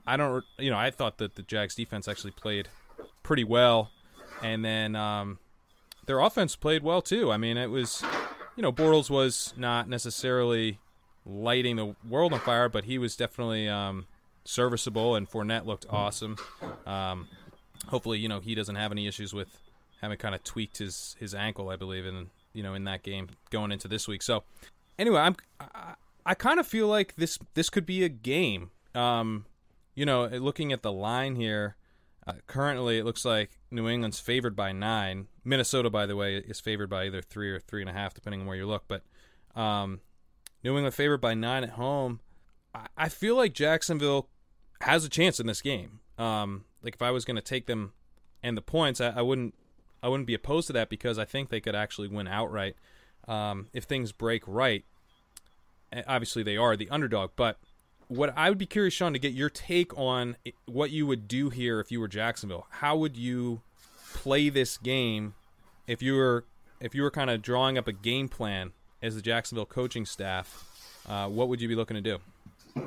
I 0.08 0.16
don't, 0.16 0.46
you 0.58 0.72
know, 0.72 0.78
I 0.78 0.90
thought 0.90 1.18
that 1.18 1.36
the 1.36 1.42
Jags 1.42 1.76
defense 1.76 2.08
actually 2.08 2.32
played 2.32 2.70
pretty 3.24 3.44
well, 3.44 3.92
and 4.42 4.64
then 4.64 4.96
um, 4.96 5.38
their 6.06 6.20
offense 6.20 6.56
played 6.56 6.82
well 6.82 7.02
too. 7.02 7.30
I 7.30 7.36
mean, 7.36 7.58
it 7.58 7.70
was, 7.70 8.02
you 8.56 8.64
know, 8.64 8.72
Bortles 8.72 9.10
was 9.10 9.54
not 9.58 9.90
necessarily 9.90 10.80
lighting 11.28 11.76
the 11.76 11.96
world 12.08 12.34
on 12.34 12.40
fire, 12.40 12.70
but 12.70 12.86
he 12.86 12.98
was 12.98 13.16
definitely 13.16 13.68
um, 13.68 14.08
serviceable, 14.46 15.16
and 15.16 15.30
Fournette 15.30 15.66
looked 15.66 15.86
awesome. 15.90 16.38
Um, 16.86 17.28
hopefully, 17.88 18.20
you 18.20 18.30
know, 18.30 18.40
he 18.40 18.56
doesn't 18.56 18.76
have 18.76 18.92
any 18.92 19.08
issues 19.08 19.34
with 19.34 19.50
having 20.02 20.18
kind 20.18 20.34
of 20.34 20.44
tweaked 20.44 20.78
his 20.78 21.16
his 21.20 21.36
ankle, 21.36 21.70
I 21.70 21.76
believe, 21.76 22.06
in 22.06 22.30
you 22.54 22.64
know 22.64 22.74
in 22.74 22.86
that 22.86 23.04
game 23.04 23.30
going 23.50 23.72
into 23.72 23.88
this 23.88 24.08
week. 24.08 24.22
So, 24.22 24.44
anyway, 24.98 25.20
I'm 25.20 25.36
I, 25.60 25.96
I 26.26 26.34
kind 26.34 26.60
of 26.60 26.68
feel 26.68 26.88
like 26.88 27.16
this 27.16 27.38
this 27.54 27.70
could 27.70 27.86
be 27.86 28.04
a 28.04 28.10
game. 28.10 28.72
Um, 28.96 29.46
you 29.96 30.06
know, 30.06 30.26
looking 30.26 30.72
at 30.72 30.82
the 30.82 30.92
line 30.92 31.36
here, 31.36 31.76
uh, 32.26 32.34
currently 32.46 33.00
it 33.00 33.06
looks 33.06 33.26
like 33.26 33.52
New 33.72 33.90
England's 33.90 34.20
favored 34.20 34.56
by 34.56 34.72
nine. 34.72 35.28
Minnesota, 35.44 35.90
by 35.90 36.06
the 36.06 36.16
way, 36.16 36.38
is 36.38 36.60
favored 36.60 36.90
by 36.90 37.06
either 37.06 37.22
three 37.22 37.52
or 37.52 37.60
three 37.60 37.82
and 37.82 37.90
a 37.90 37.94
half, 37.94 38.14
depending 38.14 38.42
on 38.42 38.48
where 38.48 38.58
you 38.58 38.68
look. 38.68 38.84
But 38.88 39.04
um, 39.60 40.02
New 40.64 40.76
England 40.76 40.94
favored 40.94 41.22
by 41.22 41.34
nine 41.34 41.64
at 41.64 41.72
home. 41.72 42.20
I, 42.74 42.88
I 42.98 43.10
feel 43.10 43.36
like 43.36 43.54
Jacksonville 43.54 44.28
has 44.82 45.06
a 45.06 45.10
chance 45.10 45.40
in 45.40 45.48
this 45.48 45.62
game. 45.62 46.00
Um, 46.18 46.66
like 46.82 46.96
if 46.96 47.02
I 47.02 47.12
was 47.12 47.26
going 47.26 47.36
to 47.36 47.42
take 47.42 47.68
them 47.68 47.94
and 48.44 48.58
the 48.58 48.62
points, 48.62 49.02
I, 49.02 49.10
I, 49.10 49.22
wouldn't. 49.22 49.54
I 50.02 50.10
wouldn't 50.10 50.28
be 50.28 50.34
opposed 50.34 50.68
to 50.68 50.74
that 50.74 50.90
because 50.90 51.18
I 51.18 51.26
think 51.26 51.50
they 51.50 51.60
could 51.60 51.76
actually 51.76 52.08
win 52.08 52.28
outright 52.28 52.76
um, 53.28 53.68
if 53.74 53.86
things 53.86 54.12
break 54.12 54.44
right. 54.46 54.86
Obviously, 56.08 56.44
they 56.44 56.58
are 56.58 56.76
the 56.76 56.90
underdog, 56.90 57.32
but 57.36 57.58
what 58.08 58.34
I 58.38 58.50
would 58.50 58.58
be 58.58 58.66
curious, 58.66 58.94
Shawn, 58.94 59.14
to 59.14 59.20
get 59.20 59.34
your 59.34 59.50
take 59.50 59.98
on 59.98 60.38
what 60.66 60.92
you 60.92 61.06
would 61.08 61.28
do 61.28 61.50
here 61.50 61.80
if 61.80 61.92
you 61.92 62.00
were 62.00 62.08
Jacksonville. 62.08 62.68
How 62.70 62.96
would 62.96 63.18
you 63.18 63.62
play 64.14 64.50
this 64.50 64.78
game 64.78 65.34
if 65.88 66.02
you 66.02 66.16
were 66.16 66.46
if 66.80 66.94
you 66.96 67.02
were 67.02 67.12
kind 67.12 67.30
of 67.30 67.42
drawing 67.42 67.78
up 67.78 67.88
a 67.88 67.94
game 67.94 68.30
plan 68.30 68.72
as 69.02 69.16
the 69.16 69.22
Jacksonville 69.22 69.66
coaching 69.66 70.06
staff? 70.06 70.66
Uh, 71.08 71.28
what 71.28 71.48
would 71.50 71.62
you 71.62 71.68
be 71.68 71.76
looking 71.76 71.96
to 71.96 72.02
do? 72.02 72.20
I 72.76 72.82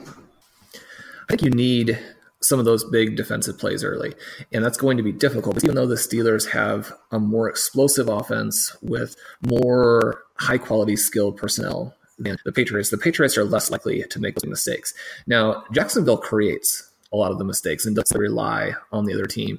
think 1.29 1.43
you 1.43 1.51
need 1.51 1.99
some 2.43 2.59
of 2.59 2.65
those 2.65 2.85
big 2.85 3.17
defensive 3.17 3.59
plays 3.59 3.85
early, 3.85 4.15
and 4.53 4.65
that's 4.65 4.79
going 4.79 4.97
to 4.97 5.03
be 5.03 5.13
difficult. 5.13 5.63
Even 5.63 5.77
though 5.77 5.87
the 5.87 5.95
Steelers 5.95 6.51
have 6.51 6.93
a 7.11 7.19
more 7.19 7.49
explosive 7.49 8.09
offense 8.09 8.75
with 8.83 9.17
more 9.47 10.23
high 10.37 10.59
quality 10.59 10.97
skilled 10.97 11.37
personnel 11.37 11.95
than 12.19 12.37
the 12.45 12.53
Patriots. 12.53 12.91
The 12.91 12.99
Patriots 12.99 13.37
are 13.37 13.45
less 13.45 13.71
likely 13.71 14.05
to 14.05 14.21
make 14.21 14.37
those 14.37 14.49
mistakes. 14.49 14.95
Now, 15.27 15.65
Jacksonville 15.73 16.19
creates 16.19 16.89
a 17.13 17.17
lot 17.17 17.33
of 17.33 17.39
the 17.39 17.45
mistakes 17.45 17.87
and 17.87 17.97
doesn't 17.97 18.19
rely 18.19 18.73
on 18.93 19.05
the 19.05 19.15
other 19.15 19.27
team. 19.27 19.59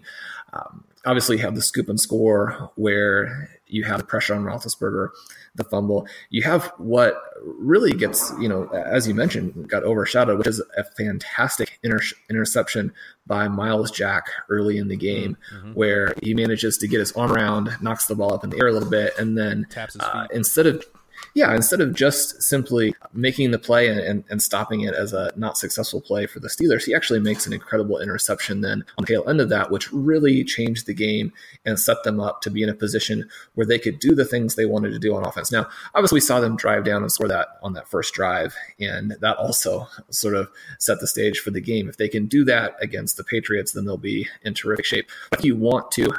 Um, 0.53 0.85
obviously, 1.05 1.37
you 1.37 1.41
have 1.43 1.55
the 1.55 1.61
scoop 1.61 1.89
and 1.89 1.99
score 1.99 2.71
where 2.75 3.49
you 3.71 3.83
have 3.85 3.99
the 3.99 4.03
pressure 4.05 4.35
on 4.35 4.43
Roethlisberger, 4.43 5.09
the 5.55 5.63
fumble. 5.63 6.07
You 6.29 6.43
have 6.43 6.71
what 6.77 7.21
really 7.43 7.91
gets, 7.91 8.31
you 8.39 8.49
know, 8.49 8.67
as 8.69 9.07
you 9.07 9.13
mentioned, 9.13 9.69
got 9.69 9.83
overshadowed, 9.83 10.37
which 10.37 10.47
is 10.47 10.61
a 10.77 10.83
fantastic 10.83 11.79
inter- 11.83 12.01
interception 12.29 12.93
by 13.25 13.47
Myles 13.47 13.91
Jack 13.91 14.27
early 14.49 14.77
in 14.77 14.87
the 14.87 14.97
game, 14.97 15.37
mm-hmm. 15.53 15.73
where 15.73 16.13
he 16.21 16.33
manages 16.33 16.77
to 16.79 16.87
get 16.87 16.99
his 16.99 17.11
arm 17.13 17.31
around, 17.31 17.75
knocks 17.81 18.05
the 18.07 18.15
ball 18.15 18.33
up 18.33 18.43
in 18.43 18.49
the 18.49 18.57
air 18.57 18.67
a 18.67 18.73
little 18.73 18.89
bit, 18.89 19.17
and 19.17 19.37
then 19.37 19.65
taps 19.69 19.93
his 19.93 20.01
uh, 20.01 20.27
instead 20.31 20.67
of 20.67 20.83
Yeah, 21.33 21.55
instead 21.55 21.79
of 21.79 21.93
just 21.93 22.41
simply 22.41 22.93
making 23.13 23.51
the 23.51 23.59
play 23.59 23.87
and, 23.87 24.23
and, 24.29 24.41
stopping 24.41 24.81
it 24.81 24.93
as 24.93 25.13
a 25.13 25.31
not 25.37 25.57
successful 25.57 26.01
play 26.01 26.25
for 26.25 26.39
the 26.39 26.49
Steelers, 26.49 26.83
he 26.83 26.93
actually 26.93 27.19
makes 27.19 27.47
an 27.47 27.53
incredible 27.53 27.99
interception 27.99 28.61
then 28.61 28.83
on 28.97 29.05
the 29.05 29.07
tail 29.07 29.29
end 29.29 29.39
of 29.39 29.47
that, 29.49 29.71
which 29.71 29.91
really 29.93 30.43
changed 30.43 30.87
the 30.87 30.93
game 30.93 31.31
and 31.65 31.79
set 31.79 32.03
them 32.03 32.19
up 32.19 32.41
to 32.41 32.49
be 32.49 32.63
in 32.63 32.69
a 32.69 32.73
position 32.73 33.29
where 33.55 33.65
they 33.65 33.79
could 33.79 33.99
do 33.99 34.13
the 34.13 34.25
things 34.25 34.55
they 34.55 34.65
wanted 34.65 34.91
to 34.91 34.99
do 34.99 35.15
on 35.15 35.25
offense. 35.25 35.51
Now, 35.51 35.69
obviously, 35.95 36.17
we 36.17 36.21
saw 36.21 36.41
them 36.41 36.57
drive 36.57 36.83
down 36.83 37.01
and 37.01 37.11
score 37.11 37.29
that 37.29 37.59
on 37.63 37.73
that 37.73 37.87
first 37.87 38.13
drive, 38.13 38.53
and 38.79 39.15
that 39.21 39.37
also 39.37 39.87
sort 40.09 40.35
of 40.35 40.49
set 40.79 40.99
the 40.99 41.07
stage 41.07 41.39
for 41.39 41.51
the 41.51 41.61
game. 41.61 41.87
If 41.87 41.97
they 41.97 42.09
can 42.09 42.25
do 42.25 42.43
that 42.45 42.75
against 42.81 43.15
the 43.15 43.23
Patriots, 43.23 43.71
then 43.71 43.85
they'll 43.85 43.97
be 43.97 44.27
in 44.43 44.53
terrific 44.53 44.85
shape. 44.85 45.09
If 45.31 45.45
you 45.45 45.55
want 45.55 45.91
to 45.91 46.09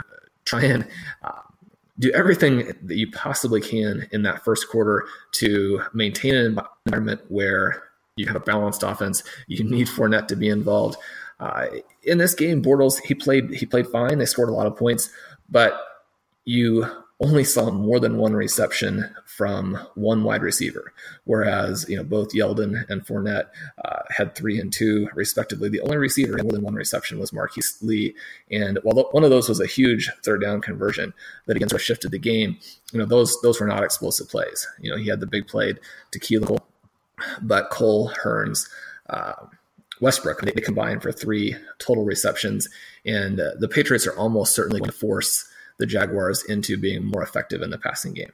try 0.45 0.63
and 0.63 0.87
uh, 1.23 1.33
do 2.03 2.11
everything 2.11 2.73
that 2.83 2.97
you 2.97 3.09
possibly 3.13 3.61
can 3.61 4.09
in 4.11 4.23
that 4.23 4.45
first 4.45 4.69
quarter 4.69 5.07
to 5.31 5.81
maintain 5.95 6.35
an 6.35 6.59
environment 6.85 7.21
where 7.29 7.85
you 8.17 8.27
have 8.27 8.35
a 8.35 8.41
balanced 8.41 8.83
offense. 8.83 9.23
You 9.47 9.63
need 9.63 9.87
Fournette 9.87 10.27
to 10.29 10.37
be 10.37 10.49
involved. 10.49 10.97
Uh, 11.39 11.67
in 12.03 12.19
this 12.19 12.35
game, 12.35 12.61
Bortles 12.61 13.01
he 13.01 13.15
played 13.15 13.51
he 13.51 13.67
played 13.67 13.87
fine. 13.87 14.19
They 14.19 14.27
scored 14.27 14.49
a 14.49 14.53
lot 14.53 14.67
of 14.67 14.77
points, 14.77 15.11
but 15.49 15.81
you 16.45 16.85
only 17.23 17.45
saw 17.45 17.71
more 17.71 18.01
than 18.01 18.17
one 18.17 18.35
reception 18.35 19.15
from 19.25 19.79
one 19.95 20.25
wide 20.25 20.43
receiver, 20.43 20.93
whereas 21.25 21.87
you 21.89 21.97
know 21.97 22.03
both 22.03 22.35
Yeldon 22.35 22.85
and 22.89 23.07
Fournette 23.07 23.47
uh, 23.85 24.03
had 24.11 24.35
three 24.35 24.59
and 24.59 24.73
two 24.73 25.09
respectively. 25.15 25.69
The 25.69 25.81
only 25.81 25.97
receiver 25.97 26.37
in 26.37 26.45
more 26.45 26.53
than 26.53 26.63
one 26.63 26.75
reception 26.75 27.19
was 27.19 27.33
Marquise 27.33 27.79
Lee, 27.81 28.15
and 28.51 28.79
while 28.83 29.09
one 29.13 29.25
of 29.25 29.31
those 29.31 29.49
was 29.49 29.61
a 29.61 29.67
huge 29.67 30.11
third 30.25 30.43
down 30.43 30.61
conversion 30.61 31.15
that 31.47 31.57
again 31.57 31.69
sort 31.69 31.81
of 31.81 31.85
shifted 31.87 32.11
the 32.11 32.19
game, 32.19 32.59
you 32.93 32.99
know 32.99 33.07
those 33.07 33.41
those 33.43 33.61
were 33.61 33.67
not 33.67 33.85
explosive 33.85 34.29
plays. 34.29 34.67
You 34.81 34.91
know 34.91 34.97
he 34.97 35.09
had 35.09 35.21
the 35.21 35.27
big 35.27 35.47
play 35.47 35.75
to 36.11 36.19
Keelan, 36.19 36.59
but 37.41 37.71
Cole 37.71 38.11
Hurns. 38.23 38.69
Uh, 39.09 39.47
Westbrook. 40.01 40.41
They, 40.41 40.51
they 40.51 40.61
combined 40.61 41.01
for 41.01 41.13
three 41.13 41.55
total 41.79 42.05
receptions, 42.05 42.69
and 43.07 43.39
uh, 43.39 43.53
the 43.61 43.69
Patriots 43.69 44.05
are 44.05 44.17
almost 44.17 44.53
certainly 44.53 44.81
going 44.81 44.91
to 44.91 44.97
force 44.97 45.49
the 45.79 45.87
Jaguars 45.87 46.45
into 46.45 46.77
being 46.77 47.05
more 47.05 47.23
effective 47.23 47.63
in 47.63 47.71
the 47.71 47.79
passing 47.79 48.15
game. 48.15 48.33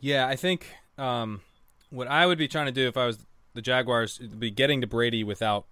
Yeah, 0.00 0.26
I 0.26 0.36
think 0.36 0.74
um, 0.98 1.42
what 1.90 2.08
I 2.08 2.26
would 2.26 2.38
be 2.38 2.48
trying 2.48 2.66
to 2.66 2.72
do 2.72 2.88
if 2.88 2.96
I 2.96 3.06
was 3.06 3.26
the 3.54 3.62
Jaguars 3.62 4.18
would 4.20 4.40
be 4.40 4.50
getting 4.50 4.80
to 4.80 4.86
Brady 4.86 5.24
without 5.24 5.66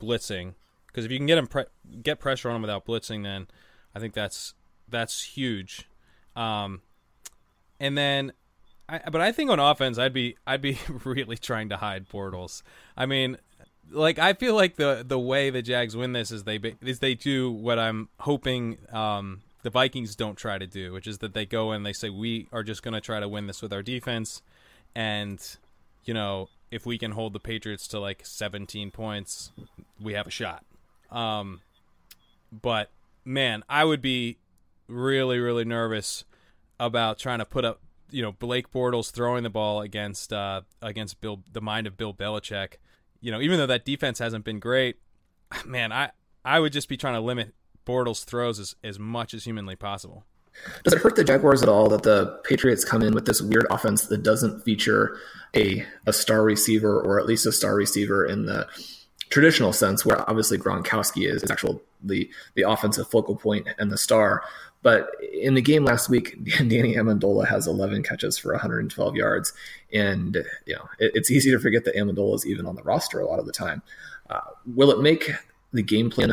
blitzing, 0.00 0.54
because 0.86 1.04
if 1.04 1.10
you 1.10 1.18
can 1.18 1.26
get 1.26 1.38
him 1.38 1.46
pre- 1.46 1.64
get 2.02 2.20
pressure 2.20 2.48
on 2.48 2.56
him 2.56 2.62
without 2.62 2.86
blitzing, 2.86 3.22
then 3.22 3.46
I 3.94 4.00
think 4.00 4.14
that's 4.14 4.54
that's 4.88 5.22
huge. 5.22 5.88
Um, 6.36 6.82
and 7.80 7.96
then, 7.96 8.32
I, 8.88 9.00
but 9.10 9.20
I 9.20 9.32
think 9.32 9.50
on 9.50 9.58
offense, 9.58 9.98
I'd 9.98 10.12
be 10.12 10.36
I'd 10.46 10.62
be 10.62 10.78
really 11.04 11.36
trying 11.36 11.68
to 11.70 11.76
hide 11.76 12.08
Bortles. 12.08 12.62
I 12.96 13.06
mean, 13.06 13.38
like 13.90 14.18
I 14.18 14.32
feel 14.32 14.54
like 14.54 14.76
the 14.76 15.04
the 15.06 15.18
way 15.18 15.50
the 15.50 15.62
Jags 15.62 15.96
win 15.96 16.12
this 16.12 16.30
is 16.30 16.44
they 16.44 16.60
is 16.82 17.00
they 17.00 17.14
do 17.14 17.50
what 17.50 17.78
I'm 17.78 18.08
hoping 18.20 18.78
um, 18.92 19.42
the 19.64 19.70
Vikings 19.70 20.14
don't 20.14 20.36
try 20.36 20.58
to 20.58 20.66
do, 20.66 20.92
which 20.92 21.06
is 21.06 21.18
that 21.18 21.32
they 21.32 21.46
go 21.46 21.72
and 21.72 21.84
they 21.84 21.94
say 21.94 22.10
we 22.10 22.46
are 22.52 22.62
just 22.62 22.82
going 22.82 22.92
to 22.92 23.00
try 23.00 23.18
to 23.18 23.28
win 23.28 23.46
this 23.46 23.62
with 23.62 23.72
our 23.72 23.82
defense, 23.82 24.42
and 24.94 25.56
you 26.04 26.14
know 26.14 26.50
if 26.70 26.84
we 26.84 26.98
can 26.98 27.12
hold 27.12 27.32
the 27.32 27.40
Patriots 27.40 27.88
to 27.88 27.98
like 27.98 28.20
17 28.24 28.90
points, 28.90 29.52
we 29.98 30.12
have 30.12 30.26
a 30.26 30.30
shot. 30.30 30.64
Um, 31.10 31.62
but 32.52 32.90
man, 33.24 33.64
I 33.68 33.84
would 33.84 34.02
be 34.02 34.36
really 34.86 35.38
really 35.38 35.64
nervous 35.64 36.24
about 36.78 37.18
trying 37.18 37.38
to 37.38 37.46
put 37.46 37.64
up 37.64 37.80
you 38.10 38.20
know 38.20 38.32
Blake 38.32 38.70
Bortles 38.70 39.10
throwing 39.10 39.44
the 39.44 39.50
ball 39.50 39.80
against 39.80 40.30
uh, 40.30 40.60
against 40.82 41.22
Bill 41.22 41.42
the 41.50 41.62
mind 41.62 41.86
of 41.86 41.96
Bill 41.96 42.12
Belichick. 42.12 42.74
You 43.22 43.32
know, 43.32 43.40
even 43.40 43.58
though 43.58 43.66
that 43.66 43.86
defense 43.86 44.18
hasn't 44.18 44.44
been 44.44 44.58
great, 44.58 44.98
man, 45.64 45.90
I 45.90 46.10
I 46.44 46.60
would 46.60 46.74
just 46.74 46.90
be 46.90 46.98
trying 46.98 47.14
to 47.14 47.20
limit 47.20 47.54
Bortles 47.86 48.24
throws 48.24 48.58
as, 48.58 48.74
as 48.82 48.98
much 48.98 49.34
as 49.34 49.44
humanly 49.44 49.76
possible. 49.76 50.24
Does 50.84 50.92
it 50.94 51.00
hurt 51.00 51.16
the 51.16 51.24
Jaguars 51.24 51.62
at 51.62 51.68
all 51.68 51.88
that 51.88 52.04
the 52.04 52.40
Patriots 52.44 52.84
come 52.84 53.02
in 53.02 53.12
with 53.12 53.26
this 53.26 53.42
weird 53.42 53.66
offense 53.70 54.06
that 54.06 54.22
doesn't 54.22 54.62
feature 54.62 55.18
a 55.54 55.84
a 56.06 56.12
star 56.12 56.42
receiver 56.42 57.00
or 57.00 57.18
at 57.18 57.26
least 57.26 57.46
a 57.46 57.52
star 57.52 57.74
receiver 57.74 58.24
in 58.24 58.46
the 58.46 58.68
traditional 59.30 59.72
sense, 59.72 60.04
where 60.04 60.28
obviously 60.30 60.58
Gronkowski 60.58 61.28
is, 61.28 61.42
is 61.42 61.50
actual 61.50 61.82
the 62.02 62.30
the 62.54 62.62
offensive 62.62 63.08
focal 63.08 63.36
point 63.36 63.66
and 63.78 63.90
the 63.90 63.98
star. 63.98 64.44
But 64.82 65.10
in 65.32 65.54
the 65.54 65.62
game 65.62 65.84
last 65.84 66.08
week, 66.08 66.36
Danny 66.58 66.94
Amendola 66.94 67.48
has 67.48 67.66
11 67.66 68.02
catches 68.02 68.36
for 68.38 68.52
112 68.52 69.16
yards, 69.16 69.52
and 69.92 70.36
you 70.66 70.76
know 70.76 70.88
it, 70.98 71.12
it's 71.14 71.30
easy 71.30 71.50
to 71.50 71.58
forget 71.58 71.84
that 71.84 71.96
Amendola 71.96 72.36
is 72.36 72.46
even 72.46 72.66
on 72.66 72.76
the 72.76 72.82
roster 72.82 73.18
a 73.18 73.26
lot 73.26 73.40
of 73.40 73.46
the 73.46 73.52
time. 73.52 73.82
Uh, 74.30 74.40
will 74.66 74.90
it 74.90 75.00
make 75.00 75.32
the 75.72 75.82
game 75.82 76.10
plan 76.10 76.32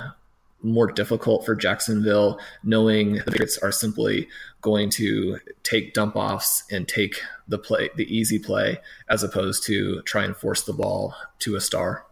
more 0.63 0.87
difficult 0.87 1.45
for 1.45 1.55
Jacksonville, 1.55 2.39
knowing 2.63 3.13
the 3.13 3.31
Patriots 3.31 3.57
are 3.57 3.71
simply 3.71 4.27
going 4.61 4.89
to 4.91 5.39
take 5.63 5.93
dump 5.93 6.15
offs 6.15 6.63
and 6.71 6.87
take 6.87 7.21
the 7.47 7.57
play, 7.57 7.89
the 7.95 8.15
easy 8.15 8.39
play, 8.39 8.79
as 9.09 9.23
opposed 9.23 9.63
to 9.65 10.01
try 10.03 10.23
and 10.23 10.35
force 10.35 10.63
the 10.63 10.73
ball 10.73 11.15
to 11.39 11.55
a 11.55 11.61
star. 11.61 12.05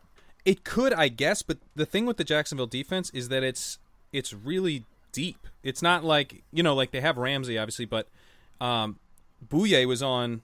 It 0.46 0.64
could, 0.64 0.94
I 0.94 1.10
guess, 1.10 1.42
but 1.42 1.58
the 1.76 1.86
thing 1.86 2.06
with 2.06 2.18
the 2.18 2.24
Jacksonville 2.24 2.68
defense 2.68 3.10
is 3.12 3.30
that 3.30 3.44
it's 3.44 3.78
it's 4.12 4.34
really 4.34 4.86
deep. 5.12 5.48
It's 5.64 5.82
not 5.82 6.04
like 6.04 6.44
you 6.52 6.64
know, 6.64 6.74
like 6.74 6.92
they 6.92 7.02
have 7.02 7.18
Ramsey 7.18 7.58
obviously, 7.58 7.86
but 7.86 8.08
um, 8.60 8.98
Bouye 9.48 9.86
was 9.86 10.02
on 10.02 10.42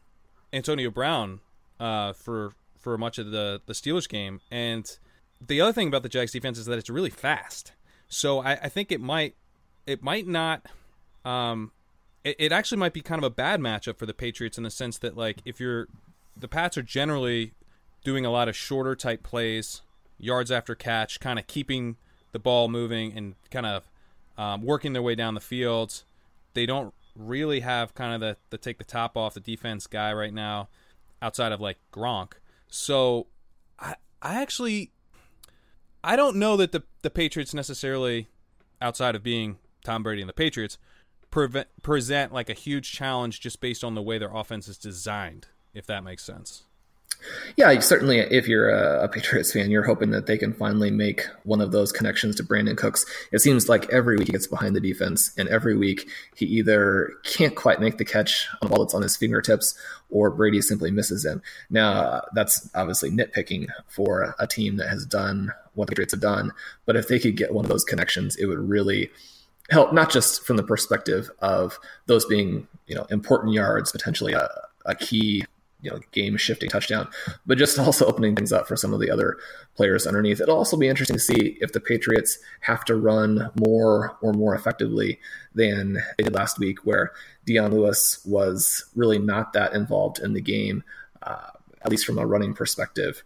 Antonio 0.53 0.91
Brown 0.91 1.39
uh, 1.79 2.13
for 2.13 2.53
for 2.77 2.97
much 2.97 3.17
of 3.17 3.31
the 3.31 3.61
the 3.65 3.73
Steelers 3.73 4.07
game, 4.07 4.41
and 4.51 4.97
the 5.45 5.61
other 5.61 5.73
thing 5.73 5.87
about 5.87 6.03
the 6.03 6.09
Jags 6.09 6.31
defense 6.31 6.57
is 6.57 6.65
that 6.65 6.77
it's 6.77 6.89
really 6.89 7.09
fast. 7.09 7.71
So 8.07 8.39
I, 8.39 8.53
I 8.53 8.69
think 8.69 8.91
it 8.91 9.01
might 9.01 9.35
it 9.85 10.01
might 10.03 10.27
not 10.27 10.65
um 11.23 11.71
it, 12.23 12.35
it 12.39 12.51
actually 12.51 12.77
might 12.77 12.93
be 12.93 13.01
kind 13.01 13.19
of 13.19 13.23
a 13.23 13.29
bad 13.29 13.59
matchup 13.59 13.97
for 13.97 14.05
the 14.05 14.13
Patriots 14.13 14.57
in 14.57 14.63
the 14.63 14.71
sense 14.71 14.97
that 14.99 15.15
like 15.15 15.39
if 15.45 15.59
you're 15.59 15.87
the 16.37 16.47
Pats 16.47 16.77
are 16.77 16.83
generally 16.83 17.53
doing 18.03 18.25
a 18.25 18.31
lot 18.31 18.47
of 18.47 18.55
shorter 18.55 18.95
type 18.95 19.23
plays, 19.23 19.81
yards 20.17 20.51
after 20.51 20.75
catch, 20.75 21.19
kind 21.19 21.39
of 21.39 21.47
keeping 21.47 21.97
the 22.31 22.39
ball 22.39 22.67
moving 22.67 23.17
and 23.17 23.35
kind 23.51 23.65
of 23.65 23.83
um, 24.37 24.61
working 24.61 24.93
their 24.93 25.01
way 25.01 25.15
down 25.15 25.33
the 25.33 25.41
field. 25.41 26.03
They 26.53 26.65
don't 26.65 26.93
really 27.15 27.61
have 27.61 27.95
kind 27.95 28.13
of 28.13 28.19
the, 28.19 28.37
the 28.49 28.57
take 28.57 28.77
the 28.77 28.83
top 28.83 29.15
off 29.15 29.33
the 29.33 29.39
defense 29.39 29.87
guy 29.87 30.13
right 30.13 30.33
now, 30.33 30.67
outside 31.21 31.51
of 31.51 31.61
like 31.61 31.77
Gronk. 31.93 32.33
So 32.69 33.27
I 33.79 33.95
I 34.21 34.41
actually 34.41 34.91
I 36.05 36.15
don't 36.15 36.37
know 36.37 36.55
that 36.57 36.71
the 36.71 36.83
the 37.01 37.09
Patriots 37.09 37.53
necessarily, 37.53 38.27
outside 38.79 39.15
of 39.15 39.23
being 39.23 39.57
Tom 39.83 40.03
Brady 40.03 40.21
and 40.21 40.29
the 40.29 40.33
Patriots, 40.33 40.77
prevent, 41.31 41.67
present 41.81 42.31
like 42.31 42.49
a 42.49 42.53
huge 42.53 42.91
challenge 42.91 43.41
just 43.41 43.59
based 43.59 43.83
on 43.83 43.95
the 43.95 44.03
way 44.03 44.19
their 44.19 44.33
offense 44.33 44.67
is 44.67 44.77
designed. 44.77 45.47
If 45.73 45.87
that 45.87 46.03
makes 46.03 46.23
sense. 46.23 46.63
Yeah, 47.57 47.79
certainly. 47.79 48.19
If 48.19 48.47
you're 48.47 48.69
a, 48.69 49.07
Patriots 49.09 49.51
fan, 49.51 49.71
you're 49.71 49.83
hoping 49.83 50.11
that 50.11 50.27
they 50.27 50.37
can 50.37 50.53
finally 50.53 50.91
make 50.91 51.25
one 51.43 51.59
of 51.59 51.71
those 51.71 51.91
connections 51.91 52.35
to 52.35 52.43
Brandin 52.43 52.77
Cooks. 52.77 53.05
It 53.31 53.39
seems 53.39 53.67
like 53.67 53.89
every 53.89 54.17
week 54.17 54.27
he 54.27 54.31
gets 54.31 54.47
behind 54.47 54.75
the 54.75 54.81
defense, 54.81 55.31
and 55.37 55.49
every 55.49 55.75
week 55.75 56.07
he 56.35 56.45
either 56.45 57.13
can't 57.23 57.55
quite 57.55 57.81
make 57.81 57.97
the 57.97 58.05
catch 58.05 58.47
on 58.61 58.69
the 58.69 58.75
ball 58.75 58.85
that's 58.85 58.93
on 58.93 59.01
his 59.01 59.17
fingertips, 59.17 59.77
or 60.09 60.29
Brady 60.29 60.61
simply 60.61 60.91
misses 60.91 61.25
him. 61.25 61.41
Now, 61.69 62.21
that's 62.33 62.69
obviously 62.75 63.09
nitpicking 63.11 63.67
for 63.87 64.35
a 64.37 64.45
team 64.45 64.77
that 64.77 64.89
has 64.89 65.05
done 65.05 65.51
what 65.75 65.87
the 65.87 65.91
Patriots 65.91 66.13
have 66.13 66.21
done, 66.21 66.51
but 66.85 66.95
if 66.95 67.07
they 67.07 67.19
could 67.19 67.37
get 67.37 67.53
one 67.53 67.65
of 67.65 67.69
those 67.69 67.83
connections, 67.83 68.35
it 68.35 68.45
would 68.47 68.59
really 68.59 69.11
help. 69.69 69.93
Not 69.93 70.11
just 70.11 70.45
from 70.45 70.57
the 70.57 70.63
perspective 70.63 71.29
of 71.39 71.79
those 72.07 72.25
being, 72.25 72.67
you 72.87 72.95
know, 72.95 73.05
important 73.09 73.53
yards, 73.53 73.91
potentially 73.91 74.33
a, 74.33 74.49
a 74.85 74.95
key 74.95 75.43
you 75.85 75.91
know 75.91 75.99
game 76.11 76.35
shifting 76.35 76.69
touchdown, 76.69 77.07
but 77.45 77.57
just 77.57 77.77
also 77.79 78.05
opening 78.05 78.35
things 78.35 78.51
up 78.51 78.67
for 78.67 78.75
some 78.75 78.93
of 78.93 78.99
the 78.99 79.11
other 79.11 79.37
players 79.75 80.07
underneath. 80.07 80.41
It'll 80.41 80.57
also 80.57 80.77
be 80.77 80.87
interesting 80.87 81.17
to 81.17 81.21
see 81.21 81.57
if 81.61 81.71
the 81.71 81.79
Patriots 81.79 82.39
have 82.61 82.83
to 82.85 82.95
run 82.95 83.51
more 83.55 84.17
or 84.21 84.33
more 84.33 84.55
effectively 84.55 85.19
than 85.53 85.93
they 86.17 86.23
did 86.23 86.33
last 86.33 86.57
week, 86.57 86.85
where 86.85 87.11
Dion 87.45 87.71
Lewis 87.71 88.25
was 88.25 88.85
really 88.95 89.19
not 89.19 89.53
that 89.53 89.73
involved 89.73 90.19
in 90.19 90.33
the 90.33 90.41
game, 90.41 90.83
uh, 91.21 91.51
at 91.83 91.91
least 91.91 92.05
from 92.05 92.17
a 92.17 92.25
running 92.25 92.53
perspective 92.55 93.23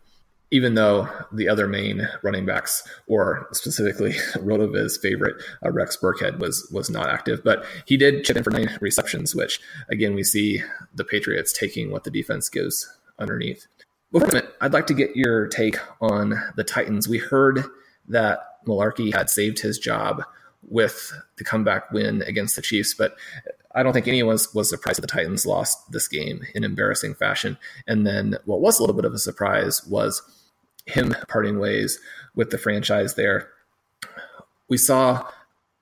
even 0.51 0.73
though 0.73 1.07
the 1.31 1.47
other 1.47 1.67
main 1.67 2.07
running 2.23 2.45
backs, 2.45 2.87
or 3.07 3.47
specifically 3.51 4.11
Rotoviz 4.35 4.99
favorite 4.99 5.41
uh, 5.63 5.71
Rex 5.71 5.97
Burkhead, 5.97 6.39
was 6.39 6.69
was 6.71 6.89
not 6.89 7.09
active, 7.09 7.43
but 7.43 7.63
he 7.85 7.97
did 7.97 8.23
chip 8.23 8.37
in 8.37 8.43
for 8.43 8.51
nine 8.51 8.77
receptions, 8.81 9.35
which 9.35 9.59
again 9.89 10.15
we 10.15 10.23
see 10.23 10.61
the 10.93 11.03
Patriots 11.03 11.53
taking 11.53 11.91
what 11.91 12.03
the 12.03 12.11
defense 12.11 12.49
gives 12.49 12.89
underneath. 13.19 13.67
Before 14.11 14.41
I'd 14.61 14.73
like 14.73 14.87
to 14.87 14.93
get 14.93 15.15
your 15.15 15.47
take 15.47 15.77
on 16.01 16.41
the 16.55 16.63
Titans. 16.63 17.07
We 17.07 17.19
heard 17.19 17.63
that 18.07 18.39
Mularkey 18.65 19.13
had 19.13 19.29
saved 19.29 19.59
his 19.59 19.77
job 19.77 20.23
with 20.63 21.13
the 21.37 21.43
comeback 21.43 21.91
win 21.91 22.23
against 22.23 22.55
the 22.55 22.61
Chiefs, 22.61 22.93
but 22.93 23.15
I 23.75 23.83
don't 23.83 23.93
think 23.93 24.07
anyone 24.07 24.37
was 24.53 24.69
surprised 24.69 24.97
that 24.97 25.01
the 25.01 25.07
Titans 25.07 25.45
lost 25.45 25.91
this 25.91 26.07
game 26.07 26.41
in 26.55 26.63
embarrassing 26.63 27.13
fashion. 27.13 27.57
And 27.87 28.05
then 28.05 28.37
what 28.45 28.61
was 28.61 28.79
a 28.79 28.83
little 28.83 28.95
bit 28.95 29.05
of 29.05 29.13
a 29.13 29.19
surprise 29.19 29.85
was 29.85 30.23
him 30.89 31.15
parting 31.27 31.59
ways 31.59 31.99
with 32.35 32.49
the 32.49 32.57
franchise 32.57 33.15
there. 33.15 33.49
We 34.67 34.77
saw 34.77 35.27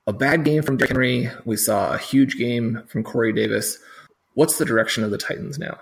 a 0.05 0.13
bad 0.13 0.43
game 0.43 0.63
from 0.63 0.77
Derrick 0.77 0.91
Henry. 0.91 1.29
We 1.45 1.57
saw 1.57 1.93
a 1.93 1.97
huge 1.97 2.37
game 2.37 2.83
from 2.87 3.03
Corey 3.03 3.33
Davis. 3.33 3.77
What's 4.33 4.57
the 4.57 4.65
direction 4.65 5.03
of 5.03 5.11
the 5.11 5.17
Titans 5.17 5.59
now? 5.59 5.79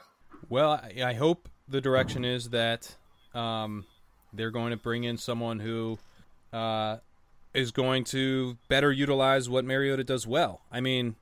Well, 0.49 0.81
I 1.03 1.13
hope 1.13 1.49
the 1.67 1.81
direction 1.81 2.25
is 2.25 2.49
that 2.49 2.95
um, 3.33 3.85
they're 4.33 4.51
going 4.51 4.71
to 4.71 4.77
bring 4.77 5.03
in 5.03 5.17
someone 5.17 5.59
who 5.59 5.99
uh, 6.53 6.97
is 7.53 7.71
going 7.71 8.03
to 8.05 8.57
better 8.67 8.91
utilize 8.91 9.49
what 9.49 9.65
Mariota 9.65 10.03
does 10.03 10.25
well. 10.25 10.61
I 10.71 10.81
mean, 10.81 11.15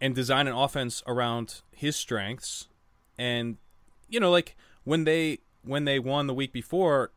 and 0.00 0.14
design 0.14 0.46
an 0.46 0.54
offense 0.54 1.02
around 1.06 1.62
his 1.72 1.96
strengths. 1.96 2.68
And 3.18 3.56
you 4.08 4.20
know, 4.20 4.30
like 4.30 4.56
when 4.84 5.04
they 5.04 5.38
when 5.62 5.84
they 5.84 5.98
won 5.98 6.26
the 6.26 6.34
week 6.34 6.52
before, 6.52 7.10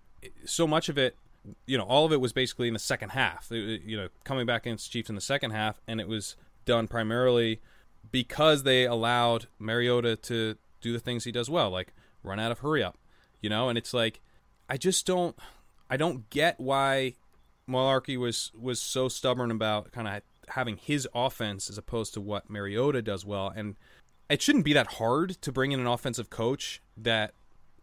so 0.45 0.67
much 0.67 0.89
of 0.89 0.97
it, 0.97 1.15
you 1.65 1.77
know, 1.77 1.85
all 1.85 2.05
of 2.05 2.11
it 2.11 2.21
was 2.21 2.33
basically 2.33 2.67
in 2.67 2.73
the 2.73 2.79
second 2.79 3.09
half. 3.09 3.47
You 3.51 3.97
know, 3.97 4.07
coming 4.23 4.45
back 4.45 4.65
against 4.65 4.91
Chiefs 4.91 5.09
in 5.09 5.15
the 5.15 5.21
second 5.21 5.51
half, 5.51 5.81
and 5.87 5.99
it 5.99 6.07
was 6.07 6.35
done 6.65 6.87
primarily 6.87 7.61
because 8.11 8.63
they 8.63 8.85
allowed 8.85 9.47
Mariota 9.57 10.15
to 10.15 10.55
do 10.81 10.93
the 10.93 10.99
things 10.99 11.23
he 11.23 11.31
does 11.31 11.49
well, 11.49 11.69
like 11.69 11.93
run 12.23 12.39
out 12.39 12.51
of 12.51 12.59
hurry 12.59 12.83
up. 12.83 12.97
You 13.41 13.49
know, 13.49 13.69
and 13.69 13.77
it's 13.77 13.93
like 13.93 14.21
I 14.69 14.77
just 14.77 15.05
don't 15.05 15.35
I 15.89 15.97
don't 15.97 16.29
get 16.29 16.59
why 16.59 17.15
Mularkey 17.67 18.17
was 18.17 18.51
was 18.59 18.81
so 18.81 19.07
stubborn 19.07 19.51
about 19.51 19.91
kind 19.91 20.07
of 20.07 20.21
having 20.49 20.77
his 20.77 21.07
offense 21.13 21.69
as 21.69 21.77
opposed 21.77 22.13
to 22.15 22.21
what 22.21 22.49
Mariota 22.49 23.01
does 23.01 23.25
well. 23.25 23.51
And 23.55 23.75
it 24.29 24.41
shouldn't 24.41 24.65
be 24.65 24.73
that 24.73 24.93
hard 24.93 25.41
to 25.41 25.51
bring 25.51 25.71
in 25.71 25.79
an 25.79 25.87
offensive 25.87 26.29
coach 26.29 26.81
that 26.97 27.33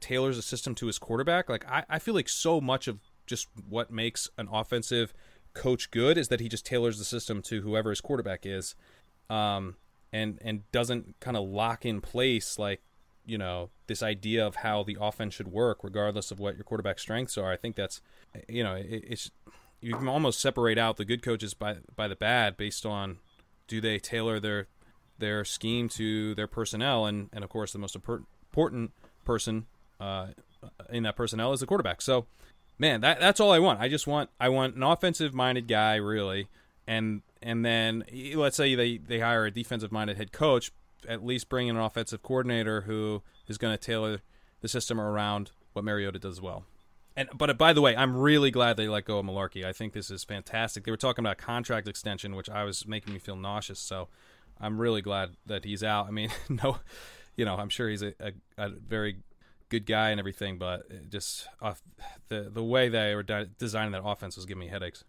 tailors 0.00 0.38
a 0.38 0.42
system 0.42 0.74
to 0.76 0.86
his 0.86 0.98
quarterback. 0.98 1.48
Like 1.48 1.68
I, 1.68 1.84
I 1.88 1.98
feel 1.98 2.14
like 2.14 2.28
so 2.28 2.60
much 2.60 2.88
of 2.88 3.00
just 3.26 3.48
what 3.68 3.90
makes 3.90 4.30
an 4.38 4.48
offensive 4.52 5.12
coach 5.54 5.90
good 5.90 6.18
is 6.18 6.28
that 6.28 6.40
he 6.40 6.48
just 6.48 6.66
tailors 6.66 6.98
the 6.98 7.04
system 7.04 7.42
to 7.42 7.62
whoever 7.62 7.90
his 7.90 8.00
quarterback 8.00 8.44
is. 8.44 8.74
Um, 9.28 9.76
and 10.12 10.38
and 10.42 10.70
doesn't 10.72 11.18
kind 11.20 11.36
of 11.36 11.46
lock 11.48 11.84
in 11.84 12.00
place 12.00 12.58
like 12.58 12.80
you 13.24 13.36
know 13.36 13.70
this 13.86 14.02
idea 14.02 14.46
of 14.46 14.56
how 14.56 14.82
the 14.82 14.96
offense 15.00 15.34
should 15.34 15.48
work 15.48 15.82
regardless 15.82 16.30
of 16.30 16.38
what 16.38 16.54
your 16.54 16.64
quarterback 16.64 16.98
strengths 16.98 17.36
are 17.36 17.52
i 17.52 17.56
think 17.56 17.76
that's 17.76 18.00
you 18.48 18.62
know 18.62 18.74
it, 18.74 19.04
it's 19.06 19.30
you 19.80 19.94
can 19.94 20.08
almost 20.08 20.40
separate 20.40 20.78
out 20.78 20.96
the 20.96 21.04
good 21.04 21.22
coaches 21.22 21.54
by 21.54 21.76
by 21.94 22.08
the 22.08 22.16
bad 22.16 22.56
based 22.56 22.86
on 22.86 23.18
do 23.66 23.80
they 23.80 23.98
tailor 23.98 24.38
their 24.38 24.68
their 25.18 25.44
scheme 25.44 25.88
to 25.88 26.34
their 26.34 26.46
personnel 26.46 27.04
and 27.04 27.28
and 27.32 27.42
of 27.42 27.50
course 27.50 27.72
the 27.72 27.78
most 27.78 27.96
important 27.96 28.92
person 29.24 29.66
uh, 30.00 30.28
in 30.90 31.02
that 31.04 31.16
personnel 31.16 31.52
is 31.52 31.60
the 31.60 31.66
quarterback. 31.66 32.02
So 32.02 32.26
man, 32.78 33.00
that 33.00 33.20
that's 33.20 33.40
all 33.40 33.52
I 33.52 33.58
want. 33.58 33.80
I 33.80 33.88
just 33.88 34.06
want 34.06 34.30
I 34.40 34.48
want 34.48 34.76
an 34.76 34.82
offensive 34.82 35.34
minded 35.34 35.68
guy 35.68 35.96
really 35.96 36.48
and 36.86 37.22
and 37.42 37.64
then 37.64 38.04
let's 38.34 38.56
say 38.56 38.74
they 38.74 38.98
they 38.98 39.20
hire 39.20 39.46
a 39.46 39.50
defensive 39.50 39.92
minded 39.92 40.16
head 40.16 40.32
coach, 40.32 40.70
at 41.08 41.24
least 41.24 41.48
bring 41.48 41.68
in 41.68 41.76
an 41.76 41.82
offensive 41.82 42.22
coordinator 42.22 42.82
who 42.82 43.22
is 43.46 43.58
going 43.58 43.72
to 43.72 43.78
tailor 43.78 44.20
the 44.60 44.68
system 44.68 45.00
around 45.00 45.50
what 45.72 45.84
Mariota 45.84 46.18
does 46.18 46.40
well. 46.40 46.64
And 47.16 47.28
but 47.34 47.56
by 47.56 47.72
the 47.72 47.80
way, 47.80 47.96
I'm 47.96 48.16
really 48.16 48.50
glad 48.50 48.76
they 48.76 48.88
let 48.88 49.04
go 49.04 49.18
of 49.18 49.26
Mularkey. 49.26 49.64
I 49.64 49.72
think 49.72 49.92
this 49.92 50.10
is 50.10 50.24
fantastic. 50.24 50.84
They 50.84 50.90
were 50.90 50.96
talking 50.96 51.24
about 51.24 51.38
contract 51.38 51.88
extension, 51.88 52.36
which 52.36 52.50
I 52.50 52.64
was 52.64 52.86
making 52.86 53.12
me 53.12 53.18
feel 53.18 53.36
nauseous. 53.36 53.80
So 53.80 54.08
I'm 54.60 54.78
really 54.78 55.02
glad 55.02 55.30
that 55.46 55.64
he's 55.64 55.82
out. 55.82 56.06
I 56.06 56.10
mean, 56.10 56.30
no, 56.48 56.78
you 57.36 57.44
know, 57.44 57.56
I'm 57.56 57.68
sure 57.68 57.88
he's 57.88 58.02
a, 58.02 58.12
a, 58.20 58.32
a 58.58 58.68
very 58.68 59.18
good 59.68 59.86
guy 59.86 60.10
and 60.10 60.20
everything, 60.20 60.58
but 60.58 61.10
just 61.10 61.48
uh, 61.60 61.74
the 62.28 62.50
the 62.52 62.62
way 62.62 62.88
they 62.88 63.14
were 63.14 63.22
de- 63.22 63.46
designing 63.58 63.92
that 63.92 64.04
offense 64.04 64.36
was 64.36 64.46
giving 64.46 64.60
me 64.60 64.68
headaches. 64.68 65.04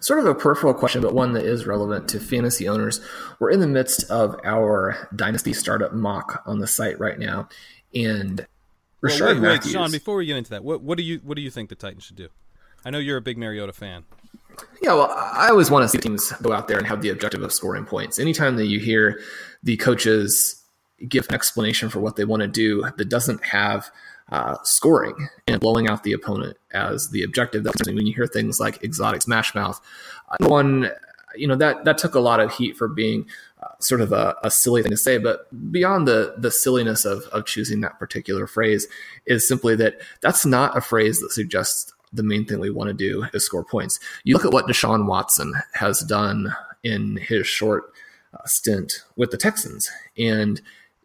Sort 0.00 0.18
of 0.18 0.26
a 0.26 0.34
peripheral 0.34 0.74
question, 0.74 1.00
but 1.00 1.14
one 1.14 1.32
that 1.32 1.44
is 1.44 1.66
relevant 1.66 2.08
to 2.10 2.20
fantasy 2.20 2.68
owners. 2.68 3.00
We're 3.38 3.50
in 3.50 3.60
the 3.60 3.66
midst 3.66 4.10
of 4.10 4.38
our 4.44 5.08
dynasty 5.16 5.54
startup 5.54 5.94
mock 5.94 6.42
on 6.44 6.58
the 6.58 6.66
site 6.66 7.00
right 7.00 7.18
now, 7.18 7.48
and 7.94 8.46
Rishard 9.02 9.20
well, 9.20 9.34
wait, 9.34 9.40
Matthews. 9.40 9.66
Wait, 9.66 9.80
Shawn, 9.80 9.90
before 9.90 10.16
we 10.16 10.26
get 10.26 10.36
into 10.36 10.50
that, 10.50 10.62
what, 10.62 10.82
what 10.82 10.98
do 10.98 11.04
you 11.04 11.20
what 11.24 11.36
do 11.36 11.42
you 11.42 11.50
think 11.50 11.70
the 11.70 11.74
Titans 11.74 12.04
should 12.04 12.16
do? 12.16 12.28
I 12.84 12.90
know 12.90 12.98
you're 12.98 13.16
a 13.16 13.22
big 13.22 13.38
Mariota 13.38 13.72
fan. 13.72 14.04
Yeah, 14.82 14.94
well, 14.94 15.10
I 15.10 15.48
always 15.48 15.70
want 15.70 15.84
to 15.84 15.88
see 15.88 15.98
teams 15.98 16.32
go 16.42 16.52
out 16.52 16.68
there 16.68 16.76
and 16.76 16.86
have 16.86 17.00
the 17.00 17.08
objective 17.08 17.42
of 17.42 17.52
scoring 17.52 17.86
points. 17.86 18.18
Anytime 18.18 18.56
that 18.56 18.66
you 18.66 18.78
hear 18.78 19.20
the 19.62 19.76
coaches 19.78 20.59
give 21.08 21.26
an 21.28 21.34
explanation 21.34 21.88
for 21.88 22.00
what 22.00 22.16
they 22.16 22.24
want 22.24 22.42
to 22.42 22.48
do 22.48 22.82
that 22.96 23.08
doesn't 23.08 23.44
have 23.44 23.90
uh, 24.30 24.56
scoring 24.62 25.28
and 25.48 25.60
blowing 25.60 25.88
out 25.88 26.04
the 26.04 26.12
opponent 26.12 26.56
as 26.72 27.10
the 27.10 27.22
objective, 27.22 27.64
that's 27.64 27.86
when 27.86 28.06
you 28.06 28.14
hear 28.14 28.26
things 28.26 28.60
like 28.60 28.82
exotic 28.82 29.22
smash 29.22 29.54
mouth. 29.54 29.80
Uh, 30.28 30.36
one, 30.46 30.90
you 31.34 31.46
know, 31.46 31.56
that 31.56 31.84
that 31.84 31.98
took 31.98 32.14
a 32.14 32.20
lot 32.20 32.40
of 32.40 32.54
heat 32.54 32.76
for 32.76 32.88
being 32.88 33.26
uh, 33.62 33.68
sort 33.80 34.00
of 34.00 34.12
a, 34.12 34.36
a, 34.42 34.50
silly 34.50 34.82
thing 34.82 34.90
to 34.90 34.96
say, 34.96 35.18
but 35.18 35.48
beyond 35.72 36.06
the 36.06 36.34
the 36.38 36.50
silliness 36.50 37.04
of 37.04 37.22
of 37.32 37.44
choosing 37.46 37.80
that 37.80 37.98
particular 37.98 38.46
phrase 38.46 38.86
is 39.26 39.46
simply 39.46 39.74
that 39.76 40.00
that's 40.20 40.46
not 40.46 40.76
a 40.76 40.80
phrase 40.80 41.20
that 41.20 41.32
suggests 41.32 41.92
the 42.12 42.22
main 42.22 42.44
thing 42.44 42.58
we 42.58 42.70
want 42.70 42.88
to 42.88 42.94
do 42.94 43.24
is 43.32 43.44
score 43.44 43.64
points. 43.64 44.00
You 44.24 44.34
look 44.34 44.44
at 44.44 44.52
what 44.52 44.66
Deshaun 44.66 45.06
Watson 45.06 45.54
has 45.74 46.00
done 46.00 46.54
in 46.82 47.16
his 47.16 47.46
short 47.46 47.92
uh, 48.34 48.44
stint 48.46 49.04
with 49.16 49.30
the 49.30 49.36
Texans, 49.36 49.90
and 50.16 50.60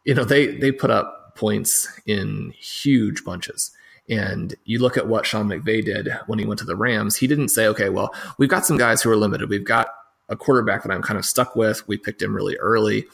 you 0.05 0.13
know 0.13 0.23
they 0.23 0.47
they 0.47 0.71
put 0.71 0.91
up 0.91 1.35
points 1.35 1.87
in 2.05 2.53
huge 2.57 3.23
bunches. 3.23 3.71
And 4.07 4.53
you 4.65 4.79
look 4.79 4.97
at 4.97 5.07
what 5.07 5.25
Sean 5.25 5.47
McVay 5.47 5.83
did 5.83 6.09
when 6.27 6.37
he 6.37 6.45
went 6.45 6.59
to 6.59 6.65
the 6.65 6.75
Rams. 6.75 7.15
He 7.15 7.25
didn't 7.25 7.49
say, 7.49 7.67
"Okay, 7.67 7.89
well, 7.89 8.13
we've 8.37 8.49
got 8.49 8.65
some 8.65 8.77
guys 8.77 9.01
who 9.01 9.09
are 9.09 9.17
limited. 9.17 9.49
We've 9.49 9.63
got 9.65 9.87
a 10.29 10.35
quarterback 10.35 10.83
that 10.83 10.91
I'm 10.91 11.01
kind 11.01 11.17
of 11.17 11.25
stuck 11.25 11.55
with. 11.55 11.87
We 11.87 11.97
picked 11.97 12.21
him 12.21 12.35
really 12.35 12.55
early, 12.57 13.05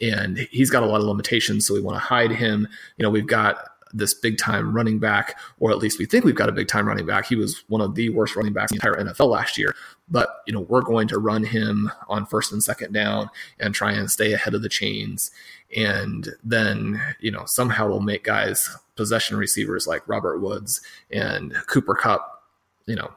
and 0.00 0.36
he's 0.50 0.70
got 0.70 0.82
a 0.82 0.86
lot 0.86 1.00
of 1.00 1.06
limitations, 1.06 1.66
so 1.66 1.74
we 1.74 1.80
want 1.80 1.96
to 1.96 2.00
hide 2.00 2.30
him. 2.30 2.68
You 2.98 3.02
know, 3.02 3.10
we've 3.10 3.26
got 3.26 3.64
this 3.92 4.14
big 4.14 4.38
time 4.38 4.74
running 4.74 4.98
back, 4.98 5.38
or 5.58 5.70
at 5.70 5.78
least 5.78 5.98
we 5.98 6.06
think 6.06 6.24
we've 6.24 6.34
got 6.34 6.48
a 6.48 6.52
big 6.52 6.68
time 6.68 6.86
running 6.86 7.06
back. 7.06 7.26
He 7.26 7.36
was 7.36 7.64
one 7.68 7.80
of 7.80 7.94
the 7.94 8.10
worst 8.10 8.36
running 8.36 8.52
backs 8.52 8.72
in 8.72 8.78
the 8.78 8.86
entire 8.86 9.04
NFL 9.04 9.30
last 9.30 9.56
year. 9.56 9.74
But, 10.08 10.42
you 10.46 10.52
know, 10.52 10.60
we're 10.60 10.82
going 10.82 11.08
to 11.08 11.18
run 11.18 11.44
him 11.44 11.90
on 12.08 12.26
first 12.26 12.52
and 12.52 12.62
second 12.62 12.92
down 12.92 13.30
and 13.58 13.74
try 13.74 13.92
and 13.92 14.10
stay 14.10 14.32
ahead 14.32 14.54
of 14.54 14.62
the 14.62 14.68
chains. 14.68 15.30
And 15.74 16.28
then, 16.44 17.00
you 17.20 17.30
know, 17.30 17.44
somehow 17.46 17.88
we'll 17.88 18.00
make 18.00 18.24
guys 18.24 18.68
possession 18.94 19.36
receivers 19.36 19.86
like 19.86 20.06
Robert 20.08 20.38
Woods 20.38 20.80
and 21.10 21.54
Cooper 21.66 21.94
Kupp, 21.94 22.42
you 22.86 22.96
know, 22.96 23.10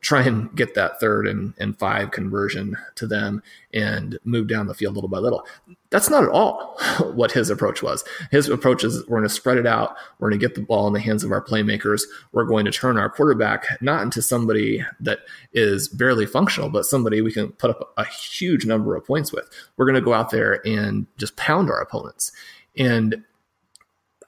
try 0.00 0.22
and 0.22 0.54
get 0.54 0.74
that 0.74 1.00
third 1.00 1.26
and, 1.26 1.54
and 1.58 1.76
five 1.78 2.12
conversion 2.12 2.76
to 2.94 3.06
them 3.06 3.42
and 3.74 4.18
move 4.24 4.46
down 4.46 4.66
the 4.68 4.74
field 4.74 4.94
little 4.94 5.08
by 5.08 5.18
little. 5.18 5.44
That's 5.90 6.08
not 6.08 6.22
at 6.22 6.30
all 6.30 6.78
what 7.14 7.32
his 7.32 7.50
approach 7.50 7.82
was. 7.82 8.04
His 8.30 8.48
approach 8.48 8.84
is 8.84 9.06
we're 9.08 9.18
going 9.18 9.28
to 9.28 9.34
spread 9.34 9.58
it 9.58 9.66
out. 9.66 9.96
We're 10.18 10.30
going 10.30 10.40
to 10.40 10.46
get 10.46 10.54
the 10.54 10.62
ball 10.62 10.86
in 10.86 10.92
the 10.92 11.00
hands 11.00 11.24
of 11.24 11.32
our 11.32 11.44
playmakers. 11.44 12.02
We're 12.30 12.44
going 12.44 12.64
to 12.64 12.70
turn 12.70 12.96
our 12.96 13.10
quarterback 13.10 13.66
not 13.80 14.02
into 14.02 14.22
somebody 14.22 14.84
that 15.00 15.20
is 15.52 15.88
barely 15.88 16.26
functional, 16.26 16.70
but 16.70 16.84
somebody 16.84 17.20
we 17.20 17.32
can 17.32 17.50
put 17.52 17.70
up 17.70 17.92
a 17.96 18.04
huge 18.04 18.64
number 18.64 18.94
of 18.94 19.04
points 19.04 19.32
with. 19.32 19.50
We're 19.76 19.86
going 19.86 19.96
to 19.96 20.00
go 20.00 20.14
out 20.14 20.30
there 20.30 20.64
and 20.66 21.06
just 21.18 21.36
pound 21.36 21.70
our 21.70 21.80
opponents. 21.80 22.30
And 22.76 23.24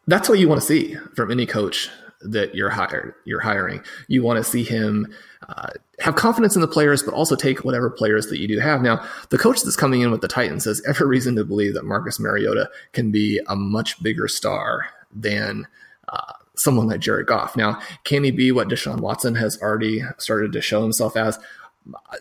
that's 0.07 0.29
what 0.29 0.39
you 0.39 0.49
want 0.49 0.61
to 0.61 0.67
see 0.67 0.97
from 1.15 1.31
any 1.31 1.47
coach 1.47 1.89
that 2.25 2.55
you're 2.55 2.71
hired 2.71 3.15
you're 3.25 3.41
hiring. 3.41 3.83
You 4.09 4.23
want 4.23 4.39
to 4.39 4.51
see 4.51 4.65
him 4.65 5.13
uh, 5.49 5.71
have 6.01 6.17
confidence 6.17 6.55
in 6.55 6.63
the 6.63 6.69
players, 6.69 7.03
but 7.03 7.15
also 7.15 7.37
take 7.37 7.65
whatever 7.65 7.91
players 7.91 8.27
that 8.29 8.39
you 8.39 8.49
do 8.49 8.59
have. 8.59 8.83
Now, 8.83 9.07
the 9.29 9.39
coach 9.39 9.63
that's 9.63 9.77
coming 9.77 10.01
in 10.01 10.11
with 10.11 10.23
the 10.23 10.29
Titans 10.29 10.65
has 10.65 10.83
every 10.87 11.07
reason 11.07 11.37
to 11.37 11.45
believe 11.45 11.75
that 11.75 11.85
Marcus 11.85 12.19
Mariota 12.19 12.71
can 12.93 13.11
be 13.11 13.41
a 13.47 13.55
much 13.55 14.03
bigger 14.03 14.27
star 14.27 14.87
than 15.15 15.67
uh, 16.09 16.33
someone 16.57 16.89
like 16.89 17.01
Jared 17.01 17.27
Goff. 17.27 17.57
Now, 17.57 17.81
can 18.05 18.25
he 18.25 18.31
be 18.31 18.53
what 18.53 18.69
Deshaun 18.69 19.01
Watson 19.01 19.35
has 19.35 19.61
already 19.61 20.03
started 20.19 20.53
to 20.53 20.63
show 20.63 20.83
himself 20.83 21.17
as? 21.17 21.39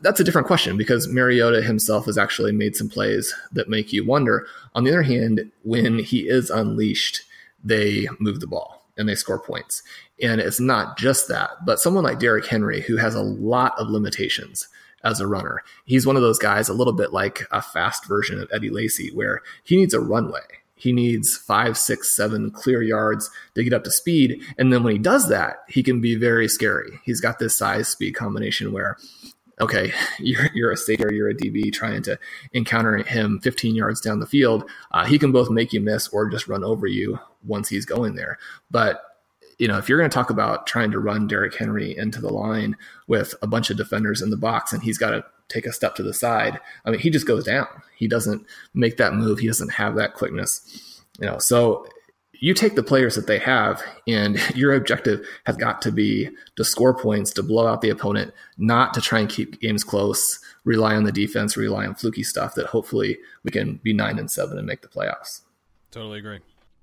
That's 0.01 0.19
a 0.19 0.25
different 0.25 0.47
question 0.47 0.75
because 0.75 1.07
Mariota 1.07 1.61
himself 1.61 2.05
has 2.05 2.17
actually 2.17 2.51
made 2.51 2.75
some 2.75 2.89
plays 2.89 3.33
that 3.53 3.69
make 3.69 3.93
you 3.93 4.05
wonder. 4.05 4.45
On 4.75 4.83
the 4.83 4.91
other 4.91 5.03
hand, 5.03 5.49
when 5.63 5.99
he 5.99 6.27
is 6.27 6.49
unleashed, 6.49 7.21
they 7.63 8.07
move 8.19 8.41
the 8.41 8.47
ball 8.47 8.82
and 8.97 9.07
they 9.07 9.15
score 9.15 9.39
points. 9.39 9.83
And 10.21 10.39
it's 10.39 10.59
not 10.59 10.97
just 10.97 11.27
that, 11.27 11.51
but 11.65 11.79
someone 11.79 12.03
like 12.03 12.19
Derrick 12.19 12.45
Henry, 12.45 12.81
who 12.81 12.97
has 12.97 13.15
a 13.15 13.21
lot 13.21 13.73
of 13.77 13.89
limitations 13.89 14.67
as 15.03 15.19
a 15.19 15.27
runner, 15.27 15.63
he's 15.85 16.05
one 16.05 16.15
of 16.15 16.21
those 16.21 16.39
guys, 16.39 16.69
a 16.69 16.73
little 16.73 16.93
bit 16.93 17.11
like 17.11 17.45
a 17.51 17.61
fast 17.61 18.05
version 18.07 18.39
of 18.39 18.49
Eddie 18.53 18.69
Lacy, 18.69 19.11
where 19.13 19.41
he 19.63 19.75
needs 19.75 19.93
a 19.93 19.99
runway. 19.99 20.41
He 20.75 20.91
needs 20.91 21.37
five, 21.37 21.77
six, 21.77 22.13
seven 22.13 22.51
clear 22.51 22.81
yards 22.81 23.29
to 23.55 23.63
get 23.63 23.73
up 23.73 23.85
to 23.85 23.91
speed. 23.91 24.41
And 24.57 24.73
then 24.73 24.83
when 24.83 24.91
he 24.91 24.99
does 24.99 25.29
that, 25.29 25.63
he 25.69 25.81
can 25.81 26.01
be 26.01 26.15
very 26.15 26.49
scary. 26.49 26.99
He's 27.03 27.21
got 27.21 27.39
this 27.39 27.57
size 27.57 27.87
speed 27.87 28.15
combination 28.15 28.73
where 28.73 28.97
okay, 29.61 29.93
you're 30.19 30.49
you're 30.53 30.71
a 30.71 30.77
safety 30.77 31.03
or 31.03 31.11
you're 31.11 31.29
a 31.29 31.35
DB 31.35 31.71
trying 31.71 32.01
to 32.03 32.19
encounter 32.53 32.97
him 32.97 33.39
15 33.39 33.75
yards 33.75 34.01
down 34.01 34.19
the 34.19 34.25
field. 34.25 34.69
Uh, 34.91 35.05
he 35.05 35.19
can 35.19 35.31
both 35.31 35.49
make 35.49 35.73
you 35.73 35.81
miss 35.81 36.07
or 36.09 36.29
just 36.29 36.47
run 36.47 36.63
over 36.63 36.87
you 36.87 37.19
once 37.43 37.69
he's 37.69 37.85
going 37.85 38.15
there. 38.15 38.37
But 38.71 39.03
you 39.59 39.67
know, 39.67 39.77
if 39.77 39.87
you're 39.87 39.99
going 39.99 40.09
to 40.09 40.13
talk 40.13 40.29
about 40.29 40.67
trying 40.67 40.91
to 40.91 40.99
run 40.99 41.27
Derrick 41.27 41.55
Henry 41.55 41.95
into 41.95 42.19
the 42.19 42.33
line 42.33 42.75
with 43.07 43.35
a 43.41 43.47
bunch 43.47 43.69
of 43.69 43.77
defenders 43.77 44.21
in 44.21 44.29
the 44.29 44.37
box 44.37 44.73
and 44.73 44.81
he's 44.81 44.97
got 44.97 45.11
to 45.11 45.23
take 45.47 45.65
a 45.65 45.73
step 45.73 45.95
to 45.95 46.03
the 46.03 46.13
side, 46.13 46.59
I 46.85 46.91
mean, 46.91 46.99
he 46.99 47.09
just 47.09 47.27
goes 47.27 47.45
down. 47.45 47.67
He 47.95 48.07
doesn't 48.07 48.45
make 48.73 48.97
that 48.97 49.13
move. 49.13 49.39
He 49.39 49.47
doesn't 49.47 49.73
have 49.73 49.95
that 49.95 50.15
quickness. 50.15 51.01
You 51.19 51.27
know, 51.27 51.37
so 51.37 51.87
you 52.39 52.53
take 52.53 52.75
the 52.75 52.83
players 52.83 53.15
that 53.15 53.27
they 53.27 53.39
have, 53.39 53.81
and 54.07 54.39
your 54.55 54.73
objective 54.73 55.25
has 55.45 55.55
got 55.55 55.81
to 55.83 55.91
be 55.91 56.29
to 56.55 56.63
score 56.63 56.93
points, 56.93 57.31
to 57.33 57.43
blow 57.43 57.67
out 57.67 57.81
the 57.81 57.89
opponent, 57.89 58.33
not 58.57 58.93
to 58.93 59.01
try 59.01 59.19
and 59.19 59.29
keep 59.29 59.59
games 59.61 59.83
close, 59.83 60.39
rely 60.65 60.95
on 60.95 61.03
the 61.03 61.11
defense, 61.11 61.55
rely 61.57 61.85
on 61.85 61.95
fluky 61.95 62.23
stuff 62.23 62.55
that 62.55 62.67
hopefully 62.67 63.17
we 63.43 63.51
can 63.51 63.75
be 63.83 63.93
nine 63.93 64.19
and 64.19 64.29
seven 64.29 64.57
and 64.57 64.67
make 64.67 64.81
the 64.81 64.87
playoffs. 64.87 65.41
Totally 65.91 66.19
agree. 66.19 66.39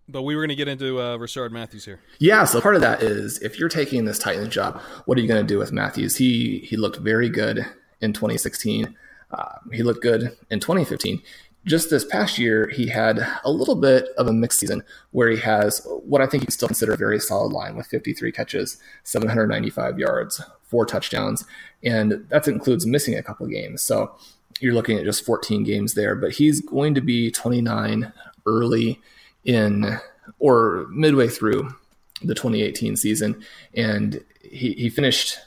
But 0.09 0.23
we 0.23 0.35
were 0.35 0.43
going 0.43 0.49
to 0.49 0.57
get 0.57 0.67
into 0.67 0.99
uh, 0.99 1.19
Rishard 1.19 1.53
Matthews 1.53 1.85
here. 1.85 2.01
Yeah, 2.19 2.45
so 2.45 2.61
part 2.61 2.75
of 2.75 2.81
that 2.81 3.03
is 3.03 3.39
if 3.43 3.59
you're 3.59 3.69
taking 3.69 4.07
this 4.07 4.19
Titans 4.19 4.53
job, 4.53 4.81
what 5.05 5.17
are 5.17 5.21
you 5.21 5.29
going 5.29 5.41
to 5.41 5.47
do 5.47 5.59
with 5.59 5.73
Matthews? 5.73 6.17
He 6.17 6.59
he 6.61 6.77
looked 6.77 6.97
very 6.97 7.29
good 7.29 7.65
in 8.01 8.13
2016. 8.13 8.97
Uh, 9.31 9.45
he 9.73 9.85
looked 9.85 10.03
good 10.03 10.37
in 10.51 10.59
2015 10.59 11.23
just 11.67 11.91
this 11.91 12.05
past 12.05 12.39
year, 12.39 12.69
he 12.69 12.89
had 12.89 13.27
a 13.45 13.51
little 13.51 13.75
bit 13.75 14.09
of 14.17 14.27
a 14.27 14.33
mixed 14.33 14.61
season 14.61 14.83
where 15.11 15.29
he 15.29 15.39
has 15.39 15.87
what 16.05 16.21
I 16.21 16.27
think 16.27 16.45
you 16.45 16.51
still 16.51 16.69
consider 16.69 16.95
a 16.95 16.97
very 16.97 17.21
solid 17.21 17.53
line 17.53 17.77
with 17.77 17.87
53 17.87 18.33
catches, 18.33 18.79
795 19.05 19.99
yards, 19.99 20.41
four 20.63 20.87
touchdowns, 20.87 21.45
and 21.83 22.27
that 22.31 22.49
includes 22.49 22.87
missing 22.87 23.17
a 23.17 23.23
couple 23.23 23.47
games. 23.47 23.83
So 23.83 24.15
you're 24.61 24.75
looking 24.75 24.99
at 24.99 25.05
just 25.05 25.25
14 25.25 25.65
games 25.65 25.95
there, 25.95 26.15
but 26.15 26.33
he's 26.33 26.61
going 26.61 26.95
to 26.95 27.01
be 27.01 27.31
29 27.31 28.13
early 28.47 29.01
in 29.45 29.99
or 30.39 30.87
midway 30.91 31.29
through 31.29 31.75
the 32.23 32.35
2018 32.35 32.97
season, 32.97 33.43
and 33.75 34.25
he, 34.43 34.73
he 34.73 34.89
finished 34.89 35.39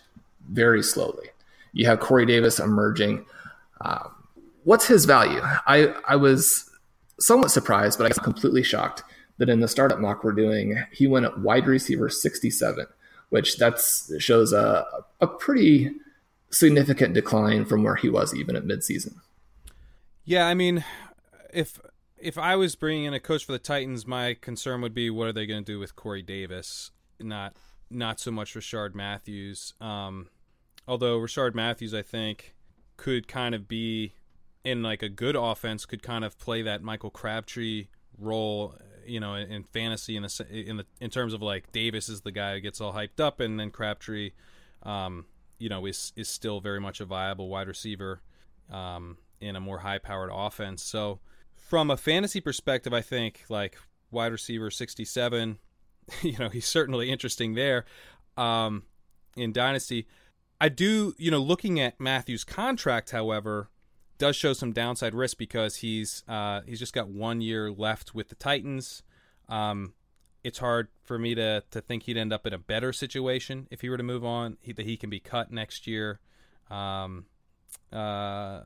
very 0.49 0.83
slowly. 0.83 1.29
You 1.71 1.87
have 1.87 1.99
Corey 1.99 2.25
Davis 2.25 2.59
emerging. 2.59 3.25
Um, 3.81 4.22
what's 4.63 4.87
his 4.87 5.05
value? 5.05 5.41
I, 5.65 5.93
I 6.07 6.15
was 6.15 6.69
somewhat 7.19 7.51
surprised, 7.51 7.97
but 7.97 8.05
I 8.05 8.09
got 8.09 8.23
completely 8.23 8.63
shocked 8.63 9.03
that 9.37 9.49
in 9.49 9.59
the 9.59 9.67
startup 9.67 9.99
mock 9.99 10.23
we're 10.23 10.31
doing, 10.33 10.81
he 10.91 11.07
went 11.07 11.25
at 11.25 11.39
wide 11.39 11.67
receiver 11.67 12.09
67, 12.09 12.85
which 13.29 13.57
that's 13.57 14.11
shows 14.19 14.53
a, 14.53 14.85
a 15.21 15.27
pretty 15.27 15.91
significant 16.49 17.13
decline 17.13 17.65
from 17.65 17.83
where 17.83 17.95
he 17.95 18.09
was 18.09 18.35
even 18.35 18.55
at 18.55 18.63
midseason. 18.63 19.15
Yeah, 20.23 20.47
I 20.47 20.53
mean, 20.53 20.83
if 21.51 21.79
if 22.17 22.37
I 22.37 22.55
was 22.55 22.75
bringing 22.75 23.05
in 23.05 23.13
a 23.13 23.19
coach 23.19 23.45
for 23.45 23.51
the 23.51 23.59
Titans, 23.59 24.07
my 24.07 24.35
concern 24.39 24.81
would 24.81 24.93
be 24.93 25.09
what 25.09 25.27
are 25.27 25.33
they 25.33 25.45
going 25.45 25.63
to 25.63 25.71
do 25.71 25.79
with 25.79 25.95
Corey 25.95 26.21
Davis, 26.21 26.91
not 27.19 27.55
not 27.89 28.19
so 28.19 28.31
much 28.31 28.53
Rishard 28.53 28.95
Matthews. 28.95 29.73
Um, 29.81 30.29
although 30.87 31.19
Rishard 31.19 31.53
Matthews, 31.53 31.93
I 31.93 32.01
think, 32.01 32.55
could 32.97 33.27
kind 33.27 33.53
of 33.53 33.67
be 33.67 34.13
in 34.63 34.81
like 34.81 35.03
a 35.03 35.09
good 35.09 35.35
offense 35.35 35.85
could 35.85 36.01
kind 36.01 36.23
of 36.23 36.37
play 36.39 36.61
that 36.61 36.81
Michael 36.81 37.09
Crabtree 37.09 37.87
role, 38.17 38.75
you 39.05 39.19
know, 39.19 39.35
in, 39.35 39.51
in 39.51 39.63
fantasy 39.63 40.15
in 40.15 40.23
the 40.23 40.47
in 40.49 40.77
the 40.77 40.85
in 41.01 41.09
terms 41.09 41.33
of 41.33 41.41
like 41.41 41.71
Davis 41.71 42.09
is 42.09 42.21
the 42.21 42.31
guy 42.31 42.53
who 42.53 42.59
gets 42.61 42.79
all 42.79 42.93
hyped 42.93 43.19
up, 43.19 43.39
and 43.39 43.59
then 43.59 43.71
Crabtree, 43.71 44.31
um, 44.83 45.25
you 45.59 45.69
know, 45.69 45.85
is 45.85 46.13
is 46.15 46.29
still 46.29 46.59
very 46.59 46.79
much 46.79 47.01
a 47.01 47.05
viable 47.05 47.49
wide 47.49 47.67
receiver 47.67 48.21
um, 48.71 49.17
in 49.41 49.55
a 49.55 49.59
more 49.59 49.79
high 49.79 49.97
powered 49.97 50.31
offense. 50.33 50.83
So 50.83 51.19
from 51.55 51.91
a 51.91 51.97
fantasy 51.97 52.39
perspective, 52.39 52.93
I 52.93 53.01
think 53.01 53.43
like 53.49 53.77
wide 54.11 54.31
receiver 54.31 54.71
sixty 54.71 55.05
seven, 55.05 55.57
you 56.21 56.37
know, 56.37 56.49
he's 56.49 56.67
certainly 56.67 57.11
interesting 57.11 57.55
there. 57.55 57.85
Um, 58.37 58.83
in 59.35 59.51
dynasty, 59.51 60.07
I 60.61 60.69
do, 60.69 61.13
you 61.17 61.29
know, 61.31 61.39
looking 61.39 61.79
at 61.79 61.99
Matthews' 61.99 62.43
contract, 62.43 63.11
however 63.11 63.69
does 64.23 64.37
show 64.37 64.53
some 64.53 64.71
downside 64.71 65.13
risk 65.13 65.37
because 65.37 65.75
he's 65.77 66.23
uh, 66.29 66.61
he's 66.65 66.79
just 66.79 66.93
got 66.93 67.09
one 67.09 67.41
year 67.41 67.69
left 67.69 68.15
with 68.15 68.29
the 68.29 68.35
Titans. 68.35 69.03
Um, 69.49 69.95
it's 70.45 70.59
hard 70.59 70.87
for 71.03 71.19
me 71.19 71.35
to 71.35 71.61
to 71.71 71.81
think 71.81 72.03
he'd 72.03 72.15
end 72.15 72.31
up 72.31 72.47
in 72.47 72.53
a 72.53 72.57
better 72.57 72.93
situation 72.93 73.67
if 73.69 73.81
he 73.81 73.89
were 73.89 73.97
to 73.97 74.03
move 74.03 74.23
on. 74.23 74.55
He, 74.61 74.71
that 74.71 74.85
he 74.85 74.95
can 74.95 75.09
be 75.09 75.19
cut 75.19 75.51
next 75.51 75.87
year. 75.87 76.21
Um, 76.71 77.25
uh, 77.91 78.61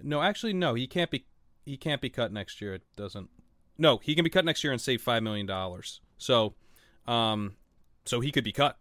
no, 0.00 0.22
actually, 0.22 0.52
no, 0.52 0.74
he 0.74 0.86
can't 0.86 1.10
be. 1.10 1.26
He 1.66 1.76
can't 1.76 2.00
be 2.00 2.08
cut 2.08 2.32
next 2.32 2.60
year. 2.60 2.74
It 2.74 2.82
doesn't. 2.94 3.30
No, 3.78 3.98
he 3.98 4.14
can 4.14 4.22
be 4.22 4.30
cut 4.30 4.44
next 4.44 4.62
year 4.62 4.72
and 4.72 4.80
save 4.80 5.02
five 5.02 5.24
million 5.24 5.44
dollars. 5.44 6.00
So, 6.18 6.54
um, 7.08 7.56
so 8.04 8.20
he 8.20 8.30
could 8.30 8.44
be 8.44 8.52
cut. 8.52 8.78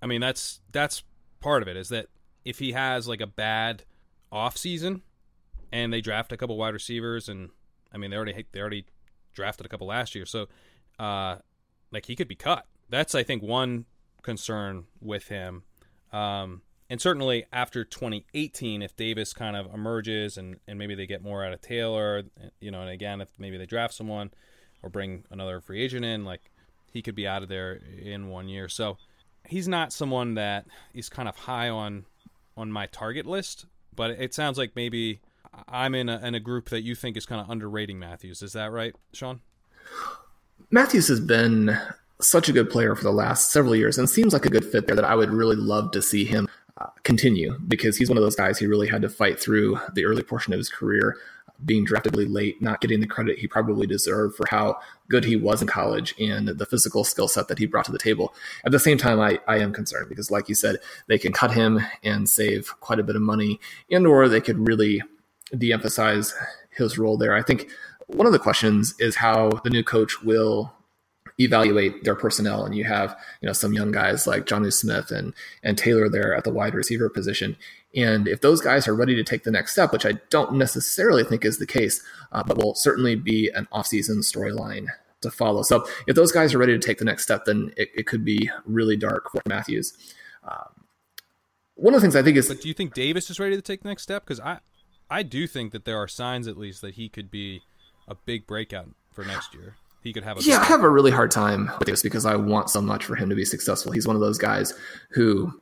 I 0.00 0.06
mean, 0.06 0.20
that's 0.20 0.60
that's 0.70 1.02
part 1.40 1.60
of 1.60 1.66
it. 1.66 1.76
Is 1.76 1.88
that 1.88 2.06
if 2.44 2.60
he 2.60 2.70
has 2.70 3.08
like 3.08 3.20
a 3.20 3.26
bad 3.26 3.82
off 4.30 4.56
season, 4.56 5.02
and 5.72 5.92
they 5.92 6.00
draft 6.00 6.32
a 6.32 6.36
couple 6.36 6.56
wide 6.56 6.74
receivers, 6.74 7.28
and 7.28 7.50
I 7.92 7.98
mean 7.98 8.10
they 8.10 8.16
already 8.16 8.44
they 8.52 8.60
already 8.60 8.86
drafted 9.34 9.66
a 9.66 9.68
couple 9.68 9.86
last 9.86 10.14
year, 10.14 10.26
so 10.26 10.46
uh, 10.98 11.36
like 11.90 12.06
he 12.06 12.14
could 12.14 12.28
be 12.28 12.36
cut. 12.36 12.66
That's 12.90 13.14
I 13.14 13.22
think 13.22 13.42
one 13.42 13.86
concern 14.22 14.84
with 15.00 15.28
him. 15.28 15.62
Um, 16.12 16.62
and 16.90 17.00
certainly 17.00 17.46
after 17.52 17.84
2018, 17.84 18.82
if 18.82 18.94
Davis 18.96 19.32
kind 19.32 19.56
of 19.56 19.72
emerges 19.72 20.36
and, 20.36 20.56
and 20.68 20.78
maybe 20.78 20.94
they 20.94 21.06
get 21.06 21.22
more 21.22 21.42
out 21.42 21.54
of 21.54 21.62
Taylor, 21.62 22.24
you 22.60 22.70
know, 22.70 22.82
and 22.82 22.90
again, 22.90 23.22
if 23.22 23.30
maybe 23.38 23.56
they 23.56 23.64
draft 23.64 23.94
someone 23.94 24.30
or 24.82 24.90
bring 24.90 25.24
another 25.30 25.60
free 25.62 25.82
agent 25.82 26.04
in, 26.04 26.26
like 26.26 26.50
he 26.92 27.00
could 27.00 27.14
be 27.14 27.26
out 27.26 27.42
of 27.42 27.48
there 27.48 27.80
in 27.98 28.28
one 28.28 28.48
year. 28.48 28.68
So 28.68 28.98
he's 29.48 29.66
not 29.66 29.92
someone 29.92 30.34
that 30.34 30.66
is 30.92 31.08
kind 31.08 31.28
of 31.28 31.36
high 31.36 31.68
on 31.68 32.04
on 32.58 32.70
my 32.70 32.84
target 32.86 33.24
list, 33.24 33.64
but 33.96 34.10
it 34.10 34.34
sounds 34.34 34.58
like 34.58 34.76
maybe 34.76 35.20
I'm 35.68 35.94
in 35.94 36.08
a, 36.08 36.18
in 36.26 36.34
a 36.34 36.40
group 36.40 36.70
that 36.70 36.82
you 36.82 36.94
think 36.94 37.16
is 37.16 37.26
kind 37.26 37.40
of 37.40 37.50
underrating 37.50 37.98
Matthews. 37.98 38.42
Is 38.42 38.52
that 38.52 38.72
right, 38.72 38.94
Shawn? 39.12 39.40
Matthews 40.70 41.08
has 41.08 41.20
been 41.20 41.78
such 42.20 42.48
a 42.48 42.52
good 42.52 42.70
player 42.70 42.94
for 42.94 43.02
the 43.02 43.12
last 43.12 43.50
several 43.50 43.74
years 43.74 43.98
and 43.98 44.08
seems 44.08 44.32
like 44.32 44.46
a 44.46 44.50
good 44.50 44.64
fit 44.64 44.86
there 44.86 44.96
that 44.96 45.04
I 45.04 45.14
would 45.14 45.30
really 45.30 45.56
love 45.56 45.90
to 45.92 46.02
see 46.02 46.24
him 46.24 46.48
uh, 46.78 46.86
continue 47.02 47.58
because 47.66 47.96
he's 47.96 48.08
one 48.08 48.16
of 48.16 48.22
those 48.22 48.36
guys 48.36 48.58
who 48.58 48.68
really 48.68 48.88
had 48.88 49.02
to 49.02 49.08
fight 49.08 49.40
through 49.40 49.78
the 49.94 50.04
early 50.04 50.22
portion 50.22 50.52
of 50.52 50.58
his 50.58 50.68
career 50.68 51.16
being 51.64 51.84
drafted 51.84 52.16
really 52.16 52.28
late, 52.28 52.60
not 52.60 52.80
getting 52.80 53.00
the 53.00 53.06
credit 53.06 53.38
he 53.38 53.46
probably 53.46 53.86
deserved 53.86 54.34
for 54.34 54.46
how 54.48 54.78
good 55.08 55.24
he 55.24 55.36
was 55.36 55.62
in 55.62 55.68
college 55.68 56.14
and 56.18 56.48
the 56.48 56.66
physical 56.66 57.04
skill 57.04 57.28
set 57.28 57.48
that 57.48 57.58
he 57.58 57.66
brought 57.66 57.84
to 57.84 57.92
the 57.92 57.98
table. 57.98 58.34
At 58.64 58.72
the 58.72 58.78
same 58.78 58.98
time, 58.98 59.20
I, 59.20 59.38
I 59.46 59.58
am 59.58 59.72
concerned 59.72 60.08
because, 60.08 60.30
like 60.30 60.48
you 60.48 60.54
said, 60.54 60.78
they 61.06 61.18
can 61.18 61.32
cut 61.32 61.52
him 61.52 61.80
and 62.02 62.28
save 62.28 62.68
quite 62.80 62.98
a 62.98 63.04
bit 63.04 63.16
of 63.16 63.22
money, 63.22 63.60
and 63.90 64.06
or 64.06 64.28
they 64.28 64.40
could 64.40 64.66
really 64.66 65.02
de-emphasize 65.56 66.34
his 66.70 66.98
role 66.98 67.16
there. 67.16 67.34
I 67.34 67.42
think 67.42 67.70
one 68.06 68.26
of 68.26 68.32
the 68.32 68.38
questions 68.38 68.94
is 68.98 69.16
how 69.16 69.50
the 69.64 69.70
new 69.70 69.82
coach 69.82 70.22
will 70.22 70.72
evaluate 71.38 72.04
their 72.04 72.14
personnel. 72.14 72.64
And 72.64 72.74
you 72.74 72.84
have 72.84 73.16
you 73.40 73.46
know 73.46 73.52
some 73.52 73.72
young 73.72 73.90
guys 73.90 74.26
like 74.26 74.46
Jonnu 74.46 74.72
Smith 74.72 75.10
and 75.10 75.34
and 75.62 75.78
Taylor 75.78 76.08
there 76.08 76.34
at 76.34 76.44
the 76.44 76.52
wide 76.52 76.74
receiver 76.74 77.08
position. 77.08 77.56
And 77.94 78.26
if 78.26 78.40
those 78.40 78.60
guys 78.60 78.88
are 78.88 78.94
ready 78.94 79.14
to 79.16 79.24
take 79.24 79.44
the 79.44 79.50
next 79.50 79.72
step 79.72 79.92
which 79.92 80.06
I 80.06 80.12
don't 80.30 80.54
necessarily 80.54 81.24
think 81.24 81.44
is 81.44 81.58
the 81.58 81.66
case 81.66 82.02
uh, 82.32 82.42
but 82.42 82.58
will 82.58 82.74
certainly 82.74 83.14
be 83.14 83.50
an 83.54 83.68
offseason 83.72 84.18
storyline 84.18 84.86
to 85.20 85.30
follow. 85.30 85.62
So 85.62 85.86
if 86.06 86.16
those 86.16 86.32
guys 86.32 86.54
are 86.54 86.58
ready 86.58 86.72
to 86.72 86.84
take 86.84 86.98
the 86.98 87.04
next 87.04 87.24
step 87.24 87.44
then 87.44 87.72
it, 87.76 87.90
it 87.94 88.06
could 88.06 88.24
be 88.24 88.50
really 88.64 88.96
dark 88.96 89.30
for 89.30 89.42
Matthews. 89.46 89.92
Um, 90.44 90.84
one 91.74 91.94
of 91.94 92.00
the 92.00 92.04
things 92.04 92.16
I 92.16 92.22
think 92.22 92.36
is 92.36 92.48
but 92.48 92.60
do 92.60 92.68
you 92.68 92.74
think 92.74 92.94
Davis 92.94 93.30
is 93.30 93.40
ready 93.40 93.56
to 93.56 93.62
take 93.62 93.82
the 93.82 93.88
next 93.88 94.02
step? 94.02 94.24
Because 94.24 94.40
I 94.40 94.58
I 95.12 95.22
do 95.22 95.46
think 95.46 95.72
that 95.72 95.84
there 95.84 95.98
are 95.98 96.08
signs, 96.08 96.48
at 96.48 96.56
least, 96.56 96.80
that 96.80 96.94
he 96.94 97.10
could 97.10 97.30
be 97.30 97.60
a 98.08 98.14
big 98.14 98.46
breakout 98.46 98.88
for 99.12 99.24
next 99.24 99.52
year. 99.52 99.76
He 100.02 100.12
could 100.12 100.24
have 100.24 100.38
a 100.38 100.42
yeah. 100.42 100.60
I 100.60 100.64
have 100.64 100.82
a 100.82 100.88
really 100.88 101.10
hard 101.10 101.30
time 101.30 101.70
with 101.78 101.86
this 101.86 102.02
because 102.02 102.24
I 102.24 102.34
want 102.34 102.70
so 102.70 102.80
much 102.80 103.04
for 103.04 103.14
him 103.14 103.28
to 103.28 103.36
be 103.36 103.44
successful. 103.44 103.92
He's 103.92 104.06
one 104.06 104.16
of 104.16 104.22
those 104.22 104.38
guys 104.38 104.72
who 105.10 105.52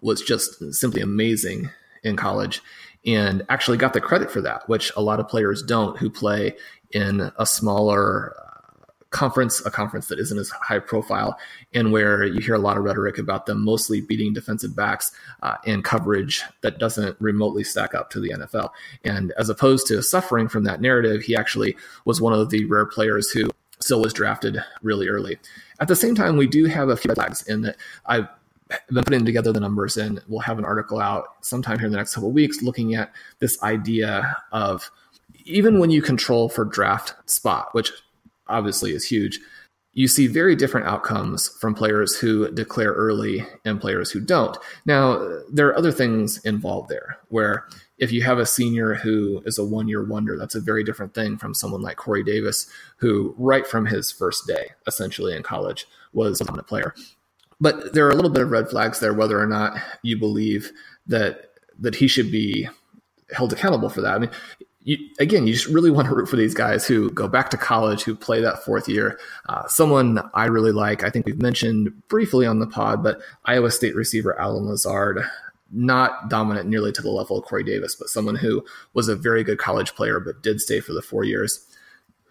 was 0.00 0.22
just 0.22 0.72
simply 0.72 1.02
amazing 1.02 1.70
in 2.02 2.16
college 2.16 2.62
and 3.06 3.44
actually 3.50 3.76
got 3.76 3.92
the 3.92 4.00
credit 4.00 4.30
for 4.30 4.40
that, 4.40 4.66
which 4.70 4.90
a 4.96 5.02
lot 5.02 5.20
of 5.20 5.28
players 5.28 5.62
don't 5.62 5.98
who 5.98 6.08
play 6.08 6.56
in 6.92 7.30
a 7.38 7.44
smaller 7.44 8.34
conference, 9.14 9.64
a 9.64 9.70
conference 9.70 10.08
that 10.08 10.18
isn't 10.18 10.38
as 10.38 10.50
high 10.50 10.80
profile, 10.80 11.38
and 11.72 11.92
where 11.92 12.24
you 12.24 12.40
hear 12.40 12.54
a 12.54 12.58
lot 12.58 12.76
of 12.76 12.82
rhetoric 12.82 13.16
about 13.16 13.46
them 13.46 13.64
mostly 13.64 14.00
beating 14.00 14.34
defensive 14.34 14.74
backs 14.74 15.12
uh, 15.42 15.56
in 15.64 15.82
coverage 15.82 16.42
that 16.62 16.78
doesn't 16.78 17.16
remotely 17.20 17.62
stack 17.62 17.94
up 17.94 18.10
to 18.10 18.20
the 18.20 18.30
NFL. 18.30 18.70
And 19.04 19.32
as 19.38 19.48
opposed 19.48 19.86
to 19.86 20.02
suffering 20.02 20.48
from 20.48 20.64
that 20.64 20.80
narrative, 20.80 21.22
he 21.22 21.36
actually 21.36 21.76
was 22.04 22.20
one 22.20 22.32
of 22.32 22.50
the 22.50 22.64
rare 22.64 22.86
players 22.86 23.30
who 23.30 23.48
still 23.78 24.02
was 24.02 24.12
drafted 24.12 24.62
really 24.82 25.06
early. 25.08 25.38
At 25.78 25.86
the 25.86 25.96
same 25.96 26.16
time, 26.16 26.36
we 26.36 26.48
do 26.48 26.64
have 26.64 26.88
a 26.88 26.96
few 26.96 27.14
flags 27.14 27.42
in 27.46 27.62
that 27.62 27.76
I've 28.06 28.26
been 28.90 29.04
putting 29.04 29.24
together 29.24 29.52
the 29.52 29.60
numbers 29.60 29.96
and 29.96 30.20
we'll 30.26 30.40
have 30.40 30.58
an 30.58 30.64
article 30.64 30.98
out 30.98 31.36
sometime 31.42 31.78
here 31.78 31.86
in 31.86 31.92
the 31.92 31.98
next 31.98 32.14
couple 32.14 32.32
weeks 32.32 32.62
looking 32.62 32.94
at 32.94 33.12
this 33.38 33.62
idea 33.62 34.36
of 34.50 34.90
even 35.44 35.78
when 35.78 35.90
you 35.90 36.02
control 36.02 36.48
for 36.48 36.64
draft 36.64 37.14
spot, 37.30 37.68
which 37.72 37.92
obviously 38.48 38.92
is 38.92 39.04
huge, 39.04 39.40
you 39.94 40.08
see 40.08 40.26
very 40.26 40.56
different 40.56 40.86
outcomes 40.86 41.48
from 41.60 41.74
players 41.74 42.16
who 42.16 42.50
declare 42.50 42.92
early 42.92 43.46
and 43.64 43.80
players 43.80 44.10
who 44.10 44.20
don't. 44.20 44.56
Now, 44.84 45.40
there 45.50 45.68
are 45.68 45.78
other 45.78 45.92
things 45.92 46.38
involved 46.44 46.88
there 46.88 47.18
where 47.28 47.66
if 47.98 48.10
you 48.10 48.22
have 48.22 48.38
a 48.38 48.46
senior 48.46 48.94
who 48.94 49.40
is 49.46 49.56
a 49.56 49.64
one 49.64 49.86
year 49.86 50.04
wonder, 50.04 50.36
that's 50.36 50.56
a 50.56 50.60
very 50.60 50.82
different 50.82 51.14
thing 51.14 51.36
from 51.38 51.54
someone 51.54 51.80
like 51.80 51.96
Corey 51.96 52.24
Davis, 52.24 52.66
who 52.96 53.34
right 53.38 53.66
from 53.66 53.86
his 53.86 54.10
first 54.10 54.48
day, 54.48 54.70
essentially 54.88 55.34
in 55.36 55.44
college, 55.44 55.86
was 56.12 56.40
a 56.40 56.44
dominant 56.44 56.66
player. 56.66 56.92
But 57.60 57.94
there 57.94 58.06
are 58.06 58.10
a 58.10 58.16
little 58.16 58.32
bit 58.32 58.42
of 58.42 58.50
red 58.50 58.68
flags 58.68 58.98
there, 58.98 59.14
whether 59.14 59.40
or 59.40 59.46
not 59.46 59.78
you 60.02 60.18
believe 60.18 60.72
that 61.06 61.50
that 61.78 61.94
he 61.94 62.08
should 62.08 62.30
be 62.30 62.68
held 63.34 63.52
accountable 63.52 63.88
for 63.88 64.00
that. 64.00 64.14
I 64.14 64.18
mean, 64.18 64.30
you, 64.84 64.98
again, 65.18 65.46
you 65.46 65.54
just 65.54 65.66
really 65.66 65.90
want 65.90 66.08
to 66.08 66.14
root 66.14 66.28
for 66.28 66.36
these 66.36 66.54
guys 66.54 66.86
who 66.86 67.10
go 67.10 67.26
back 67.26 67.50
to 67.50 67.56
college, 67.56 68.02
who 68.02 68.14
play 68.14 68.40
that 68.42 68.62
fourth 68.64 68.86
year. 68.86 69.18
Uh, 69.48 69.66
someone 69.66 70.20
I 70.34 70.44
really 70.44 70.72
like, 70.72 71.02
I 71.02 71.10
think 71.10 71.24
we've 71.24 71.40
mentioned 71.40 72.06
briefly 72.08 72.46
on 72.46 72.58
the 72.58 72.66
pod, 72.66 73.02
but 73.02 73.20
Iowa 73.46 73.70
State 73.70 73.96
receiver 73.96 74.38
Allen 74.38 74.66
Lazard, 74.68 75.20
not 75.72 76.28
dominant 76.28 76.68
nearly 76.68 76.92
to 76.92 77.02
the 77.02 77.10
level 77.10 77.38
of 77.38 77.44
Corey 77.44 77.64
Davis, 77.64 77.94
but 77.94 78.08
someone 78.08 78.36
who 78.36 78.62
was 78.92 79.08
a 79.08 79.16
very 79.16 79.42
good 79.42 79.58
college 79.58 79.94
player, 79.94 80.20
but 80.20 80.42
did 80.42 80.60
stay 80.60 80.80
for 80.80 80.92
the 80.92 81.02
four 81.02 81.24
years. 81.24 81.66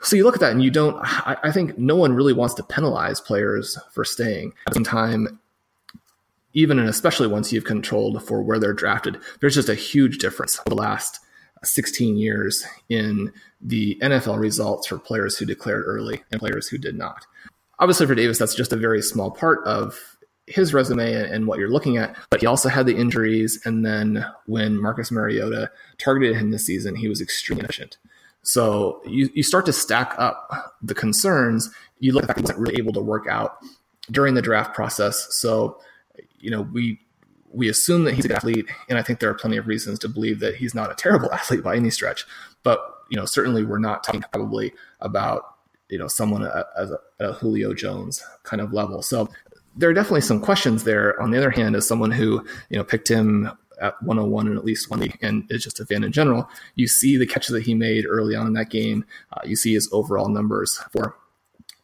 So 0.01 0.15
you 0.15 0.23
look 0.23 0.35
at 0.35 0.41
that 0.41 0.51
and 0.51 0.63
you 0.63 0.69
don't, 0.69 0.97
I, 1.01 1.37
I 1.43 1.51
think 1.51 1.77
no 1.77 1.95
one 1.95 2.13
really 2.13 2.33
wants 2.33 2.53
to 2.55 2.63
penalize 2.63 3.19
players 3.19 3.79
for 3.91 4.05
staying. 4.05 4.53
At 4.67 4.73
the 4.73 4.75
same 4.75 4.83
time, 4.83 5.39
even 6.53 6.77
and 6.77 6.87
especially 6.87 7.27
once 7.27 7.51
you've 7.51 7.63
controlled 7.63 8.23
for 8.23 8.43
where 8.43 8.59
they're 8.59 8.73
drafted, 8.73 9.17
there's 9.39 9.55
just 9.55 9.69
a 9.69 9.75
huge 9.75 10.19
difference 10.19 10.59
the 10.67 10.75
last 10.75 11.19
16 11.63 12.17
years 12.17 12.65
in 12.89 13.31
the 13.61 13.97
NFL 14.01 14.39
results 14.39 14.87
for 14.87 14.97
players 14.97 15.37
who 15.37 15.45
declared 15.45 15.83
early 15.85 16.23
and 16.31 16.39
players 16.39 16.67
who 16.67 16.77
did 16.77 16.95
not. 16.95 17.25
Obviously, 17.79 18.05
for 18.05 18.15
Davis, 18.15 18.37
that's 18.37 18.55
just 18.55 18.73
a 18.73 18.77
very 18.77 19.01
small 19.01 19.31
part 19.31 19.65
of 19.65 20.17
his 20.47 20.73
resume 20.73 21.13
and, 21.13 21.47
what 21.47 21.57
you're 21.57 21.69
looking 21.69 21.97
at, 21.97 22.15
but 22.29 22.41
he 22.41 22.47
also 22.47 22.69
had 22.69 22.85
the 22.85 22.95
injuries. 22.95 23.59
And 23.65 23.85
then 23.85 24.25
when 24.45 24.81
Marcus 24.81 25.11
Mariota 25.11 25.71
targeted 25.97 26.35
him 26.35 26.51
this 26.51 26.65
season, 26.65 26.95
he 26.95 27.07
was 27.07 27.21
extremely 27.21 27.63
efficient. 27.63 27.97
So 28.41 29.01
you, 29.05 29.29
you 29.33 29.41
start 29.41 29.65
to 29.67 29.73
stack 29.73 30.13
up 30.17 30.75
the 30.81 30.93
concerns. 30.93 31.71
You 31.99 32.11
look 32.11 32.23
at 32.23 32.27
the 32.27 32.33
fact 32.33 32.39
he 32.39 32.43
wasn't 32.43 32.59
really 32.59 32.77
able 32.77 32.93
to 32.93 33.01
work 33.01 33.25
out 33.27 33.57
during 34.11 34.33
the 34.33 34.41
draft 34.41 34.75
process. 34.75 35.27
So, 35.33 35.79
you 36.39 36.51
know, 36.51 36.61
we 36.61 36.99
we 37.53 37.69
assume 37.69 38.03
that 38.03 38.15
he's 38.15 38.25
a 38.25 38.29
good 38.29 38.37
athlete, 38.37 38.65
and 38.89 38.97
I 38.97 39.03
think 39.03 39.19
there 39.19 39.29
are 39.29 39.35
plenty 39.35 39.57
of 39.57 39.67
reasons 39.67 39.99
to 39.99 40.09
believe 40.09 40.39
that 40.39 40.55
he's 40.55 40.73
not 40.73 40.91
a 40.91 40.95
terrible 40.95 41.31
athlete 41.33 41.63
by 41.63 41.75
any 41.75 41.89
stretch. 41.89 42.25
But 42.63 42.79
you 43.09 43.17
know, 43.17 43.25
certainly 43.25 43.63
we're 43.63 43.79
not 43.79 44.03
talking 44.03 44.23
probably 44.31 44.73
about 44.99 45.55
you 45.89 45.97
know 45.97 46.07
someone 46.07 46.43
at, 46.43 46.65
a, 46.75 46.99
a 47.19 47.33
Julio 47.33 47.73
Jones 47.73 48.23
kind 48.43 48.61
of 48.61 48.73
level. 48.73 49.01
So 49.01 49.29
there 49.75 49.89
are 49.89 49.93
definitely 49.93 50.21
some 50.21 50.39
questions 50.39 50.83
there. 50.83 51.19
On 51.21 51.31
the 51.31 51.37
other 51.37 51.51
hand, 51.51 51.75
as 51.75 51.87
someone 51.87 52.11
who 52.11 52.45
you 52.69 52.77
know 52.77 52.83
picked 52.83 53.07
him 53.07 53.51
at 53.81 54.01
101 54.03 54.47
and 54.47 54.57
at 54.57 54.65
least 54.65 54.89
one 54.89 54.99
league 54.99 55.17
and 55.21 55.45
is 55.49 55.63
just 55.63 55.79
a 55.79 55.85
fan 55.85 56.03
in 56.03 56.11
general, 56.11 56.49
you 56.75 56.87
see 56.87 57.17
the 57.17 57.25
catches 57.25 57.53
that 57.53 57.63
he 57.63 57.73
made 57.73 58.05
early 58.07 58.35
on 58.35 58.47
in 58.47 58.53
that 58.53 58.69
game. 58.69 59.05
Uh, 59.31 59.41
you 59.45 59.55
see 59.55 59.73
his 59.73 59.89
overall 59.91 60.29
numbers 60.29 60.79
for 60.91 61.15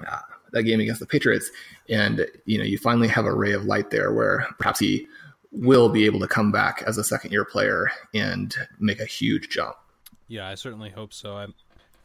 uh, 0.07 0.19
that 0.51 0.63
game 0.63 0.79
against 0.79 0.99
the 0.99 1.05
Patriots, 1.05 1.51
and 1.89 2.25
you 2.45 2.57
know 2.57 2.63
you 2.63 2.77
finally 2.77 3.07
have 3.07 3.25
a 3.25 3.33
ray 3.33 3.51
of 3.51 3.65
light 3.65 3.91
there 3.91 4.11
where 4.11 4.47
perhaps 4.57 4.79
he 4.79 5.07
will 5.51 5.89
be 5.89 6.05
able 6.05 6.19
to 6.19 6.27
come 6.27 6.51
back 6.51 6.83
as 6.85 6.97
a 6.97 7.03
second 7.03 7.31
year 7.31 7.45
player 7.45 7.89
and 8.13 8.55
make 8.79 8.99
a 8.99 9.05
huge 9.05 9.49
jump. 9.49 9.75
Yeah, 10.27 10.47
I 10.47 10.55
certainly 10.55 10.89
hope 10.89 11.13
so. 11.13 11.35
I 11.35 11.47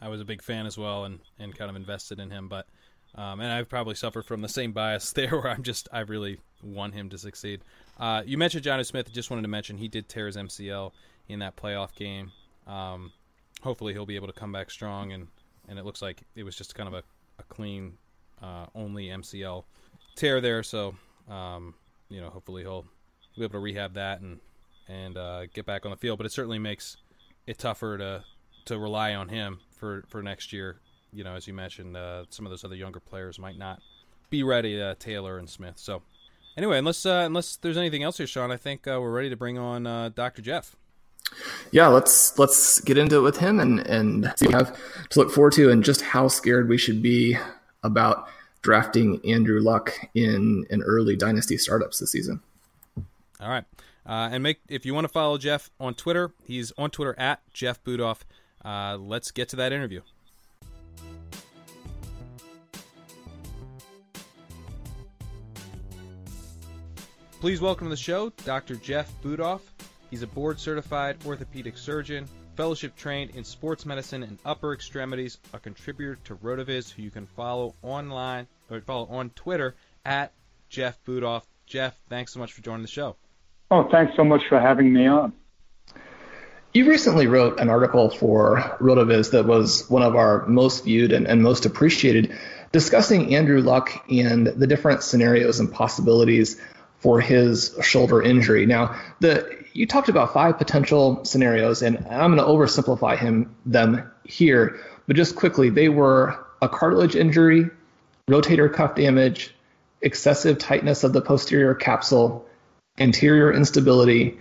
I 0.00 0.08
was 0.08 0.20
a 0.20 0.24
big 0.24 0.42
fan 0.42 0.66
as 0.66 0.76
well 0.76 1.04
and, 1.04 1.20
and 1.38 1.56
kind 1.56 1.70
of 1.70 1.76
invested 1.76 2.18
in 2.18 2.30
him, 2.30 2.48
but 2.48 2.66
um, 3.14 3.40
and 3.40 3.50
I've 3.50 3.68
probably 3.68 3.94
suffered 3.94 4.26
from 4.26 4.42
the 4.42 4.48
same 4.48 4.72
bias 4.72 5.12
there 5.14 5.30
where 5.30 5.48
I'm 5.48 5.62
just 5.62 5.88
I 5.92 6.00
really 6.00 6.40
want 6.62 6.94
him 6.94 7.10
to 7.10 7.18
succeed. 7.18 7.60
Uh, 7.98 8.22
you 8.26 8.36
mentioned 8.36 8.64
Jonnu 8.64 8.84
Smith. 8.84 9.12
Just 9.12 9.30
wanted 9.30 9.42
to 9.42 9.48
mention 9.48 9.78
he 9.78 9.88
did 9.88 10.08
tear 10.08 10.26
his 10.26 10.36
MCL 10.36 10.92
in 11.28 11.38
that 11.38 11.56
playoff 11.56 11.94
game. 11.94 12.32
Um, 12.66 13.12
hopefully 13.62 13.92
he'll 13.92 14.06
be 14.06 14.16
able 14.16 14.26
to 14.26 14.32
come 14.32 14.52
back 14.52 14.70
strong 14.70 15.12
and 15.12 15.28
and 15.68 15.78
it 15.78 15.84
looks 15.84 16.02
like 16.02 16.22
it 16.34 16.42
was 16.42 16.56
just 16.56 16.74
kind 16.74 16.88
of 16.88 16.94
a, 16.94 17.02
a 17.38 17.42
clean 17.44 17.96
uh, 18.42 18.66
only 18.74 19.06
MCL 19.06 19.64
tear 20.16 20.40
there. 20.40 20.62
So 20.62 20.94
um, 21.28 21.74
you 22.08 22.20
know 22.20 22.30
hopefully 22.30 22.62
he'll 22.62 22.86
be 23.36 23.44
able 23.44 23.52
to 23.52 23.58
rehab 23.58 23.94
that 23.94 24.20
and 24.20 24.40
and 24.88 25.16
uh, 25.16 25.46
get 25.46 25.66
back 25.66 25.84
on 25.84 25.90
the 25.90 25.96
field. 25.96 26.18
But 26.18 26.26
it 26.26 26.32
certainly 26.32 26.58
makes 26.58 26.96
it 27.46 27.58
tougher 27.58 27.98
to 27.98 28.24
to 28.66 28.78
rely 28.78 29.14
on 29.14 29.28
him 29.28 29.60
for 29.76 30.04
for 30.08 30.22
next 30.22 30.52
year. 30.52 30.80
You 31.12 31.24
know, 31.24 31.34
as 31.34 31.46
you 31.46 31.54
mentioned, 31.54 31.96
uh, 31.96 32.24
some 32.30 32.44
of 32.44 32.50
those 32.50 32.64
other 32.64 32.74
younger 32.74 33.00
players 33.00 33.38
might 33.38 33.58
not 33.58 33.80
be 34.30 34.42
ready. 34.42 34.80
Uh, 34.80 34.94
Taylor 34.98 35.38
and 35.38 35.48
Smith. 35.48 35.78
So 35.78 36.02
anyway, 36.56 36.78
unless 36.78 37.06
uh, 37.06 37.22
unless 37.24 37.56
there's 37.56 37.76
anything 37.76 38.02
else 38.02 38.18
here, 38.18 38.26
Shawn, 38.26 38.50
I 38.50 38.56
think 38.56 38.86
uh, 38.86 38.98
we're 39.00 39.12
ready 39.12 39.30
to 39.30 39.36
bring 39.36 39.58
on 39.58 39.86
uh, 39.86 40.10
Dr. 40.10 40.42
Jeff. 40.42 40.76
Yeah, 41.70 41.88
let's 41.88 42.38
let's 42.38 42.80
get 42.80 42.98
into 42.98 43.16
it 43.16 43.22
with 43.22 43.38
him 43.38 43.60
and 43.60 43.80
and 43.80 44.32
see 44.36 44.46
what 44.46 44.54
we 44.54 44.58
have 44.58 45.08
to 45.10 45.18
look 45.18 45.30
forward 45.30 45.52
to 45.54 45.70
and 45.70 45.82
just 45.82 46.02
how 46.02 46.28
scared 46.28 46.68
we 46.68 46.78
should 46.78 47.02
be 47.02 47.36
about 47.82 48.28
drafting 48.62 49.20
Andrew 49.24 49.60
Luck 49.60 49.92
in 50.14 50.64
an 50.70 50.82
early 50.82 51.16
dynasty 51.16 51.56
startups 51.56 51.98
this 51.98 52.12
season. 52.12 52.40
All 53.40 53.48
right. 53.48 53.64
Uh, 54.06 54.28
and 54.32 54.42
make 54.42 54.60
if 54.68 54.86
you 54.86 54.94
want 54.94 55.04
to 55.04 55.12
follow 55.12 55.38
Jeff 55.38 55.70
on 55.80 55.94
Twitter, 55.94 56.32
he's 56.44 56.72
on 56.78 56.90
Twitter 56.90 57.18
at 57.18 57.40
Jeff 57.52 57.82
Budoff. 57.82 58.20
Uh, 58.64 58.96
let's 58.98 59.30
get 59.30 59.48
to 59.50 59.56
that 59.56 59.72
interview. 59.72 60.00
Please 67.40 67.60
welcome 67.60 67.86
to 67.86 67.90
the 67.90 67.96
show 67.96 68.30
Dr. 68.44 68.76
Jeff 68.76 69.12
Budoff. 69.22 69.60
He's 70.10 70.22
a 70.22 70.26
board 70.26 70.58
certified 70.58 71.18
orthopedic 71.26 71.76
surgeon, 71.76 72.26
fellowship 72.56 72.96
trained 72.96 73.32
in 73.34 73.44
sports 73.44 73.84
medicine 73.84 74.22
and 74.22 74.38
upper 74.46 74.72
extremities, 74.72 75.38
a 75.52 75.58
contributor 75.58 76.16
to 76.24 76.36
Rotoviz, 76.36 76.90
who 76.90 77.02
you 77.02 77.10
can 77.10 77.26
follow 77.26 77.74
online 77.82 78.46
or 78.70 78.80
follow 78.80 79.06
on 79.08 79.30
Twitter 79.30 79.74
at 80.06 80.32
Jeff 80.70 80.98
Budoff. 81.04 81.42
Jeff, 81.66 81.98
thanks 82.08 82.32
so 82.32 82.38
much 82.38 82.52
for 82.52 82.62
joining 82.62 82.82
the 82.82 82.88
show. 82.88 83.16
Oh, 83.70 83.88
thanks 83.90 84.14
so 84.16 84.24
much 84.24 84.42
for 84.48 84.60
having 84.60 84.92
me 84.92 85.06
on. 85.06 85.32
You 86.72 86.88
recently 86.88 87.28
wrote 87.28 87.60
an 87.60 87.70
article 87.70 88.10
for 88.10 88.76
Rotoviz 88.80 89.30
that 89.30 89.46
was 89.46 89.88
one 89.88 90.02
of 90.02 90.16
our 90.16 90.44
most 90.46 90.84
viewed 90.84 91.12
and, 91.12 91.26
and 91.26 91.42
most 91.42 91.66
appreciated, 91.66 92.36
discussing 92.72 93.34
Andrew 93.36 93.60
Luck 93.60 94.04
and 94.10 94.48
the 94.48 94.66
different 94.66 95.04
scenarios 95.04 95.60
and 95.60 95.72
possibilities 95.72 96.60
for 96.98 97.20
his 97.20 97.76
shoulder 97.82 98.20
injury. 98.20 98.66
Now, 98.66 99.00
the 99.20 99.64
you 99.72 99.86
talked 99.86 100.08
about 100.08 100.32
five 100.32 100.56
potential 100.58 101.24
scenarios, 101.24 101.82
and 101.82 101.98
I'm 102.08 102.34
going 102.34 102.38
to 102.38 102.44
oversimplify 102.44 103.18
him 103.18 103.54
them 103.66 104.10
here, 104.24 104.80
but 105.06 105.16
just 105.16 105.36
quickly, 105.36 105.68
they 105.68 105.88
were 105.88 106.44
a 106.62 106.68
cartilage 106.68 107.14
injury, 107.14 107.68
rotator 108.28 108.72
cuff 108.72 108.94
damage, 108.94 109.54
excessive 110.00 110.58
tightness 110.58 111.04
of 111.04 111.12
the 111.12 111.20
posterior 111.20 111.74
capsule, 111.74 112.46
anterior 112.98 113.52
instability, 113.52 114.38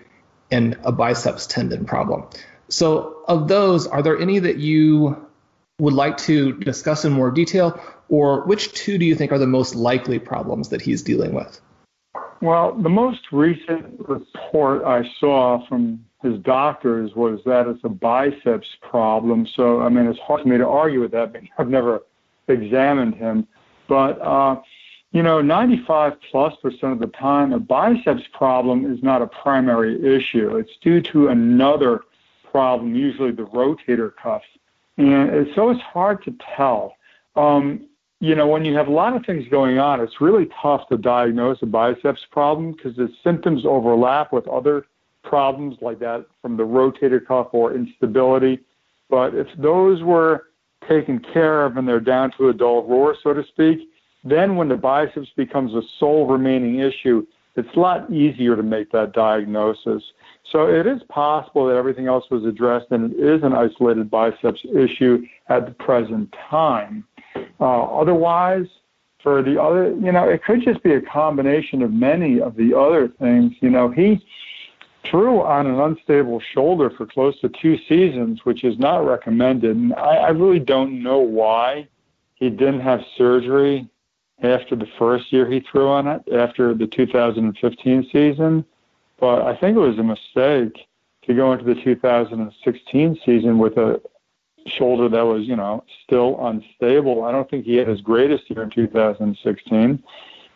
and 0.52 0.78
a 0.84 0.92
biceps 0.92 1.48
tendon 1.48 1.86
problem. 1.86 2.24
So, 2.70 3.24
of 3.28 3.48
those, 3.48 3.88
are 3.88 4.02
there 4.02 4.18
any 4.18 4.40
that 4.40 4.58
you 4.58 5.28
would 5.80 5.94
like 5.94 6.18
to 6.18 6.54
discuss 6.60 7.04
in 7.06 7.12
more 7.12 7.32
detail, 7.32 7.80
or 8.10 8.46
which 8.46 8.72
two 8.74 8.98
do 8.98 9.06
you 9.06 9.16
think 9.16 9.32
are 9.32 9.40
the 9.40 9.48
most 9.48 9.76
likely 9.76 10.20
problems 10.20 10.70
that 10.70 10.82
he's 10.82 11.02
dealing 11.02 11.34
with? 11.34 11.60
Well, 12.42 12.74
the 12.74 12.90
most 12.90 13.32
recent 13.32 14.00
report 14.08 14.84
I 14.84 15.04
saw 15.20 15.66
from 15.68 16.04
his 16.22 16.40
doctors 16.40 17.16
was 17.16 17.40
that 17.46 17.68
it's 17.68 17.84
a 17.84 17.90
biceps 17.90 18.68
problem. 18.82 19.48
So, 19.56 19.82
I 19.82 19.90
mean, 19.90 20.08
it's 20.08 20.20
hard 20.20 20.42
for 20.42 20.48
me 20.48 20.58
to 20.58 20.68
argue 20.68 21.02
with 21.02 21.12
that 21.12 21.34
because 21.34 21.50
I've 21.58 21.70
never 21.70 22.02
examined 22.48 23.16
him. 23.16 23.48
But 23.88 24.22
uh, 24.22 24.62
you 25.14 25.22
know, 25.22 25.42
95 25.42 26.14
plus 26.32 26.56
percent 26.62 26.92
of 26.92 27.00
the 27.00 27.08
time, 27.08 27.54
a 27.54 27.60
biceps 27.60 28.24
problem 28.34 28.92
is 28.92 29.02
not 29.04 29.22
a 29.22 29.28
primary 29.28 30.04
issue. 30.04 30.58
It's 30.58 30.76
due 30.82 31.02
to 31.02 31.28
another 31.28 32.02
problem, 32.52 32.96
usually 32.96 33.32
the 33.32 33.46
rotator 33.46 34.12
cuff. 34.16 34.42
And 34.98 35.48
so 35.56 35.70
it's 35.70 35.82
hard 35.82 36.24
to 36.24 36.36
tell. 36.56 36.96
Um, 37.36 37.88
you 38.20 38.34
know, 38.34 38.48
when 38.48 38.66
you 38.66 38.76
have 38.76 38.88
a 38.88 38.92
lot 38.92 39.16
of 39.16 39.24
things 39.26 39.48
going 39.50 39.78
on, 39.78 40.02
it's 40.02 40.20
really 40.20 40.50
tough 40.62 40.88
to 40.90 40.98
diagnose 40.98 41.62
a 41.62 41.68
biceps 41.68 42.26
problem 42.32 42.72
because 42.72 42.96
the 42.96 43.12
symptoms 43.24 43.66
overlap 43.66 44.34
with 44.34 44.48
other 44.48 44.88
problems 45.24 45.78
like 45.82 46.00
that 46.00 46.26
from 46.42 46.58
the 46.58 46.64
rotator 46.64 47.24
cuff 47.24 47.50
or 47.52 47.76
instability. 47.76 48.60
But 49.10 49.36
if 49.36 49.48
those 49.58 50.02
were 50.02 50.46
taken 50.88 51.20
care 51.20 51.66
of 51.66 51.78
and 51.78 51.88
they're 51.88 52.00
down 52.00 52.32
to 52.38 52.50
a 52.50 52.54
dull 52.54 52.84
roar, 52.84 53.16
so 53.22 53.34
to 53.34 53.44
speak, 53.44 53.90
then, 54.24 54.56
when 54.56 54.70
the 54.70 54.78
biceps 54.78 55.30
becomes 55.36 55.74
the 55.74 55.84
sole 56.00 56.28
remaining 56.28 56.80
issue, 56.80 57.26
it's 57.56 57.76
a 57.76 57.80
lot 57.80 58.12
easier 58.12 58.56
to 58.56 58.64
make 58.64 58.92
that 58.92 59.14
diagnosis. 59.14 60.02
So 60.52 60.68
it 60.68 60.88
is 60.88 61.02
possible 61.10 61.68
that 61.68 61.76
everything 61.76 62.08
else 62.08 62.26
was 62.32 62.46
addressed 62.46 62.88
and 62.92 63.14
it 63.14 63.20
is 63.20 63.44
an 63.44 63.54
isolated 63.54 64.10
biceps 64.10 64.62
issue 64.76 65.26
at 65.50 65.66
the 65.66 65.72
present 65.72 66.34
time. 66.50 67.06
Uh, 67.60 67.84
otherwise, 67.84 68.66
for 69.22 69.42
the 69.42 69.62
other, 69.62 69.90
you 69.92 70.12
know, 70.12 70.28
it 70.28 70.44
could 70.44 70.64
just 70.64 70.84
be 70.84 70.94
a 70.94 71.02
combination 71.02 71.82
of 71.82 71.92
many 71.92 72.42
of 72.42 72.56
the 72.56 72.78
other 72.78 73.08
things. 73.08 73.54
You 73.62 73.70
know, 73.70 73.90
he 73.90 74.24
threw 75.10 75.42
on 75.42 75.68
an 75.68 75.80
unstable 75.80 76.42
shoulder 76.54 76.90
for 76.90 77.06
close 77.06 77.40
to 77.42 77.50
two 77.50 77.78
seasons, 77.90 78.42
which 78.44 78.64
is 78.64 78.78
not 78.80 79.06
recommended. 79.06 79.76
And 79.76 79.94
I, 79.94 80.16
I 80.16 80.30
really 80.30 80.60
don't 80.60 81.02
know 81.04 81.20
why 81.20 81.88
he 82.36 82.50
didn't 82.50 82.82
have 82.82 83.02
surgery 83.18 83.88
after 84.42 84.76
the 84.76 84.88
first 84.98 85.32
year 85.32 85.50
he 85.50 85.60
threw 85.60 85.88
on 85.88 86.08
it, 86.08 86.22
after 86.34 86.74
the 86.74 86.88
2015 86.88 88.10
season. 88.12 88.66
But 89.20 89.44
I 89.44 89.56
think 89.56 89.78
it 89.78 89.80
was 89.80 89.98
a 90.00 90.04
mistake 90.04 90.88
to 91.24 91.34
go 91.34 91.54
into 91.54 91.66
the 91.66 91.76
2016 91.76 93.20
season 93.26 93.58
with 93.58 93.78
a 93.78 94.02
shoulder 94.68 95.10
that 95.10 95.22
was, 95.22 95.44
you 95.44 95.56
know, 95.56 95.84
still 96.04 96.46
unstable. 96.46 97.24
I 97.24 97.32
don't 97.32 97.50
think 97.50 97.66
he 97.66 97.76
had 97.76 97.88
his 97.88 98.02
greatest 98.02 98.50
year 98.50 98.64
in 98.64 98.70
2016, 98.70 100.04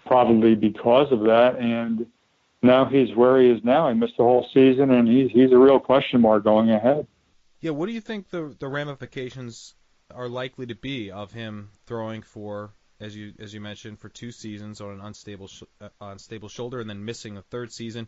probably 0.06 0.56
because 0.56 1.12
of 1.12 1.22
that. 1.22 1.58
And 1.58 2.08
now 2.62 2.86
he's 2.86 3.16
where 3.16 3.42
he 3.42 3.50
is 3.50 3.64
now. 3.64 3.90
He 3.90 3.96
missed 3.96 4.18
the 4.18 4.24
whole 4.24 4.48
season, 4.54 4.92
and 4.92 5.08
he's 5.08 5.32
he's 5.32 5.52
a 5.52 5.58
real 5.58 5.80
question 5.80 6.22
mark 6.22 6.44
going 6.44 6.72
ahead. 6.72 7.08
Yeah, 7.62 7.72
what 7.72 7.88
do 7.88 7.94
you 7.94 8.02
think 8.02 8.30
the 8.30 8.56
the 8.60 8.68
ramifications 8.68 9.76
are 10.14 10.30
likely 10.30 10.66
to 10.66 10.76
be 10.76 11.12
of 11.12 11.34
him 11.34 11.70
throwing 11.86 12.22
for, 12.22 12.74
as 13.00 13.16
you 13.16 13.34
as 13.40 13.54
you 13.54 13.62
mentioned, 13.62 14.00
for 14.00 14.10
two 14.10 14.32
seasons 14.32 14.82
on 14.82 14.92
an 14.92 15.02
unstable 15.02 15.48
sh- 15.48 15.64
uh, 15.82 15.90
unstable 16.02 16.50
shoulder, 16.50 16.80
and 16.80 16.90
then 16.90 17.06
missing 17.06 17.38
a 17.38 17.42
third 17.42 17.72
season, 17.72 18.08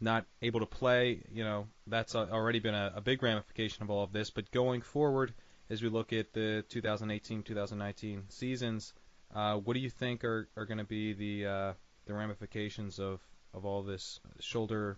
not 0.00 0.26
able 0.42 0.60
to 0.60 0.66
play? 0.66 1.22
You 1.32 1.44
know, 1.44 1.66
that's 1.86 2.14
already 2.14 2.58
been 2.58 2.74
a, 2.74 2.92
a 2.96 3.00
big 3.00 3.22
ramification 3.22 3.82
of 3.82 3.90
all 3.90 4.04
of 4.04 4.12
this. 4.12 4.30
But 4.30 4.50
going 4.50 4.82
forward, 4.82 5.32
as 5.70 5.82
we 5.82 5.88
look 5.88 6.12
at 6.12 6.32
the 6.32 6.64
2018-2019 6.70 8.22
seasons, 8.28 8.92
uh, 9.34 9.56
what 9.56 9.74
do 9.74 9.80
you 9.80 9.90
think 9.90 10.24
are, 10.24 10.48
are 10.56 10.64
going 10.64 10.78
to 10.78 10.84
be 10.84 11.12
the 11.12 11.46
uh, 11.46 11.72
the 12.06 12.14
ramifications 12.14 12.98
of 12.98 13.20
of 13.54 13.64
all 13.64 13.82
this 13.82 14.20
shoulder, 14.40 14.96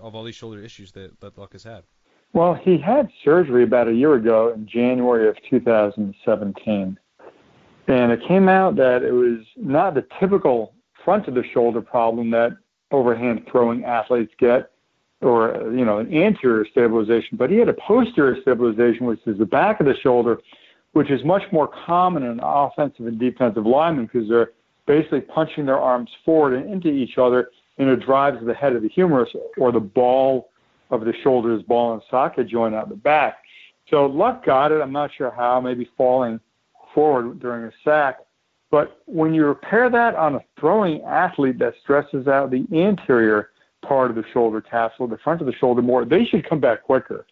of 0.00 0.14
all 0.14 0.24
these 0.24 0.34
shoulder 0.34 0.60
issues 0.60 0.92
that, 0.92 1.20
that 1.20 1.38
Luck 1.38 1.52
has 1.52 1.62
had? 1.62 1.84
Well, 2.32 2.54
he 2.54 2.78
had 2.78 3.08
surgery 3.24 3.64
about 3.64 3.88
a 3.88 3.92
year 3.92 4.14
ago 4.14 4.52
in 4.54 4.66
January 4.66 5.28
of 5.28 5.36
2017. 5.48 6.98
And 7.90 8.12
it 8.12 8.22
came 8.28 8.48
out 8.48 8.76
that 8.76 9.02
it 9.02 9.10
was 9.10 9.44
not 9.56 9.94
the 9.94 10.06
typical 10.20 10.74
front 11.04 11.26
of 11.26 11.34
the 11.34 11.42
shoulder 11.52 11.80
problem 11.80 12.30
that 12.30 12.52
overhand 12.92 13.48
throwing 13.50 13.84
athletes 13.84 14.32
get, 14.38 14.70
or 15.22 15.72
you 15.74 15.84
know, 15.84 15.98
an 15.98 16.14
anterior 16.14 16.64
stabilization, 16.70 17.36
but 17.36 17.50
he 17.50 17.56
had 17.56 17.68
a 17.68 17.74
posterior 17.74 18.40
stabilization, 18.42 19.06
which 19.06 19.18
is 19.26 19.38
the 19.38 19.44
back 19.44 19.80
of 19.80 19.86
the 19.86 19.96
shoulder, 19.96 20.38
which 20.92 21.10
is 21.10 21.24
much 21.24 21.42
more 21.50 21.66
common 21.66 22.22
in 22.22 22.38
offensive 22.40 23.06
and 23.06 23.18
defensive 23.18 23.66
linemen 23.66 24.06
because 24.06 24.28
they're 24.28 24.52
basically 24.86 25.20
punching 25.22 25.66
their 25.66 25.78
arms 25.78 26.10
forward 26.24 26.54
and 26.54 26.72
into 26.72 26.88
each 26.88 27.18
other 27.18 27.50
and 27.78 27.88
it 27.88 28.04
drives 28.04 28.38
the 28.44 28.54
head 28.54 28.76
of 28.76 28.82
the 28.82 28.88
humerus 28.88 29.30
or 29.56 29.72
the 29.72 29.80
ball 29.80 30.50
of 30.90 31.00
the 31.04 31.14
shoulder's 31.24 31.62
ball 31.64 31.94
and 31.94 32.02
socket 32.08 32.46
joint 32.46 32.74
out 32.74 32.88
the 32.88 32.94
back. 32.94 33.38
So 33.88 34.06
Luck 34.06 34.44
got 34.44 34.70
it. 34.70 34.80
I'm 34.80 34.92
not 34.92 35.10
sure 35.16 35.32
how, 35.32 35.60
maybe 35.60 35.90
falling 35.96 36.38
forward 36.94 37.40
during 37.40 37.64
a 37.64 37.72
sack. 37.84 38.18
But 38.70 39.02
when 39.06 39.34
you 39.34 39.46
repair 39.46 39.90
that 39.90 40.14
on 40.14 40.36
a 40.36 40.40
throwing 40.58 41.02
athlete 41.02 41.58
that 41.58 41.74
stresses 41.82 42.28
out 42.28 42.50
the 42.50 42.66
anterior 42.72 43.50
part 43.82 44.10
of 44.10 44.16
the 44.16 44.24
shoulder 44.32 44.60
capsule, 44.60 45.08
the 45.08 45.18
front 45.18 45.40
of 45.40 45.46
the 45.46 45.54
shoulder 45.54 45.82
more, 45.82 46.04
they 46.04 46.24
should 46.24 46.48
come 46.48 46.60
back 46.60 46.82
quicker, 46.82 47.26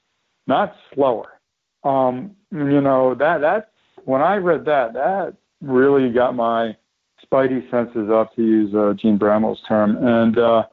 not 0.46 0.74
slower. 0.94 1.40
Um, 1.84 2.34
you 2.50 2.80
know, 2.80 3.14
that 3.14 3.40
that 3.42 3.70
when 4.04 4.20
I 4.20 4.36
read 4.36 4.64
that, 4.64 4.94
that 4.94 5.34
really 5.60 6.10
got 6.10 6.34
my 6.34 6.76
spidey 7.24 7.68
senses 7.70 8.10
up, 8.10 8.34
to 8.36 8.42
use 8.42 8.74
uh, 8.74 8.94
Jene 8.94 9.18
Bramel's 9.18 9.60
term. 9.68 9.96
And, 9.96 10.38
uh, 10.38 10.66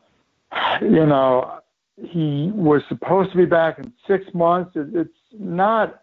you 0.82 1.06
know, 1.06 1.60
he 1.98 2.52
was 2.54 2.82
supposed 2.88 3.32
to 3.32 3.38
be 3.38 3.46
back 3.46 3.80
in 3.80 3.92
six 4.08 4.26
months. 4.34 4.72
It, 4.76 4.88
it's 4.94 5.10
not 5.38 6.02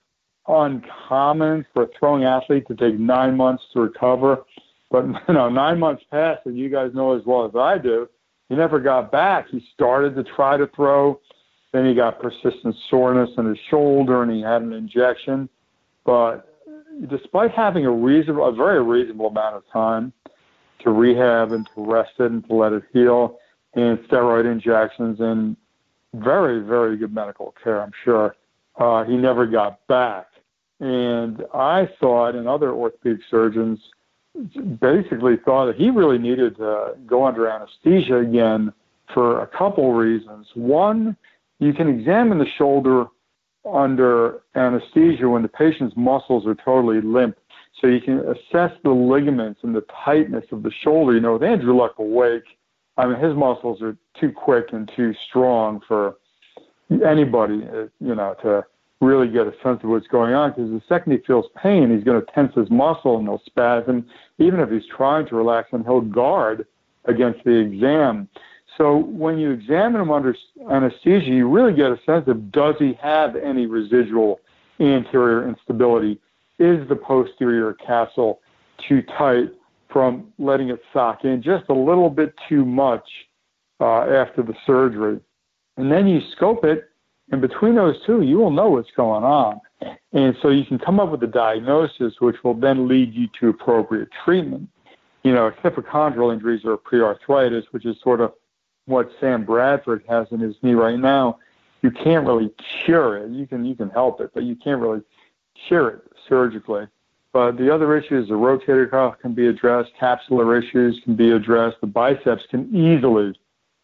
uncommon 0.49 1.65
for 1.73 1.85
a 1.85 1.89
throwing 1.99 2.25
athlete 2.25 2.67
to 2.69 2.75
take 2.75 2.99
nine 2.99 3.37
months 3.37 3.63
to 3.73 3.81
recover. 3.81 4.39
But, 4.91 5.07
you 5.29 5.35
know, 5.35 5.49
nine 5.49 5.79
months 5.79 6.03
passed, 6.11 6.47
and 6.47 6.57
you 6.57 6.69
guys 6.69 6.91
know 6.95 7.17
as 7.17 7.23
well 7.25 7.45
as 7.45 7.53
I 7.55 7.79
do, 7.79 8.09
he 8.49 8.55
never 8.55 8.81
got 8.81 9.11
back. 9.11 9.49
He 9.51 9.65
started 9.75 10.15
to 10.17 10.25
try 10.25 10.57
to 10.57 10.67
throw. 10.77 11.21
Then 11.73 11.87
he 11.87 11.95
got 11.95 12.21
persistent 12.21 12.77
soreness 12.91 13.31
in 13.39 13.47
his 13.47 13.59
shoulder, 13.71 14.23
and 14.23 14.31
he 14.31 14.43
had 14.43 14.63
an 14.63 14.73
injection. 14.73 15.49
But 16.05 16.49
despite 17.09 17.53
having 17.53 17.87
a 17.87 17.91
reasonable, 17.91 18.47
a 18.47 18.53
very 18.53 18.83
reasonable 18.83 19.29
amount 19.29 19.57
of 19.57 19.63
time, 19.73 20.13
to 20.81 20.91
rehab 20.91 21.53
and 21.53 21.67
to 21.75 21.87
rest 21.87 22.11
it 22.19 22.31
and 22.31 22.47
to 22.49 22.55
let 22.55 22.73
it 22.73 22.83
heal, 22.93 23.39
and 23.75 23.99
steroid 24.01 24.51
injections 24.51 25.19
and 25.21 25.57
very, 26.15 26.61
very 26.61 26.97
good 26.97 27.15
medical 27.15 27.55
care, 27.63 27.81
I'm 27.81 27.93
sure. 28.05 28.37
Uh, 28.79 29.05
he 29.05 29.17
never 29.17 29.47
got 29.47 29.87
back. 29.87 30.27
And 30.83 31.45
I 31.55 31.89
thought, 32.01 32.35
and 32.35 32.49
other 32.49 32.73
orthopedic 32.73 33.21
surgeons 33.31 33.79
basically 34.81 35.37
thought 35.45 35.67
that 35.67 35.77
he 35.77 35.91
really 35.91 36.19
needed 36.19 36.57
to 36.57 36.97
go 37.07 37.25
under 37.25 37.47
anesthesia 37.47 38.19
again 38.19 38.73
for 39.15 39.43
a 39.43 39.47
couple 39.47 39.93
reasons. 39.93 40.49
One, 40.55 41.17
you 41.61 41.73
can 41.73 41.89
examine 41.89 42.39
the 42.39 42.49
shoulder 42.59 43.07
under 43.65 44.41
anesthesia 44.57 45.29
when 45.29 45.43
the 45.43 45.49
patient's 45.49 45.95
muscles 45.97 46.49
are 46.49 46.57
totally 46.57 47.01
limp 47.01 47.37
so 47.81 47.87
you 47.87 48.01
can 48.01 48.19
assess 48.19 48.73
the 48.83 48.91
ligaments 48.91 49.61
and 49.63 49.77
the 49.77 49.85
tightness 50.05 50.47
of 50.51 50.65
the 50.65 50.73
shoulder. 50.83 51.15
You 51.15 51.21
know, 51.21 51.35
with 51.35 51.45
Andrew 51.45 51.77
Luck 51.77 51.95
awake, 51.99 52.43
I 52.97 53.07
mean, 53.07 53.21
his 53.21 53.37
muscles 53.37 53.81
are 53.83 53.97
too 54.19 54.33
quick 54.33 54.73
and 54.73 54.91
too 54.97 55.15
strong 55.29 55.81
for 55.87 56.17
anybody, 57.07 57.63
uh, 57.73 57.87
you 58.01 58.17
know, 58.17 58.35
to 58.43 58.65
really 59.03 59.29
get 59.29 59.47
a 59.47 59.53
sense 59.63 59.81
of 59.83 59.91
what's 59.91 60.07
going 60.07 60.33
on. 60.35 60.51
Because 60.51 60.71
the 60.71 60.83
second 60.89 61.13
he 61.13 61.19
feels 61.27 61.47
pain, 61.61 61.95
he's 61.95 62.05
going 62.05 62.21
to 62.21 62.33
tense 62.33 62.55
his 62.55 62.71
muscle 62.71 63.19
and 63.19 63.27
he'll 63.27 63.43
spasm. 63.45 64.07
Even 64.39 64.61
if 64.61 64.71
he's 64.71 64.87
trying 64.97 65.27
to 65.27 65.37
relax, 65.37 65.69
and 65.73 65.85
he'll 65.85 66.01
guard 66.01 66.67
against 67.07 67.45
the 67.45 67.53
exam. 67.53 68.29
So 68.79 68.97
when 68.97 69.39
you 69.39 69.51
examine 69.51 70.01
him 70.01 70.11
under 70.11 70.35
anesthesia, 70.71 71.31
you 71.31 71.49
really 71.49 71.75
get 71.75 71.91
a 71.91 71.99
sense 72.07 72.27
of 72.29 72.51
does 72.53 72.77
he 72.79 72.95
have 73.03 73.37
any 73.37 73.67
residual 73.67 74.41
anterior 74.81 75.49
instability 75.49 76.19
is 76.59 76.89
the 76.89 76.97
posterior 76.97 77.75
capsule 77.75 78.41
too 78.89 79.03
tight 79.19 79.51
from 79.93 80.33
letting 80.39 80.71
it 80.71 80.81
sock 80.93 81.25
in 81.25 81.43
just 81.43 81.65
a 81.69 81.75
little 81.75 82.09
bit 82.09 82.35
too 82.49 82.65
much 82.65 83.07
uh, 83.81 84.03
after 84.03 84.43
the 84.43 84.55
surgery. 84.67 85.21
And 85.77 85.91
then 85.91 86.07
you 86.07 86.21
scope 86.37 86.65
it, 86.65 86.89
and 87.33 87.41
between 87.41 87.75
those 87.75 87.97
two, 88.05 88.21
you 88.21 88.37
will 88.37 88.51
know 88.51 88.69
what's 88.69 88.91
going 88.91 89.25
on. 89.25 89.59
And 90.13 90.37
so 90.43 90.51
you 90.51 90.67
can 90.67 90.79
come 90.79 91.01
up 91.01 91.11
with 91.11 91.23
a 91.23 91.27
diagnosis, 91.27 92.21
which 92.21 92.37
will 92.45 92.55
then 92.55 92.87
lead 92.87 93.15
you 93.15 93.27
to 93.41 93.49
appropriate 93.49 94.11
treatment. 94.25 94.69
You 95.25 95.33
know, 95.33 95.51
hypochondral 95.51 96.33
injuries 96.33 96.61
or 96.65 96.77
pre-arthritis, 96.77 97.65
which 97.71 97.87
is 97.87 97.97
sort 98.03 98.21
of 98.21 98.35
what 98.85 99.11
Sam 99.19 99.45
Bradford 99.45 100.05
has 100.09 100.27
in 100.31 100.41
his 100.41 100.57
knee 100.63 100.75
right 100.75 100.99
now. 100.99 101.39
You 101.81 101.91
can't 101.91 102.27
really 102.27 102.51
cure 102.85 103.17
it. 103.17 103.31
You 103.31 103.47
can 103.47 103.65
you 103.65 103.75
can 103.75 103.89
help 103.91 104.21
it, 104.21 104.31
but 104.35 104.43
you 104.43 104.55
can't 104.55 104.81
really 104.81 105.03
cure 105.67 105.89
it 105.89 106.03
surgically. 106.29 106.87
But 107.33 107.57
the 107.57 107.75
other 107.75 107.97
issues, 107.97 108.29
the 108.29 108.35
rotator 108.35 108.91
cuff 108.91 109.19
can 109.21 109.33
be 109.33 109.47
addressed, 109.47 109.93
capsular 109.99 110.63
issues 110.63 111.01
can 111.03 111.17
be 111.17 111.31
addressed, 111.31 111.81
the 111.81 111.87
biceps 111.87 112.45
can 112.51 112.69
easily 112.75 113.35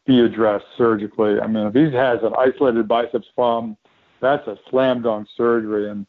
be 0.08 0.20
addressed 0.20 0.64
surgically. 0.76 1.38
I 1.38 1.46
mean, 1.46 1.66
if 1.66 1.74
he 1.74 1.94
has 1.94 2.18
an 2.22 2.32
isolated 2.36 2.88
biceps 2.88 3.28
problem, 3.34 3.76
that's 4.20 4.44
a 4.48 4.56
slam 4.70 5.02
dunk 5.02 5.28
surgery. 5.36 5.90
And 5.90 6.06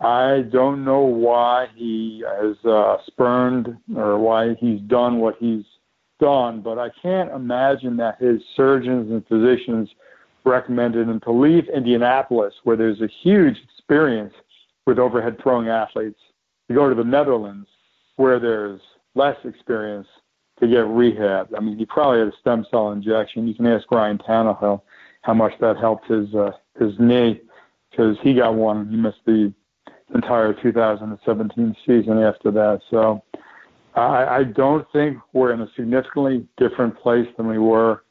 I 0.00 0.42
don't 0.50 0.84
know 0.84 1.02
why 1.02 1.68
he 1.76 2.24
has 2.26 2.56
uh, 2.66 2.96
spurned 3.06 3.68
or 3.94 4.18
why 4.18 4.54
he's 4.58 4.80
done 4.80 5.20
what 5.20 5.36
he's 5.38 5.64
done, 6.18 6.60
but 6.60 6.78
I 6.78 6.88
can't 7.00 7.30
imagine 7.30 7.96
that 7.98 8.20
his 8.20 8.42
surgeons 8.56 9.12
and 9.12 9.24
physicians 9.28 9.88
recommended 10.44 11.08
him 11.08 11.20
to 11.20 11.30
leave 11.30 11.68
Indianapolis, 11.68 12.54
where 12.64 12.76
there's 12.76 13.00
a 13.00 13.08
huge 13.22 13.56
experience 13.62 14.34
with 14.86 14.98
overhead 14.98 15.38
throwing 15.40 15.68
athletes. 15.68 16.18
You 16.68 16.74
go 16.74 16.88
to 16.88 16.94
the 16.94 17.04
Netherlands 17.04 17.68
where 18.16 18.40
there's 18.40 18.80
less 19.14 19.36
experience 19.44 20.08
to 20.60 20.66
get 20.66 20.86
rehab. 20.86 21.54
I 21.54 21.60
mean, 21.60 21.78
he 21.78 21.84
probably 21.84 22.20
had 22.20 22.28
a 22.28 22.36
stem 22.40 22.66
cell 22.70 22.92
injection. 22.92 23.46
You 23.46 23.54
can 23.54 23.66
ask 23.66 23.90
Ryan 23.90 24.18
Tannehill 24.18 24.80
how 25.22 25.34
much 25.34 25.52
that 25.60 25.76
helped 25.76 26.06
his 26.06 26.34
uh, 26.34 26.52
his 26.78 26.98
knee 26.98 27.40
because 27.90 28.16
he 28.22 28.34
got 28.34 28.54
one 28.54 28.78
and 28.78 28.90
he 28.90 28.96
missed 28.96 29.24
the 29.24 29.52
entire 30.14 30.54
2017 30.54 31.76
season 31.86 32.18
after 32.18 32.50
that. 32.52 32.80
So 32.90 33.22
I, 33.94 34.38
I 34.38 34.44
don't 34.44 34.86
think 34.92 35.18
we're 35.32 35.52
in 35.52 35.60
a 35.60 35.70
significantly 35.74 36.46
different 36.56 36.98
place 36.98 37.26
than 37.36 37.48
we 37.48 37.58
were 37.58 38.02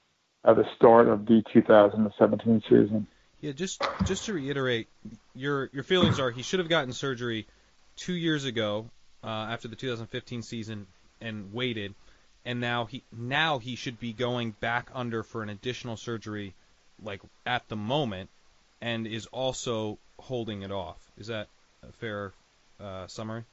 at 0.44 0.56
the 0.56 0.66
start 0.76 1.08
of 1.08 1.26
the 1.26 1.44
2017 1.54 2.62
season. 2.64 3.08
Yeah, 3.42 3.52
just 3.52 3.84
just 4.06 4.26
to 4.26 4.34
reiterate, 4.34 4.88
your 5.36 5.70
your 5.72 5.84
feelings 5.84 6.20
are 6.20 6.32
he 6.32 6.42
should 6.42 6.60
have 6.60 6.70
gotten 6.70 6.94
surgery 6.94 7.48
two 7.96 8.14
years 8.14 8.46
ago 8.46 8.90
uh, 9.24 9.28
after 9.28 9.68
the 9.68 9.76
2015 9.76 10.42
season 10.42 10.88
and 11.22 11.54
waited, 11.54 11.94
and 12.46 12.62
now 12.62 12.86
he 12.86 13.04
now 13.12 13.60
he 13.60 13.76
should 13.76 14.00
be 14.00 14.14
going 14.14 14.52
back 14.60 14.90
under 14.94 15.24
for 15.24 15.42
an 15.42 15.50
additional 15.50 15.98
surgery, 15.98 16.54
like 17.04 17.22
at 17.46 17.68
the 17.70 17.76
moment, 17.76 18.30
and 18.82 19.08
is 19.08 19.26
also 19.28 19.98
holding 20.20 20.62
it 20.62 20.72
off. 20.72 20.98
Is 21.18 21.28
that 21.28 21.48
a 21.88 21.92
fair 21.92 22.34
uh, 22.80 23.08
summary? 23.08 23.44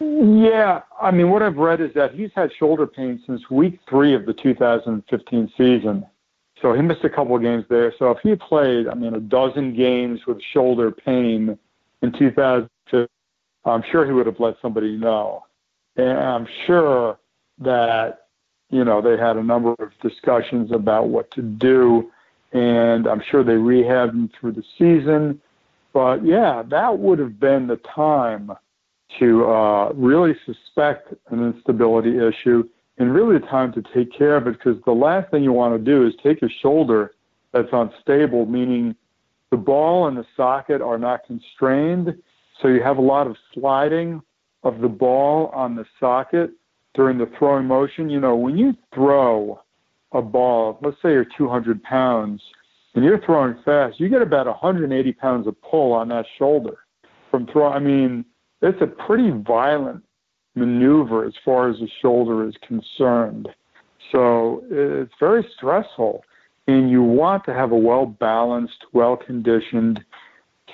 Yeah, 0.00 0.82
I 1.00 1.10
mean, 1.10 1.30
what 1.30 1.42
I've 1.42 1.56
read 1.56 1.80
is 1.80 1.92
that 1.94 2.14
he's 2.14 2.30
had 2.34 2.50
shoulder 2.58 2.86
pain 2.86 3.22
since 3.26 3.50
week 3.50 3.78
three 3.88 4.14
of 4.14 4.24
the 4.26 4.32
2015 4.32 5.52
season. 5.56 6.06
So 6.62 6.72
he 6.72 6.80
missed 6.80 7.04
a 7.04 7.10
couple 7.10 7.36
of 7.36 7.42
games 7.42 7.64
there. 7.68 7.92
So 7.98 8.10
if 8.12 8.18
he 8.22 8.34
played, 8.34 8.88
I 8.88 8.94
mean, 8.94 9.14
a 9.14 9.20
dozen 9.20 9.74
games 9.76 10.20
with 10.26 10.38
shoulder 10.54 10.90
pain 10.90 11.58
in 12.02 12.12
2015, 12.18 13.06
I'm 13.64 13.82
sure 13.90 14.06
he 14.06 14.12
would 14.12 14.26
have 14.26 14.40
let 14.40 14.54
somebody 14.62 14.96
know. 14.96 15.44
And 15.96 16.18
I'm 16.18 16.46
sure 16.66 17.18
that, 17.58 18.26
you 18.70 18.84
know, 18.84 19.00
they 19.00 19.16
had 19.16 19.36
a 19.36 19.42
number 19.42 19.74
of 19.78 19.90
discussions 20.02 20.70
about 20.72 21.08
what 21.08 21.30
to 21.32 21.42
do. 21.42 22.10
And 22.52 23.06
I'm 23.06 23.22
sure 23.30 23.44
they 23.44 23.52
rehabbed 23.52 24.10
him 24.10 24.30
through 24.38 24.52
the 24.52 24.64
season. 24.78 25.40
But 25.92 26.24
yeah, 26.24 26.62
that 26.70 26.98
would 26.98 27.18
have 27.18 27.40
been 27.40 27.66
the 27.66 27.80
time 27.94 28.52
to 29.18 29.46
uh, 29.46 29.92
really 29.94 30.34
suspect 30.44 31.14
an 31.30 31.52
instability 31.52 32.18
issue 32.18 32.64
and 32.98 33.14
really 33.14 33.38
the 33.38 33.46
time 33.46 33.72
to 33.72 33.82
take 33.94 34.16
care 34.16 34.36
of 34.36 34.46
it 34.46 34.52
because 34.52 34.80
the 34.84 34.92
last 34.92 35.30
thing 35.30 35.42
you 35.42 35.52
want 35.52 35.74
to 35.74 35.82
do 35.82 36.06
is 36.06 36.14
take 36.22 36.42
a 36.42 36.48
shoulder 36.62 37.12
that's 37.52 37.68
unstable, 37.72 38.46
meaning 38.46 38.94
the 39.50 39.56
ball 39.56 40.08
and 40.08 40.16
the 40.16 40.26
socket 40.36 40.80
are 40.80 40.98
not 40.98 41.24
constrained. 41.26 42.14
So 42.60 42.68
you 42.68 42.82
have 42.82 42.98
a 42.98 43.02
lot 43.02 43.26
of 43.26 43.36
sliding 43.54 44.22
of 44.62 44.80
the 44.80 44.88
ball 44.88 45.48
on 45.54 45.76
the 45.76 45.84
socket 46.00 46.50
during 46.96 47.18
the 47.18 47.30
throwing 47.38 47.66
motion. 47.66 48.10
You 48.10 48.18
know, 48.18 48.34
when 48.34 48.56
you 48.56 48.74
throw 48.92 49.60
a 50.12 50.22
ball, 50.22 50.78
let's 50.82 50.96
say 51.02 51.10
you're 51.10 51.26
200 51.36 51.82
pounds, 51.82 52.42
and 52.94 53.04
you're 53.04 53.22
throwing 53.24 53.54
fast, 53.64 54.00
you 54.00 54.08
get 54.08 54.22
about 54.22 54.46
180 54.46 55.12
pounds 55.12 55.46
of 55.46 55.54
pull 55.62 55.92
on 55.92 56.08
that 56.08 56.24
shoulder 56.38 56.78
from 57.30 57.46
throw. 57.46 57.68
I 57.68 57.78
mean, 57.78 58.24
it's 58.62 58.80
a 58.80 58.86
pretty 58.86 59.30
violent 59.30 60.02
maneuver 60.54 61.26
as 61.26 61.34
far 61.44 61.68
as 61.68 61.76
the 61.76 61.88
shoulder 62.00 62.48
is 62.48 62.54
concerned. 62.66 63.48
So 64.10 64.64
it's 64.70 65.12
very 65.20 65.46
stressful. 65.56 66.24
And 66.68 66.90
you 66.90 67.02
want 67.02 67.44
to 67.44 67.54
have 67.54 67.70
a 67.70 67.76
well 67.76 68.06
balanced, 68.06 68.86
well 68.92 69.16
conditioned, 69.16 70.02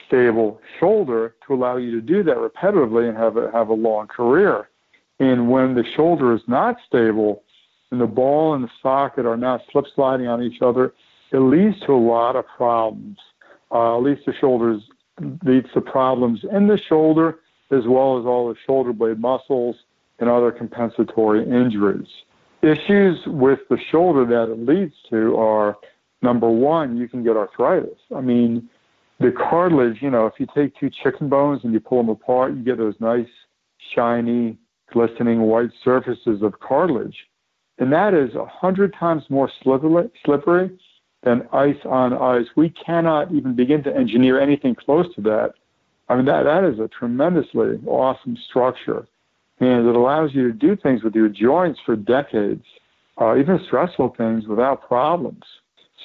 stable 0.07 0.61
shoulder 0.79 1.35
to 1.47 1.55
allow 1.55 1.77
you 1.77 1.91
to 1.91 2.01
do 2.01 2.23
that 2.23 2.37
repetitively 2.37 3.09
and 3.09 3.19
have 3.19 3.37
a, 3.37 3.51
have 3.51 3.69
a 3.69 3.75
long 3.75 4.07
career. 4.07 4.69
And 5.23 5.49
when 5.49 5.77
the 5.77 5.85
shoulder 5.95 6.35
is 6.35 6.41
not 6.49 6.79
stable 6.85 7.45
and 7.93 8.01
the 8.01 8.09
ball 8.09 8.55
and 8.55 8.65
the 8.65 8.71
socket 8.83 9.25
are 9.25 9.37
not 9.37 9.61
slip 9.71 9.85
sliding 9.95 10.27
on 10.27 10.43
each 10.43 10.61
other, 10.61 10.95
it 11.31 11.39
leads 11.39 11.79
to 11.87 11.93
a 11.93 11.95
lot 11.95 12.35
of 12.35 12.45
problems. 12.57 13.19
Uh, 13.71 13.99
least 13.99 14.23
the 14.27 14.33
shoulders 14.41 14.83
leads 15.45 15.69
to 15.75 15.81
problems 15.81 16.41
in 16.51 16.67
the 16.67 16.77
shoulder 16.89 17.39
as 17.71 17.85
well 17.87 18.19
as 18.19 18.27
all 18.27 18.49
the 18.49 18.57
shoulder 18.67 18.93
blade 18.93 19.21
muscles 19.21 19.77
and 20.19 20.29
other 20.29 20.51
compensatory 20.51 21.45
injuries. 21.45 22.09
Issues 22.63 23.21
with 23.27 23.61
the 23.71 23.79
shoulder 23.93 24.27
that 24.27 24.51
it 24.53 24.59
leads 24.59 24.95
to 25.11 25.37
are 25.37 25.77
number 26.21 26.51
one, 26.51 26.97
you 26.97 27.09
can 27.09 27.23
get 27.23 27.37
arthritis. 27.37 27.99
I 28.15 28.21
mean, 28.21 28.69
the 29.21 29.31
cartilage, 29.31 29.99
you 30.03 30.11
know, 30.11 30.27
if 30.27 30.35
you 30.39 30.49
take 30.53 30.75
two 30.81 30.91
chicken 31.05 31.29
bones 31.29 31.61
and 31.63 31.73
you 31.73 31.79
pull 31.79 31.99
them 31.99 32.09
apart, 32.09 32.55
you 32.55 32.65
get 32.65 32.79
those 32.79 32.97
nice, 32.99 33.31
shiny, 33.95 34.59
glistening 34.93 35.43
white 35.43 35.71
surfaces 35.85 36.43
of 36.43 36.61
cartilage. 36.61 37.17
And 37.79 37.93
that 37.93 38.15
is 38.15 38.35
a 38.35 38.47
hundred 38.47 38.95
times 38.95 39.25
more 39.29 39.51
slippery, 39.63 40.11
slippery 40.25 40.71
than 41.23 41.49
ice 41.53 41.77
on 41.85 42.13
ice. 42.13 42.47
We 42.57 42.71
cannot 42.71 43.33
even 43.33 43.55
begin 43.55 43.83
to 43.85 43.97
engineer 43.97 44.41
anything 44.41 44.75
close 44.75 45.13
to 45.15 45.21
that 45.23 45.55
I 46.13 46.17
mean, 46.17 46.27
that, 46.27 46.43
that 46.43 46.65
is 46.65 46.79
a 46.79 46.89
tremendously 46.89 47.81
awesome 47.87 48.37
structure. 48.49 49.07
And 49.61 49.89
it 49.89 49.95
allows 49.95 50.35
you 50.35 50.49
to 50.49 50.53
do 50.53 50.77
things 50.77 51.03
with 51.03 51.15
your 51.15 51.29
joints 51.29 51.81
for 51.87 51.97
decades, 51.97 52.65
uh, 53.19 53.37
even 53.39 53.59
stressful 53.67 54.15
things 54.19 54.47
without 54.47 54.87
problems. 54.87 55.43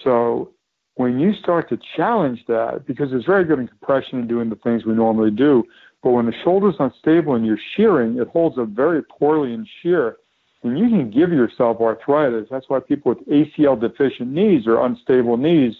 So 0.06 0.52
when 0.96 1.20
you 1.20 1.34
start 1.34 1.68
to 1.70 1.80
challenge 1.98 2.46
that, 2.48 2.86
because 2.86 3.10
it's 3.12 3.26
very 3.26 3.44
good 3.44 3.60
in 3.60 3.68
compression 3.68 4.20
and 4.20 4.30
doing 4.30 4.50
the 4.50 4.56
things 4.58 4.86
we 4.86 4.94
normally 4.94 5.32
do, 5.32 5.66
but 6.08 6.14
when 6.14 6.26
the 6.26 6.34
shoulder's 6.46 6.76
unstable 6.80 7.36
and 7.36 7.46
you're 7.46 7.60
shearing, 7.76 8.18
it 8.18 8.30
holds 8.30 8.58
up 8.58 8.70
very 8.70 9.04
poorly 9.04 9.52
in 9.52 9.68
shear. 9.82 10.16
And 10.64 10.80
you 10.80 10.88
can 10.88 11.12
give 11.12 11.32
yourself 11.32 11.82
arthritis. 11.82 12.48
That's 12.50 12.70
why 12.70 12.80
people 12.80 13.14
with 13.14 13.28
ACL 13.28 13.78
deficient 13.78 14.32
knees 14.32 14.68
or 14.68 14.86
unstable 14.86 15.36
knees 15.36 15.74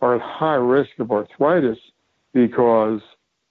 are 0.00 0.14
at 0.14 0.22
high 0.22 0.54
risk 0.54 0.92
of 0.98 1.12
arthritis 1.12 1.76
because 2.32 3.02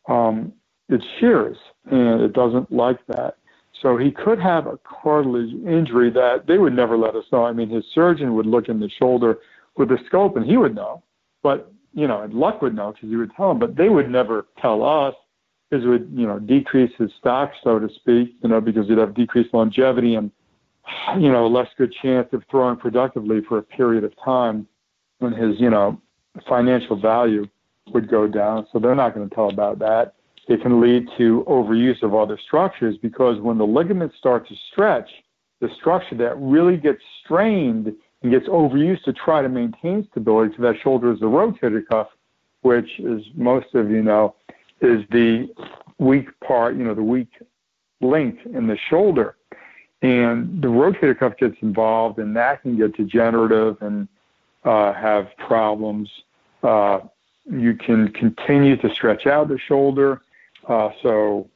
um, 0.09 0.51
it 0.89 1.03
shears 1.19 1.57
and 1.91 2.21
it 2.21 2.33
doesn't 2.33 2.71
like 2.71 3.05
that. 3.09 3.37
So 3.83 3.95
he 3.95 4.09
could 4.09 4.39
have 4.39 4.65
a 4.65 4.79
cartilage 4.79 5.53
injury 5.53 6.09
that 6.09 6.47
they 6.47 6.57
would 6.57 6.73
never 6.73 6.97
let 6.97 7.13
us 7.15 7.25
know. 7.31 7.45
I 7.45 7.53
mean, 7.53 7.69
his 7.69 7.85
surgeon 7.93 8.33
would 8.33 8.47
look 8.47 8.67
in 8.67 8.79
the 8.79 8.89
shoulder 8.89 9.37
with 9.77 9.91
a 9.91 9.99
scope 10.07 10.37
and 10.37 10.45
he 10.45 10.57
would 10.57 10.73
know. 10.73 11.03
But, 11.43 11.71
you 11.93 12.07
know, 12.07 12.23
and 12.23 12.33
Luck 12.33 12.63
would 12.63 12.73
know 12.73 12.93
because 12.93 13.09
he 13.09 13.15
would 13.15 13.35
tell 13.35 13.51
him, 13.51 13.59
but 13.59 13.75
they 13.75 13.89
would 13.89 14.09
never 14.09 14.47
tell 14.59 14.83
us 14.83 15.13
it 15.71 15.77
would, 15.77 16.09
you 16.13 16.27
know, 16.27 16.39
decrease 16.39 16.91
his 16.97 17.11
stock, 17.19 17.51
so 17.63 17.79
to 17.79 17.89
speak, 17.95 18.35
you 18.41 18.49
know, 18.49 18.61
because 18.61 18.87
he'd 18.87 18.97
have 18.97 19.13
decreased 19.13 19.53
longevity 19.53 20.15
and, 20.15 20.31
you 21.17 21.31
know, 21.31 21.47
less 21.47 21.67
good 21.77 21.93
chance 22.01 22.27
of 22.33 22.43
throwing 22.49 22.77
productively 22.77 23.41
for 23.47 23.57
a 23.57 23.63
period 23.63 24.03
of 24.03 24.13
time 24.23 24.67
when 25.19 25.33
his, 25.33 25.59
you 25.59 25.69
know, 25.69 25.99
financial 26.47 26.95
value 26.99 27.47
would 27.91 28.09
go 28.09 28.27
down. 28.27 28.67
So 28.71 28.79
they're 28.79 28.95
not 28.95 29.15
going 29.15 29.27
to 29.27 29.35
tell 29.35 29.49
about 29.49 29.79
that. 29.79 30.13
It 30.47 30.61
can 30.61 30.79
lead 30.79 31.07
to 31.17 31.43
overuse 31.47 32.03
of 32.03 32.13
other 32.13 32.37
structures 32.45 32.97
because 33.01 33.39
when 33.39 33.57
the 33.57 33.65
ligaments 33.65 34.15
start 34.17 34.47
to 34.47 34.55
stretch, 34.71 35.09
the 35.59 35.69
structure 35.79 36.15
that 36.15 36.37
really 36.37 36.77
gets 36.77 37.01
strained 37.23 37.93
and 38.21 38.31
gets 38.31 38.47
overused 38.47 39.03
to 39.03 39.13
try 39.13 39.41
to 39.41 39.49
maintain 39.49 40.07
stability 40.11 40.55
to 40.55 40.61
that 40.61 40.75
shoulder 40.83 41.11
is 41.11 41.19
the 41.19 41.25
rotator 41.25 41.81
cuff, 41.87 42.07
which, 42.61 42.87
as 42.99 43.21
most 43.35 43.73
of 43.73 43.89
you 43.89 44.03
know, 44.03 44.35
is 44.81 45.03
the 45.11 45.49
weak 45.97 46.27
part, 46.39 46.75
you 46.75 46.83
know, 46.83 46.93
the 46.93 47.03
weak 47.03 47.29
link 48.01 48.39
in 48.45 48.67
the 48.67 48.77
shoulder. 48.77 49.35
And 50.01 50.61
the 50.61 50.67
rotator 50.67 51.17
cuff 51.17 51.37
gets 51.37 51.55
involved, 51.61 52.19
and 52.19 52.35
that 52.35 52.61
can 52.61 52.77
get 52.77 52.95
degenerative 52.95 53.81
and 53.81 54.07
uh, 54.63 54.93
have 54.93 55.29
problems. 55.37 56.09
Uh, 56.61 56.99
you 57.49 57.75
can 57.75 58.09
continue 58.09 58.75
to 58.77 58.93
stretch 58.93 59.25
out 59.25 59.47
the 59.47 59.57
shoulder. 59.57 60.21
Uh, 60.67 60.89
so, 61.01 61.49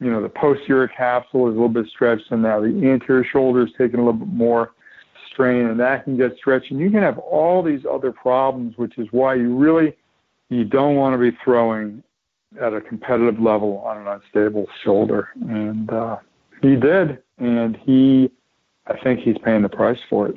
you 0.00 0.10
know, 0.10 0.22
the 0.22 0.28
posterior 0.28 0.88
capsule 0.88 1.48
is 1.48 1.52
a 1.52 1.54
little 1.54 1.68
bit 1.68 1.86
stretched, 1.86 2.30
and 2.30 2.42
now 2.42 2.60
the 2.60 2.90
anterior 2.90 3.24
shoulder 3.24 3.64
is 3.66 3.72
taking 3.78 4.00
a 4.00 4.04
little 4.04 4.12
bit 4.12 4.28
more 4.28 4.72
strain, 5.30 5.66
and 5.66 5.78
that 5.80 6.04
can 6.04 6.16
get 6.16 6.36
stretched. 6.36 6.70
And 6.70 6.80
you 6.80 6.90
can 6.90 7.00
have 7.00 7.18
all 7.18 7.62
these 7.62 7.84
other 7.90 8.12
problems, 8.12 8.76
which 8.76 8.98
is 8.98 9.08
why 9.10 9.34
you 9.34 9.54
really 9.54 9.96
you 10.48 10.64
don't 10.64 10.96
want 10.96 11.14
to 11.14 11.18
be 11.18 11.36
throwing 11.42 12.02
at 12.60 12.72
a 12.72 12.80
competitive 12.80 13.40
level 13.40 13.78
on 13.78 13.98
an 13.98 14.06
unstable 14.06 14.66
shoulder. 14.82 15.28
And 15.48 15.90
uh, 15.90 16.18
he 16.62 16.76
did, 16.76 17.22
and 17.38 17.76
he, 17.76 18.30
I 18.86 18.98
think 19.02 19.20
he's 19.20 19.38
paying 19.38 19.62
the 19.62 19.68
price 19.68 19.98
for 20.08 20.28
it. 20.28 20.36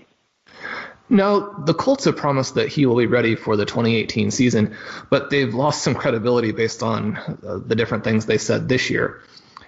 Now, 1.09 1.39
the 1.65 1.73
Colts 1.73 2.03
have 2.05 2.17
promised 2.17 2.55
that 2.55 2.67
he 2.67 2.85
will 2.85 2.97
be 2.97 3.05
ready 3.05 3.35
for 3.35 3.55
the 3.55 3.65
2018 3.65 4.29
season, 4.31 4.75
but 5.09 5.29
they've 5.29 5.53
lost 5.53 5.83
some 5.83 5.95
credibility 5.95 6.51
based 6.51 6.83
on 6.83 7.17
uh, 7.17 7.59
the 7.65 7.75
different 7.75 8.03
things 8.03 8.25
they 8.25 8.37
said 8.37 8.67
this 8.67 8.89
year. 8.89 9.21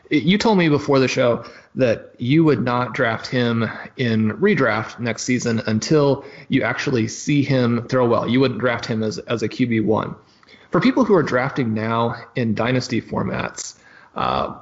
You 0.10 0.38
told 0.38 0.58
me 0.58 0.70
before 0.70 1.00
the 1.00 1.08
show 1.08 1.45
that 1.76 2.16
you 2.18 2.43
would 2.43 2.62
not 2.62 2.93
draft 2.93 3.28
him 3.28 3.70
in 3.95 4.32
redraft 4.32 5.00
next 5.00 5.24
season 5.24 5.62
until 5.68 6.26
you 6.50 6.64
actually 6.64 7.08
see 7.08 7.43
him 7.43 7.88
throw 7.88 8.08
well. 8.08 8.28
You 8.28 8.39
wouldn't 8.39 8.60
draft 8.60 8.88
him 8.88 9.04
as, 9.04 9.20
as 9.20 9.43
a 9.43 9.47
QB1. 9.47 10.16
For 10.72 10.80
people 10.80 11.03
who 11.03 11.15
are 11.15 11.24
drafting 11.24 11.74
now 11.74 12.15
in 12.36 12.53
dynasty 12.53 13.01
formats, 13.01 13.76
uh, 14.15 14.57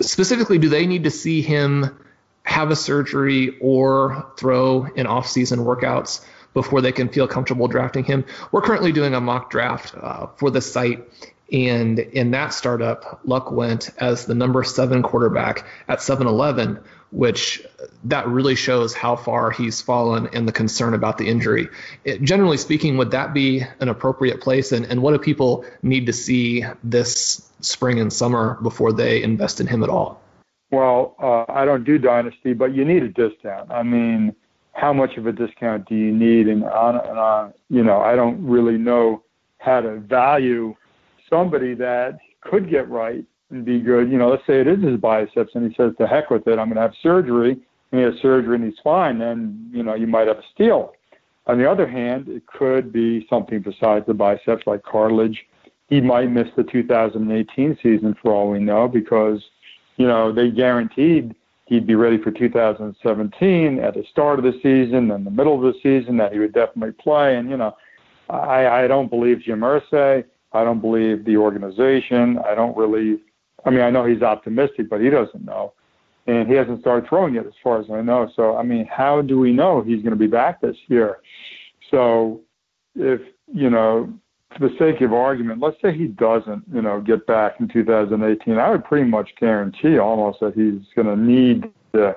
specifically, 0.00 0.58
do 0.58 0.68
they 0.68 0.86
need 0.86 1.04
to 1.04 1.10
see 1.10 1.42
him 1.42 1.96
have 2.42 2.70
a 2.70 2.76
surgery 2.76 3.56
or 3.60 4.32
throw 4.36 4.84
in 4.94 5.06
off-season 5.06 5.60
workouts 5.60 6.24
before 6.54 6.80
they 6.80 6.92
can 6.92 7.08
feel 7.08 7.28
comfortable 7.28 7.68
drafting 7.68 8.02
him. 8.02 8.24
We're 8.50 8.62
currently 8.62 8.92
doing 8.92 9.14
a 9.14 9.20
mock 9.20 9.50
draft 9.50 9.94
uh, 9.94 10.28
for 10.36 10.50
the 10.50 10.62
site, 10.62 11.06
And 11.52 11.98
in 11.98 12.30
that 12.30 12.54
startup, 12.54 13.20
Luck 13.24 13.52
went 13.52 13.90
as 13.98 14.26
the 14.26 14.34
number 14.34 14.64
seven 14.64 15.02
quarterback 15.02 15.66
at 15.86 16.00
7 16.00 16.26
Eleven, 16.26 16.80
which 17.10 17.62
that 18.04 18.26
really 18.26 18.54
shows 18.54 18.94
how 18.94 19.16
far 19.16 19.50
he's 19.50 19.80
fallen 19.80 20.28
and 20.32 20.46
the 20.46 20.52
concern 20.52 20.94
about 20.94 21.18
the 21.18 21.28
injury. 21.28 21.68
It, 22.04 22.22
generally 22.22 22.56
speaking, 22.56 22.96
would 22.96 23.10
that 23.12 23.32
be 23.32 23.62
an 23.80 23.88
appropriate 23.88 24.40
place? 24.40 24.72
And, 24.72 24.84
and 24.86 25.02
what 25.02 25.12
do 25.12 25.18
people 25.18 25.64
need 25.82 26.06
to 26.06 26.12
see 26.12 26.64
this 26.82 27.50
spring 27.60 28.00
and 28.00 28.12
summer 28.12 28.58
before 28.62 28.92
they 28.92 29.22
invest 29.22 29.60
in 29.60 29.66
him 29.66 29.82
at 29.82 29.88
all? 29.88 30.20
Well, 30.70 31.14
uh, 31.22 31.50
I 31.50 31.64
don't 31.64 31.84
do 31.84 31.98
Dynasty, 31.98 32.52
but 32.52 32.74
you 32.74 32.84
need 32.84 33.02
a 33.02 33.08
discount. 33.08 33.70
I 33.70 33.82
mean, 33.82 34.34
how 34.72 34.92
much 34.92 35.16
of 35.16 35.26
a 35.26 35.32
discount 35.32 35.88
do 35.88 35.94
you 35.94 36.12
need? 36.12 36.48
And 36.48 36.64
on 36.64 36.96
and 36.96 37.18
on. 37.18 37.54
You 37.70 37.84
know, 37.84 38.00
I 38.00 38.16
don't 38.16 38.44
really 38.44 38.76
know 38.76 39.22
how 39.58 39.80
to 39.80 40.00
value 40.00 40.74
somebody 41.30 41.74
that 41.74 42.18
could 42.40 42.68
get 42.68 42.88
right 42.88 43.24
be 43.64 43.80
good. 43.80 44.10
You 44.10 44.18
know, 44.18 44.30
let's 44.30 44.46
say 44.46 44.60
it 44.60 44.66
is 44.66 44.82
his 44.82 44.98
biceps, 44.98 45.54
and 45.54 45.68
he 45.68 45.74
says, 45.76 45.92
"To 45.98 46.06
heck 46.06 46.30
with 46.30 46.46
it, 46.46 46.58
I'm 46.58 46.68
going 46.68 46.76
to 46.76 46.80
have 46.82 46.94
surgery." 47.02 47.58
And 47.92 48.00
he 48.00 48.04
has 48.04 48.14
surgery 48.20 48.56
and 48.56 48.64
he's 48.64 48.80
fine. 48.82 49.18
Then 49.18 49.70
you 49.72 49.82
know 49.82 49.94
you 49.94 50.06
might 50.06 50.26
have 50.26 50.38
a 50.38 50.44
steal. 50.54 50.92
On 51.46 51.58
the 51.58 51.70
other 51.70 51.86
hand, 51.86 52.28
it 52.28 52.44
could 52.46 52.92
be 52.92 53.26
something 53.30 53.60
besides 53.60 54.04
the 54.06 54.14
biceps, 54.14 54.66
like 54.66 54.82
cartilage. 54.82 55.46
He 55.88 56.00
might 56.00 56.30
miss 56.30 56.48
the 56.56 56.64
2018 56.64 57.78
season 57.80 58.16
for 58.20 58.32
all 58.32 58.50
we 58.50 58.58
know 58.58 58.88
because 58.88 59.40
you 59.96 60.06
know 60.06 60.32
they 60.32 60.50
guaranteed 60.50 61.34
he'd 61.66 61.86
be 61.86 61.94
ready 61.94 62.18
for 62.18 62.30
2017 62.30 63.78
at 63.80 63.94
the 63.94 64.04
start 64.10 64.38
of 64.38 64.44
the 64.44 64.58
season 64.62 65.10
and 65.10 65.26
the 65.26 65.30
middle 65.30 65.54
of 65.54 65.62
the 65.62 65.78
season 65.82 66.16
that 66.16 66.32
he 66.32 66.38
would 66.38 66.52
definitely 66.52 66.92
play. 66.92 67.36
And 67.36 67.48
you 67.50 67.56
know, 67.56 67.76
I 68.28 68.66
I 68.66 68.88
don't 68.88 69.08
believe 69.10 69.40
Jim 69.40 69.60
Irsay. 69.60 70.24
I 70.52 70.64
don't 70.64 70.80
believe 70.80 71.24
the 71.24 71.36
organization. 71.36 72.38
I 72.44 72.54
don't 72.54 72.76
really. 72.76 73.20
I 73.66 73.70
mean, 73.70 73.80
I 73.80 73.90
know 73.90 74.04
he's 74.04 74.22
optimistic, 74.22 74.88
but 74.88 75.00
he 75.00 75.10
doesn't 75.10 75.44
know, 75.44 75.72
and 76.26 76.48
he 76.48 76.54
hasn't 76.54 76.80
started 76.80 77.08
throwing 77.08 77.34
yet, 77.34 77.46
as 77.46 77.52
far 77.62 77.80
as 77.80 77.86
I 77.90 78.00
know. 78.00 78.30
So, 78.36 78.56
I 78.56 78.62
mean, 78.62 78.86
how 78.86 79.22
do 79.22 79.38
we 79.38 79.52
know 79.52 79.82
he's 79.82 80.02
going 80.02 80.12
to 80.12 80.16
be 80.16 80.28
back 80.28 80.60
this 80.60 80.76
year? 80.86 81.18
So, 81.90 82.40
if 82.94 83.20
you 83.52 83.68
know, 83.68 84.12
for 84.56 84.68
the 84.68 84.76
sake 84.78 85.00
of 85.00 85.12
argument, 85.12 85.60
let's 85.60 85.76
say 85.82 85.96
he 85.96 86.06
doesn't, 86.06 86.62
you 86.72 86.80
know, 86.80 87.00
get 87.00 87.26
back 87.26 87.56
in 87.60 87.68
2018, 87.68 88.56
I 88.56 88.70
would 88.70 88.84
pretty 88.84 89.08
much 89.08 89.30
guarantee 89.38 89.98
almost 89.98 90.40
that 90.40 90.54
he's 90.54 90.80
going 90.94 91.08
to 91.08 91.16
need 91.16 91.70
to 91.92 92.16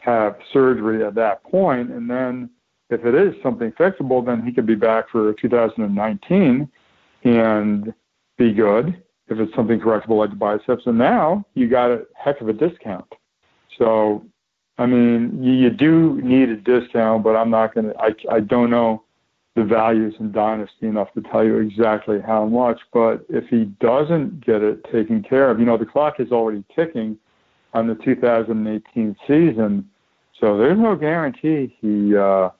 have 0.00 0.36
surgery 0.52 1.04
at 1.04 1.14
that 1.14 1.42
point. 1.44 1.90
and 1.90 2.08
then 2.08 2.50
if 2.90 3.04
it 3.06 3.14
is 3.14 3.34
something 3.42 3.72
fixable, 3.72 4.24
then 4.24 4.44
he 4.44 4.52
could 4.52 4.66
be 4.66 4.74
back 4.74 5.08
for 5.10 5.32
2019 5.40 6.68
and 7.24 7.94
be 8.36 8.52
good 8.52 9.02
if 9.28 9.38
it's 9.38 9.54
something 9.54 9.80
correctable 9.80 10.18
like 10.18 10.30
the 10.30 10.36
biceps. 10.36 10.86
And 10.86 10.98
now 10.98 11.44
you 11.54 11.68
got 11.68 11.90
a 11.90 12.06
heck 12.14 12.40
of 12.40 12.48
a 12.48 12.52
discount. 12.52 13.06
So, 13.78 14.24
I 14.78 14.86
mean, 14.86 15.42
you, 15.42 15.52
you 15.52 15.70
do 15.70 16.20
need 16.22 16.50
a 16.50 16.56
discount, 16.56 17.24
but 17.24 17.36
I'm 17.36 17.50
not 17.50 17.74
going 17.74 17.92
to, 17.92 17.94
I, 18.30 18.40
don't 18.40 18.70
know 18.70 19.02
the 19.56 19.64
values 19.64 20.14
in 20.20 20.32
Dynasty 20.32 20.86
enough 20.86 21.12
to 21.14 21.22
tell 21.22 21.44
you 21.44 21.58
exactly 21.58 22.20
how 22.20 22.44
much. 22.44 22.80
But 22.92 23.24
if 23.28 23.48
he 23.48 23.64
doesn't 23.80 24.44
get 24.44 24.62
it 24.62 24.84
taken 24.92 25.22
care 25.22 25.50
of, 25.50 25.58
you 25.58 25.64
know, 25.64 25.78
the 25.78 25.86
clock 25.86 26.20
is 26.20 26.30
already 26.30 26.64
ticking 26.74 27.16
on 27.72 27.86
the 27.88 27.94
2018 27.96 29.16
season. 29.26 29.88
So 30.40 30.58
there's 30.58 30.78
no 30.78 30.96
guarantee 30.96 31.76
he, 31.80 32.16
uh, 32.16 32.50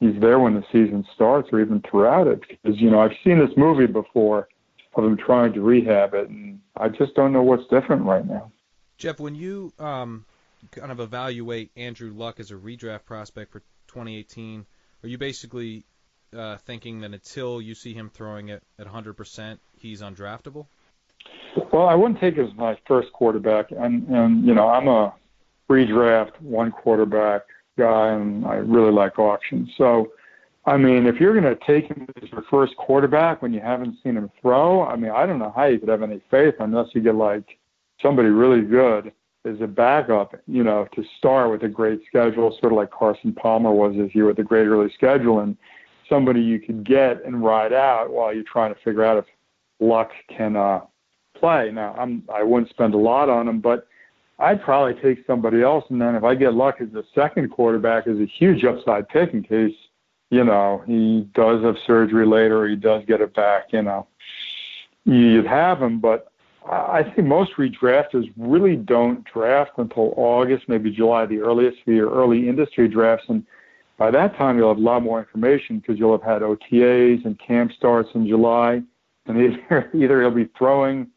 he's 0.00 0.18
there 0.20 0.38
when 0.38 0.54
the 0.54 0.64
season 0.72 1.04
starts 1.14 1.48
or 1.52 1.60
even 1.60 1.82
throughout 1.88 2.26
it. 2.26 2.40
Because 2.48 2.80
you 2.80 2.90
know 2.90 3.00
I've 3.00 3.16
seen 3.22 3.38
this 3.38 3.56
movie 3.56 3.86
before 3.86 4.48
of 4.96 5.04
him 5.04 5.16
trying 5.16 5.52
to 5.54 5.60
rehab 5.60 6.14
it, 6.14 6.28
and 6.28 6.60
I 6.76 6.88
just 6.88 7.14
don't 7.14 7.32
know 7.32 7.42
what's 7.42 7.66
different 7.68 8.02
right 8.02 8.26
now. 8.26 8.50
Jeff, 8.98 9.20
when 9.20 9.34
you 9.34 9.72
um, 9.78 10.24
kind 10.70 10.90
of 10.90 11.00
evaluate 11.00 11.70
Andrew 11.76 12.12
Luck 12.12 12.40
as 12.40 12.50
a 12.50 12.54
redraft 12.54 13.04
prospect 13.04 13.52
for 13.52 13.60
2018, 13.88 14.64
are 15.02 15.08
you 15.08 15.18
basically 15.18 15.84
uh, 16.36 16.56
thinking 16.58 17.00
that 17.00 17.12
until 17.12 17.60
you 17.60 17.74
see 17.74 17.92
him 17.92 18.10
throwing 18.12 18.48
it 18.48 18.62
at 18.78 18.86
100%, 18.86 19.58
he's 19.78 20.02
undraftable? 20.02 20.66
Well, 21.72 21.86
I 21.86 21.94
wouldn't 21.94 22.20
take 22.20 22.34
him 22.34 22.46
as 22.46 22.54
my 22.54 22.78
first 22.86 23.12
quarterback, 23.12 23.70
and 23.70 24.06
and 24.08 24.44
you 24.44 24.54
know 24.54 24.68
I'm 24.68 24.88
a 24.88 25.14
redraft 25.70 26.40
one 26.40 26.70
quarterback 26.70 27.42
guy, 27.78 28.12
and 28.12 28.46
I 28.46 28.54
really 28.56 28.92
like 28.92 29.18
auctions. 29.18 29.70
So, 29.76 30.12
I 30.66 30.76
mean, 30.76 31.06
if 31.06 31.20
you're 31.20 31.38
going 31.40 31.56
to 31.56 31.64
take 31.64 31.86
him 31.86 32.08
as 32.20 32.28
your 32.30 32.42
first 32.50 32.76
quarterback 32.76 33.40
when 33.40 33.52
you 33.52 33.60
haven't 33.60 33.98
seen 34.02 34.16
him 34.16 34.30
throw, 34.42 34.84
I 34.84 34.96
mean, 34.96 35.12
I 35.12 35.24
don't 35.24 35.38
know 35.38 35.52
how 35.54 35.66
you 35.66 35.78
could 35.78 35.88
have 35.88 36.02
any 36.02 36.20
faith 36.28 36.54
unless 36.58 36.88
you 36.92 37.00
get 37.00 37.14
like 37.14 37.56
somebody 38.02 38.30
really 38.30 38.62
good 38.62 39.12
as 39.44 39.60
a 39.60 39.66
backup, 39.68 40.34
you 40.48 40.64
know, 40.64 40.88
to 40.96 41.04
start 41.18 41.52
with 41.52 41.62
a 41.62 41.68
great 41.68 42.00
schedule, 42.08 42.50
sort 42.60 42.72
of 42.72 42.78
like 42.78 42.90
Carson 42.90 43.32
Palmer 43.32 43.70
was 43.70 43.94
this 43.96 44.12
year 44.12 44.26
with 44.26 44.40
a 44.40 44.42
great 44.42 44.66
early 44.66 44.90
schedule, 44.92 45.38
and 45.38 45.56
somebody 46.08 46.40
you 46.40 46.58
could 46.58 46.84
get 46.84 47.24
and 47.24 47.44
ride 47.44 47.72
out 47.72 48.10
while 48.10 48.34
you're 48.34 48.42
trying 48.42 48.74
to 48.74 48.80
figure 48.80 49.04
out 49.04 49.18
if 49.18 49.24
Luck 49.78 50.10
can 50.36 50.56
uh, 50.56 50.80
play. 51.38 51.70
Now, 51.72 51.94
I'm 51.96 52.24
I 52.34 52.42
wouldn't 52.42 52.70
spend 52.70 52.94
a 52.94 52.98
lot 52.98 53.28
on 53.28 53.46
him, 53.46 53.60
but 53.60 53.86
I'd 54.40 54.62
probably 54.62 55.00
take 55.00 55.24
somebody 55.26 55.62
else, 55.62 55.84
and 55.90 56.00
then 56.00 56.16
if 56.16 56.24
I 56.24 56.34
get 56.34 56.54
luck 56.54 56.76
as 56.80 56.92
a 56.94 57.04
second 57.14 57.50
quarterback, 57.50 58.08
is 58.08 58.18
a 58.18 58.26
huge 58.26 58.64
upside 58.64 59.08
pick 59.08 59.32
in 59.32 59.44
case 59.44 59.74
you 60.30 60.44
know 60.44 60.82
he 60.86 61.28
does 61.34 61.62
have 61.62 61.76
surgery 61.86 62.26
later, 62.26 62.66
he 62.66 62.76
does 62.76 63.04
get 63.06 63.20
it 63.20 63.34
back. 63.34 63.72
You 63.72 63.82
know, 63.82 64.06
you'd 65.04 65.46
have 65.46 65.80
him, 65.80 66.00
but 66.00 66.32
I 66.70 67.04
think 67.04 67.28
most 67.28 67.52
redrafters 67.56 68.32
really 68.36 68.76
don't 68.76 69.24
draft 69.24 69.72
until 69.78 70.12
August, 70.16 70.68
maybe 70.68 70.90
July, 70.90 71.26
the 71.26 71.38
earliest 71.38 71.78
for 71.84 71.92
your 71.92 72.10
early 72.10 72.48
industry 72.48 72.88
drafts, 72.88 73.26
and 73.28 73.46
by 73.98 74.10
that 74.10 74.36
time 74.36 74.58
you'll 74.58 74.68
have 74.70 74.78
a 74.78 74.80
lot 74.80 75.02
more 75.02 75.18
information 75.18 75.78
because 75.78 75.98
you'll 75.98 76.16
have 76.18 76.22
had 76.22 76.42
OTAs 76.42 77.24
and 77.24 77.38
camp 77.38 77.72
starts 77.72 78.10
in 78.14 78.26
July, 78.26 78.82
and 79.26 79.38
either 79.40 79.90
either 79.94 80.20
he'll 80.22 80.30
be 80.30 80.48
throwing 80.58 81.08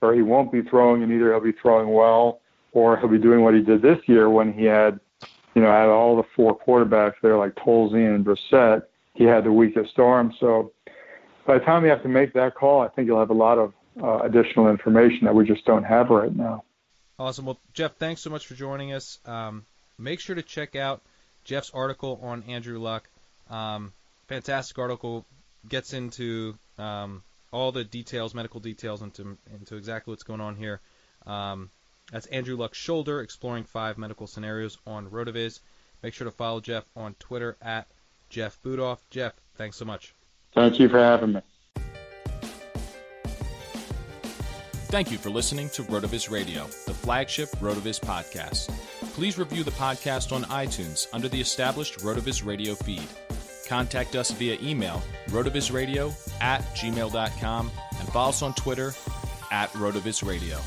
or 0.00 0.14
he 0.14 0.22
won't 0.22 0.52
be 0.52 0.62
throwing, 0.62 1.02
and 1.02 1.12
either 1.12 1.30
he'll 1.32 1.40
be 1.40 1.52
throwing 1.52 1.88
well 1.88 2.40
or 2.72 2.96
he'll 2.96 3.08
be 3.08 3.18
doing 3.18 3.42
what 3.42 3.54
he 3.54 3.60
did 3.60 3.80
this 3.80 3.98
year 4.06 4.28
when 4.28 4.52
he 4.52 4.64
had, 4.64 4.98
you 5.54 5.62
know, 5.62 5.68
out 5.68 5.86
of 5.86 5.92
all 5.92 6.16
the 6.16 6.24
four 6.34 6.58
quarterbacks 6.58 7.14
there 7.22 7.36
like 7.36 7.54
Tolzien 7.54 8.14
and 8.14 8.24
Brissett. 8.24 8.82
He 9.14 9.24
had 9.24 9.44
the 9.44 9.52
weakest 9.52 9.98
arm. 9.98 10.32
So 10.40 10.72
by 11.46 11.58
the 11.58 11.64
time 11.64 11.84
you 11.84 11.90
have 11.90 12.02
to 12.02 12.08
make 12.08 12.32
that 12.34 12.54
call, 12.54 12.80
I 12.80 12.88
think 12.88 13.06
you'll 13.06 13.20
have 13.20 13.30
a 13.30 13.34
lot 13.34 13.58
of 13.58 13.72
uh, 14.02 14.20
additional 14.20 14.68
information 14.68 15.20
that 15.24 15.34
we 15.34 15.44
just 15.44 15.64
don't 15.64 15.84
have 15.84 16.10
right 16.10 16.34
now. 16.34 16.64
Awesome. 17.18 17.46
Well, 17.46 17.60
Jeff, 17.72 17.94
thanks 17.96 18.22
so 18.22 18.30
much 18.30 18.46
for 18.46 18.54
joining 18.54 18.92
us. 18.92 19.18
Um, 19.24 19.64
make 19.98 20.18
sure 20.18 20.34
to 20.34 20.42
check 20.42 20.74
out 20.74 21.02
Jeff's 21.44 21.70
article 21.72 22.18
on 22.22 22.42
Andrew 22.48 22.80
Luck. 22.80 23.08
Um, 23.48 23.92
fantastic 24.26 24.78
article. 24.78 25.24
Gets 25.68 25.92
into 25.92 26.58
um, 26.76 27.22
all 27.52 27.72
the 27.72 27.84
details, 27.84 28.34
medical 28.34 28.60
details, 28.60 29.00
into 29.00 29.38
into 29.54 29.76
exactly 29.76 30.12
what's 30.12 30.24
going 30.24 30.40
on 30.40 30.56
here. 30.56 30.80
That's 32.14 32.26
Andrew 32.26 32.54
Luck's 32.54 32.78
shoulder, 32.78 33.22
exploring 33.22 33.64
five 33.64 33.98
medical 33.98 34.28
scenarios 34.28 34.78
on 34.86 35.10
Rotoviz. 35.10 35.58
Make 36.00 36.14
sure 36.14 36.26
to 36.26 36.30
follow 36.30 36.60
Jeff 36.60 36.84
on 36.94 37.16
Twitter 37.18 37.56
at 37.60 37.88
Jeff 38.30 38.56
Budoff. 38.62 38.98
Jeff, 39.10 39.32
thanks 39.56 39.76
so 39.76 39.84
much. 39.84 40.14
Thank 40.52 40.78
you 40.78 40.88
for 40.88 41.00
having 41.00 41.32
me. 41.32 41.40
Thank 44.92 45.10
you 45.10 45.18
for 45.18 45.30
listening 45.30 45.68
to 45.70 45.82
Rotoviz 45.82 46.30
Radio, 46.30 46.62
the 46.86 46.94
flagship 46.94 47.48
Rotoviz 47.56 47.98
podcast. 47.98 48.68
Please 49.14 49.36
review 49.36 49.64
the 49.64 49.72
podcast 49.72 50.30
on 50.30 50.44
iTunes 50.44 51.08
under 51.12 51.26
the 51.26 51.40
established 51.40 51.98
Rotoviz 51.98 52.46
Radio 52.46 52.76
feed. 52.76 53.08
Contact 53.66 54.14
us 54.14 54.30
via 54.30 54.56
email, 54.62 55.02
rotovizradio 55.30 56.14
at 56.40 56.60
gmail.com, 56.76 57.72
and 57.98 58.08
follow 58.10 58.28
us 58.28 58.40
on 58.40 58.54
Twitter 58.54 58.94
at 59.50 59.68
rotovizradio. 59.72 60.60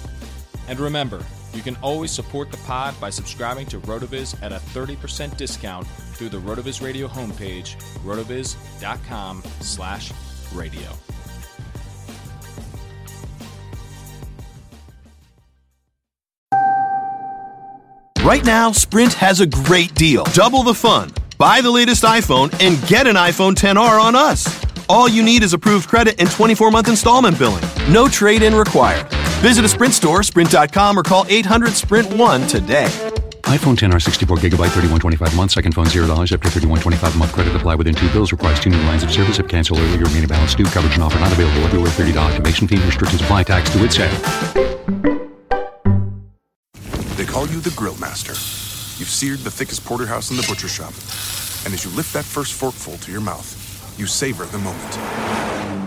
And 0.68 0.78
remember, 0.82 1.24
you 1.58 1.64
can 1.64 1.76
always 1.82 2.12
support 2.12 2.52
the 2.52 2.58
pod 2.58 2.98
by 3.02 3.10
subscribing 3.10 3.66
to 3.66 3.80
Rotoviz 3.80 4.40
at 4.44 4.52
a 4.52 4.58
30% 4.58 5.36
discount 5.36 5.88
through 5.88 6.30
the 6.30 6.38
Rotoviz 6.38 6.82
Radio 6.84 7.08
homepage, 7.08 7.76
rotoviz.com 8.04 9.44
slash 9.62 10.14
radio. 10.54 10.88
Right 18.24 18.46
now, 18.46 18.72
Sprint 18.72 19.14
has 19.14 19.40
a 19.40 19.48
great 19.48 19.96
deal. 19.96 20.26
Double 20.34 20.62
the 20.62 20.74
fun. 20.74 21.12
Buy 21.38 21.62
the 21.62 21.72
latest 21.72 22.04
iPhone 22.04 22.54
and 22.62 22.86
get 22.88 23.08
an 23.08 23.16
iPhone 23.16 23.54
10R 23.54 24.02
on 24.02 24.16
us. 24.16 24.64
All 24.90 25.08
you 25.08 25.24
need 25.24 25.44
is 25.44 25.54
approved 25.54 25.88
credit 25.88 26.20
and 26.20 26.30
24 26.30 26.70
month 26.70 26.88
installment 26.88 27.40
billing. 27.40 27.64
No 27.90 28.08
trade 28.08 28.44
in 28.44 28.54
required. 28.54 29.08
Visit 29.38 29.64
a 29.64 29.70
Sprint 29.70 29.94
store, 29.94 30.24
sprint.com, 30.24 30.98
or 30.98 31.04
call 31.04 31.24
800 31.30 31.74
Sprint 31.74 32.12
1 32.12 32.48
today. 32.48 32.88
iPhone 33.44 33.78
10R 33.78 34.02
64 34.02 34.38
gigabyte 34.38 34.74
3125 34.74 35.34
a 35.34 35.36
month. 35.36 35.52
Second 35.52 35.76
phone 35.76 35.86
$0 35.86 36.10
after 36.10 36.50
3125 36.50 37.16
a 37.16 37.18
month. 37.18 37.34
Credit 37.34 37.56
apply 37.56 37.76
within 37.76 37.94
two 37.94 38.12
bills. 38.12 38.32
Requires 38.32 38.60
two 38.60 38.72
new 38.72 38.82
lines 38.90 39.04
of 39.04 39.12
service. 39.12 39.38
If 39.38 39.48
cancel 39.48 39.78
early, 39.78 40.00
your 40.00 40.08
remaining 40.08 40.28
balance 40.28 40.56
due. 40.56 40.66
Coverage 40.66 40.96
and 40.96 41.04
offer 41.04 41.20
not 41.20 41.32
available 41.32 41.62
everywhere. 41.66 41.92
$30 41.92 42.18
activation 42.30 42.68
fee. 42.68 42.78
Restrictions 42.78 43.22
apply. 43.22 43.44
Tax 43.44 43.70
to 43.70 43.86
its 43.86 43.98
They 47.16 47.26
call 47.26 47.48
you 47.48 47.62
the 47.62 47.74
Grill 47.76 47.98
Master. 47.98 48.34
You've 49.00 49.08
seared 49.08 49.40
the 49.40 49.52
thickest 49.52 49.86
porterhouse 49.86 50.32
in 50.32 50.38
the 50.38 50.46
butcher 50.50 50.68
shop. 50.68 50.94
And 51.64 51.74
as 51.76 51.86
you 51.86 51.92
lift 51.92 52.12
that 52.14 52.26
first 52.26 52.54
forkful 52.54 52.98
to 52.98 53.12
your 53.12 53.22
mouth, 53.22 53.48
you 54.00 54.08
savor 54.08 54.46
the 54.46 54.58
moment 54.58 54.92
to 54.94 55.87